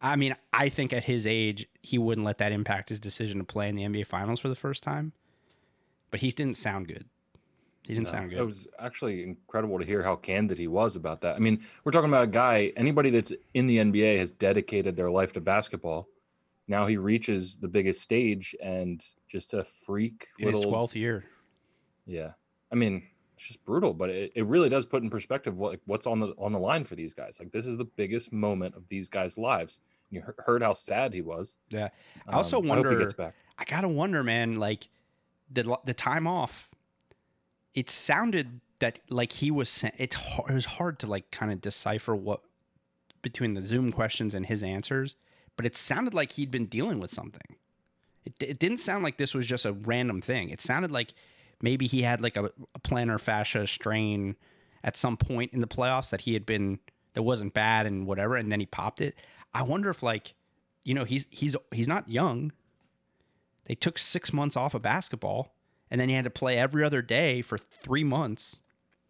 I 0.00 0.16
mean, 0.16 0.34
I 0.52 0.70
think 0.70 0.92
at 0.92 1.04
his 1.04 1.26
age, 1.26 1.66
he 1.82 1.98
wouldn't 1.98 2.24
let 2.24 2.38
that 2.38 2.52
impact 2.52 2.88
his 2.88 2.98
decision 2.98 3.38
to 3.38 3.44
play 3.44 3.68
in 3.68 3.76
the 3.76 3.82
NBA 3.82 4.06
Finals 4.06 4.40
for 4.40 4.48
the 4.48 4.54
first 4.54 4.82
time. 4.82 5.12
But 6.10 6.20
he 6.20 6.30
didn't 6.30 6.56
sound 6.56 6.88
good. 6.88 7.04
He 7.86 7.94
didn't 7.94 8.06
no, 8.06 8.12
sound 8.12 8.30
good. 8.30 8.38
It 8.38 8.44
was 8.44 8.66
actually 8.78 9.22
incredible 9.24 9.78
to 9.78 9.84
hear 9.84 10.02
how 10.02 10.16
candid 10.16 10.58
he 10.58 10.68
was 10.68 10.96
about 10.96 11.20
that. 11.20 11.36
I 11.36 11.38
mean, 11.38 11.60
we're 11.84 11.92
talking 11.92 12.08
about 12.08 12.24
a 12.24 12.28
guy, 12.28 12.72
anybody 12.76 13.10
that's 13.10 13.32
in 13.52 13.66
the 13.66 13.78
NBA 13.78 14.18
has 14.18 14.30
dedicated 14.30 14.96
their 14.96 15.10
life 15.10 15.32
to 15.34 15.40
basketball. 15.40 16.08
Now 16.66 16.86
he 16.86 16.96
reaches 16.96 17.56
the 17.56 17.68
biggest 17.68 18.00
stage 18.00 18.54
and 18.62 19.04
just 19.28 19.54
a 19.54 19.64
freak 19.64 20.28
in 20.38 20.46
little, 20.46 20.62
his 20.62 20.70
12th 20.70 20.94
year. 20.94 21.24
Yeah. 22.06 22.32
I 22.72 22.76
mean, 22.76 23.02
it's 23.36 23.46
just 23.46 23.64
brutal, 23.64 23.94
but 23.94 24.10
it, 24.10 24.32
it 24.34 24.46
really 24.46 24.68
does 24.68 24.86
put 24.86 25.02
in 25.02 25.10
perspective 25.10 25.58
what 25.58 25.80
what's 25.86 26.06
on 26.06 26.20
the 26.20 26.28
on 26.38 26.52
the 26.52 26.58
line 26.58 26.84
for 26.84 26.94
these 26.94 27.14
guys. 27.14 27.36
Like 27.40 27.52
this 27.52 27.66
is 27.66 27.78
the 27.78 27.84
biggest 27.84 28.32
moment 28.32 28.74
of 28.76 28.88
these 28.88 29.08
guys' 29.08 29.38
lives. 29.38 29.80
you 30.10 30.20
he- 30.20 30.32
heard 30.44 30.62
how 30.62 30.74
sad 30.74 31.14
he 31.14 31.20
was. 31.22 31.56
Yeah. 31.70 31.88
I 32.28 32.32
also 32.34 32.58
Um, 32.58 32.66
I 32.70 32.74
wonder. 32.76 32.98
gets 32.98 33.12
back. 33.14 33.34
I 33.58 33.64
gotta 33.64 33.88
wonder, 33.88 34.22
man. 34.22 34.56
Like 34.56 34.88
the 35.50 35.76
the 35.84 35.94
time 35.94 36.26
off, 36.26 36.70
it 37.74 37.90
sounded 37.90 38.60
that 38.80 39.00
like 39.10 39.32
he 39.32 39.50
was. 39.50 39.68
sa- 39.68 39.90
It's 39.98 40.16
hard, 40.16 40.50
it 40.50 40.54
was 40.54 40.64
hard 40.64 40.98
to 41.00 41.06
like 41.06 41.30
kind 41.30 41.52
of 41.52 41.60
decipher 41.60 42.14
what 42.14 42.40
between 43.22 43.54
the 43.54 43.64
Zoom 43.66 43.92
questions 43.92 44.32
and 44.34 44.46
his 44.46 44.62
answers, 44.62 45.16
but 45.56 45.66
it 45.66 45.76
sounded 45.76 46.14
like 46.14 46.32
he'd 46.32 46.50
been 46.50 46.66
dealing 46.66 46.98
with 47.00 47.12
something. 47.12 47.56
It, 48.24 48.34
it 48.40 48.58
didn't 48.58 48.78
sound 48.78 49.02
like 49.04 49.16
this 49.18 49.34
was 49.34 49.46
just 49.46 49.64
a 49.66 49.72
random 49.72 50.20
thing. 50.22 50.48
It 50.50 50.60
sounded 50.60 50.90
like 50.90 51.12
maybe 51.62 51.86
he 51.86 52.02
had 52.02 52.20
like 52.20 52.36
a, 52.36 52.46
a 52.74 52.80
plantar 52.80 53.20
fascia 53.20 53.66
strain 53.66 54.36
at 54.82 54.96
some 54.96 55.16
point 55.16 55.52
in 55.52 55.60
the 55.60 55.66
playoffs 55.66 56.10
that 56.10 56.22
he 56.22 56.32
had 56.34 56.46
been 56.46 56.78
that 57.14 57.22
wasn't 57.22 57.52
bad 57.52 57.86
and 57.86 58.06
whatever, 58.06 58.36
and 58.36 58.50
then 58.50 58.60
he 58.60 58.66
popped 58.66 59.00
it. 59.00 59.14
I 59.52 59.62
wonder 59.62 59.90
if 59.90 60.02
like, 60.02 60.34
you 60.84 60.94
know, 60.94 61.04
he's 61.04 61.26
he's 61.30 61.56
he's 61.72 61.88
not 61.88 62.08
young. 62.08 62.52
They 63.66 63.74
took 63.74 63.98
six 63.98 64.32
months 64.32 64.56
off 64.56 64.74
of 64.74 64.82
basketball, 64.82 65.54
and 65.90 66.00
then 66.00 66.08
he 66.08 66.14
had 66.14 66.24
to 66.24 66.30
play 66.30 66.56
every 66.58 66.82
other 66.84 67.02
day 67.02 67.42
for 67.42 67.58
three 67.58 68.04
months. 68.04 68.60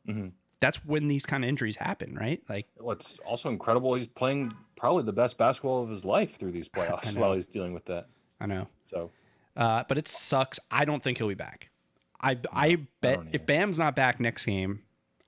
Mhm. 0.08 0.32
That's 0.60 0.84
when 0.84 1.06
these 1.06 1.24
kind 1.24 1.42
of 1.42 1.48
injuries 1.48 1.76
happen, 1.76 2.14
right? 2.14 2.42
Like, 2.46 2.66
What's 2.76 3.18
also 3.20 3.48
incredible, 3.48 3.94
he's 3.94 4.06
playing 4.08 4.52
probably 4.76 5.04
the 5.04 5.12
best 5.12 5.38
basketball 5.38 5.82
of 5.82 5.88
his 5.88 6.04
life 6.04 6.36
through 6.38 6.52
these 6.52 6.68
playoffs 6.76 7.16
while 7.16 7.32
he's 7.32 7.46
dealing 7.46 7.72
with 7.72 7.86
that. 7.86 8.08
I 8.40 8.46
know, 8.46 8.68
So 8.90 9.10
uh, 9.56 9.84
but 9.88 9.96
it 9.96 10.06
sucks. 10.06 10.60
I 10.70 10.84
don't 10.84 11.02
think 11.02 11.16
he'll 11.18 11.28
be 11.28 11.34
back. 11.34 11.69
I 12.20 12.38
I 12.52 12.76
bet 13.00 13.16
don't 13.16 13.28
if. 13.34 13.46
Bam's 13.46 13.78
not 13.78 13.96
back 13.96 14.20
next 14.20 14.44
game, 14.44 14.82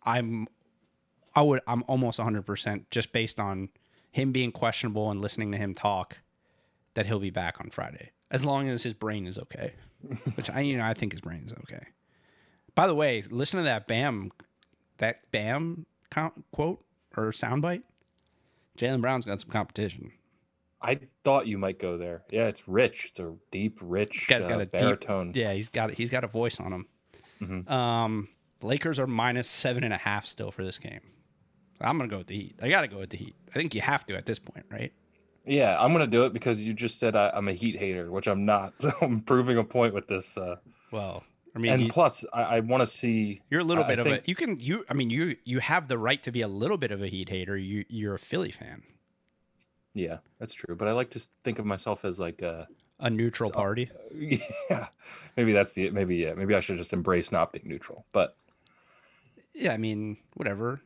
I'm 0.05 0.47
I 1.35 1.43
would 1.43 1.61
I'm 1.67 1.85
almost 1.87 2.19
100 2.19 2.43
percent 2.43 2.91
just 2.91 3.13
based 3.13 3.39
on 3.41 3.71
him 4.11 4.33
being 4.33 4.53
questionable 4.53 5.11
and 5.11 5.21
listening 5.21 5.53
to 5.53 5.59
him 5.59 5.75
talk 5.75 6.19
that 6.95 7.07
he'll 7.07 7.19
be 7.19 7.31
back 7.31 7.61
on 7.61 7.71
Friday 7.71 8.11
as 8.31 8.45
long 8.45 8.69
as 8.69 8.83
his 8.83 8.95
brain 8.95 9.27
is 9.27 9.39
okay. 9.39 9.75
Which 10.35 10.51
I 10.51 10.61
you 10.61 10.77
know 10.77 10.85
I 10.85 10.95
think 10.95 11.13
his 11.13 11.21
brain 11.21 11.45
is 11.47 11.53
okay. 11.65 11.87
By 12.75 12.87
the 12.87 12.95
way, 12.95 13.23
listen 13.31 13.59
to 13.59 13.65
that 13.65 13.87
Bam 13.87 14.31
that 14.99 15.31
Bam 15.31 15.87
count, 16.11 16.45
quote 16.53 16.85
or 17.17 17.33
soundbite. 17.33 17.83
Jaylen 18.79 19.01
Brown's 19.01 19.25
got 19.25 19.41
some 19.41 19.51
competition. 19.51 20.13
I 20.83 21.01
thought 21.25 21.47
you 21.47 21.59
might 21.59 21.79
go 21.79 21.97
there. 21.97 22.23
Yeah, 22.31 22.47
it's 22.47 22.67
rich. 22.69 23.07
It's 23.11 23.19
a 23.21 23.35
deep, 23.51 23.79
rich 23.81 24.27
guy's 24.29 24.45
uh, 24.45 24.49
got 24.49 24.61
a 24.61 24.67
deep- 24.67 24.81
baritone. 24.81 25.33
Yeah, 25.35 25.53
he's 25.53 25.69
got 25.69 25.95
he's 25.95 26.11
got 26.11 26.25
a 26.25 26.29
voice 26.29 26.59
on 26.61 26.73
him. 26.73 26.87
Mhm. 27.41 27.71
Um, 27.71 28.29
Lakers 28.63 28.99
are 28.99 29.07
minus 29.07 29.49
seven 29.49 29.83
and 29.85 29.93
a 29.93 29.97
half 29.99 30.27
still 30.27 30.51
for 30.51 30.65
this 30.65 30.79
game. 30.79 31.01
I'm 31.81 31.99
gonna 31.99 32.09
go 32.09 32.19
with 32.19 32.29
the 32.29 32.37
Heat. 32.37 32.57
I 32.63 32.69
gotta 32.69 32.89
go 32.89 32.99
with 32.99 33.11
the 33.11 33.17
Heat. 33.17 33.35
I 33.51 33.53
think 33.55 33.75
you 33.75 33.81
have 33.81 34.07
to 34.07 34.17
at 34.17 34.27
this 34.27 34.39
point, 34.39 34.67
right? 34.71 34.93
Yeah, 35.45 35.77
I'm 35.81 35.91
gonna 35.93 36.07
do 36.07 36.25
it 36.25 36.33
because 36.33 36.63
you 36.65 36.73
just 36.73 37.01
said 37.01 37.17
I, 37.17 37.31
I'm 37.31 37.49
a 37.49 37.53
Heat 37.53 37.77
hater, 37.77 38.11
which 38.13 38.27
I'm 38.29 38.45
not. 38.45 38.75
So 38.81 38.93
I'm 39.01 39.21
proving 39.23 39.59
a 39.59 39.65
point 39.65 39.95
with 39.95 40.07
this. 40.07 40.37
Uh, 40.37 40.57
Well, 40.93 41.25
I 41.57 41.59
mean, 41.59 41.73
and 41.73 41.83
you, 41.83 41.89
plus, 41.91 42.25
I, 42.33 42.43
I 42.43 42.61
want 42.61 42.83
to 42.83 42.87
see. 42.87 43.43
you're 43.51 43.61
a 43.61 43.65
little 43.65 43.83
I- 43.83 43.89
I 43.89 43.91
bit 43.91 43.99
of 43.99 44.05
think- 44.07 44.25
a. 44.25 44.31
You 44.31 44.35
can 44.37 44.61
you. 44.61 44.85
I 44.89 44.95
mean, 44.95 45.11
you 45.11 45.37
you 45.45 45.59
have 45.59 45.89
the 45.89 45.99
right 45.99 46.23
to 46.23 46.31
be 46.31 46.43
a 46.43 46.49
little 46.49 46.79
bit 46.79 46.93
of 46.93 47.03
a 47.03 47.09
Heat 47.09 47.29
hater. 47.29 47.57
You 47.57 47.85
you're 47.89 48.15
a 48.15 48.19
Philly 48.21 48.53
fan, 48.53 48.85
Yeah, 49.95 50.19
that's 50.39 50.55
true. 50.55 50.75
But 50.77 50.89
I 50.89 50.93
like 50.93 51.11
to 51.11 51.21
think 51.45 51.59
of 51.59 51.67
myself 51.67 52.05
as 52.05 52.19
like 52.19 52.41
a. 52.43 52.67
a 53.01 53.11
neutral 53.11 53.51
So- 53.51 53.55
party. 53.57 53.91
Uh, 53.95 54.37
yeah, 54.71 54.87
maybe 55.37 55.53
that's 55.53 55.73
the 55.73 55.91
maybe 55.91 56.17
yeah 56.17 56.35
maybe 56.35 56.55
I 56.55 56.61
should 56.61 56.79
just 56.79 56.93
embrace 56.93 57.31
not 57.33 57.53
being 57.53 57.69
neutral. 57.69 58.05
But 58.13 58.37
Yeah, 59.55 59.73
I 59.73 59.77
mean, 59.77 60.17
whatever. 60.35 60.81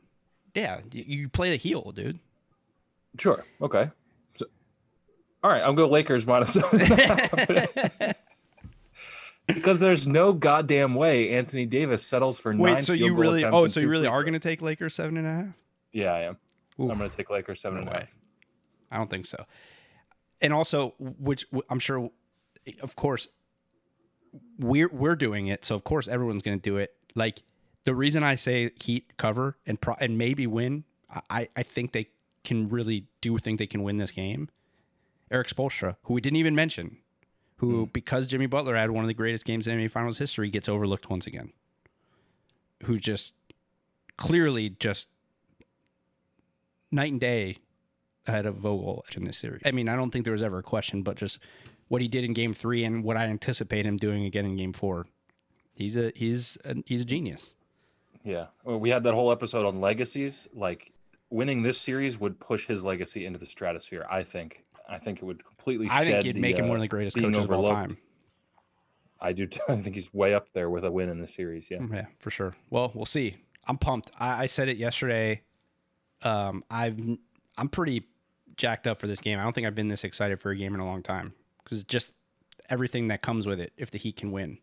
Yeah, 0.54 0.80
you, 0.90 1.04
you 1.06 1.28
play 1.28 1.50
the 1.50 1.56
heel, 1.56 1.92
dude. 1.92 2.18
sure, 3.18 3.44
okay. 3.60 3.90
So, 4.38 4.46
all 5.44 5.50
right, 5.50 5.62
I'm 5.62 5.74
going 5.74 5.90
Lakers 5.92 6.26
minus 6.26 6.54
seven 6.54 6.80
and 6.80 6.90
a 6.92 6.96
half. 7.06 8.16
because 9.46 9.78
there's 9.80 10.06
no 10.06 10.32
goddamn 10.32 10.94
way 10.94 11.30
Anthony 11.32 11.66
Davis 11.66 12.04
settles 12.04 12.38
for 12.40 12.52
nine. 12.52 12.60
Wait, 12.62 12.76
oh, 12.78 12.80
so 12.80 12.92
you 12.92 13.14
really? 13.14 13.44
Oh, 13.44 13.66
so 13.68 13.80
you 13.80 13.88
really 13.88 14.06
are 14.06 14.22
going 14.24 14.32
to 14.34 14.40
take 14.40 14.62
Lakers 14.62 14.94
seven 14.94 15.16
and 15.18 15.26
a 15.26 15.30
half? 15.30 15.54
Yeah, 15.92 16.12
I 16.12 16.20
am. 16.22 16.38
Oof. 16.80 16.90
I'm 16.90 16.98
going 16.98 17.10
to 17.10 17.16
take 17.16 17.30
Lakers 17.30 17.60
seven 17.60 17.78
No 17.84 17.86
and 17.86 17.90
a 17.96 17.98
half. 18.00 18.08
I 18.90 18.96
don't 18.96 19.10
think 19.10 19.26
so. 19.26 19.44
And 20.40 20.52
also, 20.52 20.94
which 20.98 21.46
I'm 21.70 21.78
sure, 21.78 22.10
of 22.80 22.96
course, 22.96 23.28
we're 24.58 24.90
we're 24.92 25.16
doing 25.16 25.46
it, 25.46 25.64
so 25.64 25.74
of 25.74 25.84
course 25.84 26.08
everyone's 26.08 26.42
going 26.42 26.58
to 26.58 26.62
do 26.62 26.76
it. 26.76 26.94
Like 27.14 27.42
the 27.84 27.94
reason 27.94 28.22
I 28.22 28.34
say 28.34 28.70
Heat 28.82 29.16
cover 29.16 29.56
and 29.66 29.80
pro- 29.80 29.96
and 29.98 30.18
maybe 30.18 30.46
win, 30.46 30.84
I 31.30 31.48
I 31.56 31.62
think 31.62 31.92
they 31.92 32.08
can 32.44 32.68
really 32.68 33.06
do 33.20 33.38
think 33.38 33.58
they 33.58 33.66
can 33.66 33.82
win 33.82 33.96
this 33.96 34.10
game. 34.10 34.50
Erik 35.30 35.48
Spoelstra, 35.48 35.96
who 36.02 36.14
we 36.14 36.20
didn't 36.20 36.36
even 36.36 36.54
mention, 36.54 36.98
who 37.56 37.84
hmm. 37.84 37.90
because 37.92 38.26
Jimmy 38.26 38.46
Butler 38.46 38.76
had 38.76 38.90
one 38.90 39.04
of 39.04 39.08
the 39.08 39.14
greatest 39.14 39.44
games 39.44 39.66
in 39.66 39.78
NBA 39.78 39.90
Finals 39.90 40.18
history, 40.18 40.50
gets 40.50 40.68
overlooked 40.68 41.10
once 41.10 41.26
again. 41.26 41.52
Who 42.84 42.98
just 42.98 43.34
clearly 44.16 44.70
just 44.70 45.08
night 46.90 47.12
and 47.12 47.20
day 47.20 47.58
ahead 48.26 48.46
of 48.46 48.56
Vogel 48.56 49.04
in 49.14 49.24
this 49.24 49.38
series. 49.38 49.62
I 49.64 49.70
mean, 49.72 49.88
I 49.88 49.96
don't 49.96 50.10
think 50.10 50.24
there 50.24 50.32
was 50.32 50.42
ever 50.42 50.58
a 50.58 50.62
question, 50.62 51.02
but 51.02 51.16
just 51.16 51.38
what 51.88 52.02
he 52.02 52.08
did 52.08 52.24
in 52.24 52.32
Game 52.32 52.54
Three 52.54 52.84
and 52.84 53.04
what 53.04 53.16
I 53.16 53.24
anticipate 53.24 53.86
him 53.86 53.96
doing 53.96 54.24
again 54.24 54.44
in 54.44 54.56
Game 54.56 54.72
Four. 54.72 55.06
He's 55.74 55.96
a 55.96 56.12
he's 56.14 56.58
a, 56.64 56.76
he's 56.86 57.02
a 57.02 57.04
genius. 57.04 57.54
Yeah. 58.24 58.46
Well, 58.64 58.80
we 58.80 58.90
had 58.90 59.04
that 59.04 59.14
whole 59.14 59.30
episode 59.30 59.66
on 59.66 59.80
legacies. 59.80 60.48
Like 60.52 60.92
winning 61.30 61.62
this 61.62 61.80
series 61.80 62.18
would 62.18 62.40
push 62.40 62.66
his 62.66 62.82
legacy 62.82 63.24
into 63.26 63.38
the 63.38 63.46
stratosphere. 63.46 64.06
I 64.10 64.22
think. 64.22 64.64
I 64.88 64.98
think 64.98 65.18
it 65.18 65.24
would 65.24 65.44
completely. 65.44 65.88
I 65.90 66.04
think 66.04 66.18
it'd 66.18 66.36
the, 66.36 66.40
make 66.40 66.58
him 66.58 66.66
uh, 66.66 66.68
one 66.68 66.76
of 66.76 66.82
the 66.82 66.88
greatest 66.88 67.16
coaches 67.16 67.38
of 67.38 67.50
all 67.50 67.68
time. 67.68 67.98
I 69.20 69.32
do. 69.32 69.46
Too. 69.46 69.60
I 69.68 69.76
think 69.76 69.96
he's 69.96 70.12
way 70.12 70.34
up 70.34 70.52
there 70.52 70.70
with 70.70 70.84
a 70.84 70.90
win 70.90 71.08
in 71.08 71.20
the 71.20 71.28
series. 71.28 71.66
Yeah. 71.70 71.78
Yeah, 71.92 72.06
for 72.18 72.30
sure. 72.30 72.54
Well, 72.70 72.92
we'll 72.94 73.06
see. 73.06 73.36
I'm 73.66 73.78
pumped. 73.78 74.10
I, 74.18 74.42
I 74.42 74.46
said 74.46 74.68
it 74.68 74.76
yesterday. 74.76 75.42
Um, 76.22 76.64
I've 76.70 76.98
I'm 77.58 77.68
pretty 77.68 78.06
jacked 78.56 78.86
up 78.86 78.98
for 78.98 79.06
this 79.06 79.20
game. 79.20 79.38
I 79.38 79.42
don't 79.42 79.52
think 79.52 79.66
I've 79.66 79.74
been 79.74 79.88
this 79.88 80.04
excited 80.04 80.40
for 80.40 80.50
a 80.50 80.56
game 80.56 80.74
in 80.74 80.80
a 80.80 80.86
long 80.86 81.02
time 81.02 81.34
because 81.62 81.84
just 81.84 82.12
everything 82.68 83.08
that 83.08 83.22
comes 83.22 83.46
with 83.46 83.60
it. 83.60 83.72
If 83.76 83.90
the 83.90 83.98
Heat 83.98 84.16
can 84.16 84.32
win, 84.32 84.58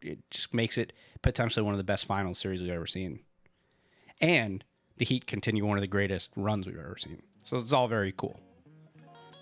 it 0.00 0.18
just 0.30 0.54
makes 0.54 0.78
it 0.78 0.92
potentially 1.22 1.64
one 1.64 1.74
of 1.74 1.78
the 1.78 1.84
best 1.84 2.04
final 2.04 2.34
series 2.34 2.60
we've 2.60 2.70
ever 2.70 2.86
seen, 2.86 3.20
and 4.20 4.64
the 4.96 5.04
Heat 5.04 5.26
continue 5.26 5.66
one 5.66 5.78
of 5.78 5.82
the 5.82 5.88
greatest 5.88 6.30
runs 6.36 6.66
we've 6.66 6.78
ever 6.78 6.96
seen. 6.98 7.22
So 7.42 7.58
it's 7.58 7.72
all 7.72 7.88
very 7.88 8.12
cool. 8.16 8.38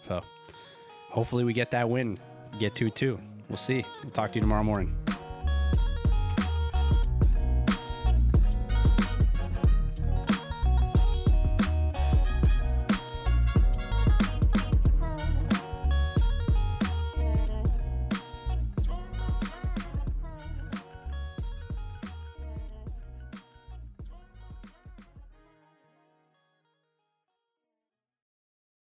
So 0.09 0.22
hopefully 1.11 1.45
we 1.45 1.53
get 1.53 1.70
that 1.72 1.89
win, 1.89 2.18
get 2.59 2.74
two 2.74 2.91
two. 2.91 3.20
We'll 3.49 3.57
see. 3.57 3.84
We'll 4.03 4.12
talk 4.12 4.32
to 4.32 4.37
you 4.37 4.41
tomorrow 4.41 4.64
morning. 4.64 4.97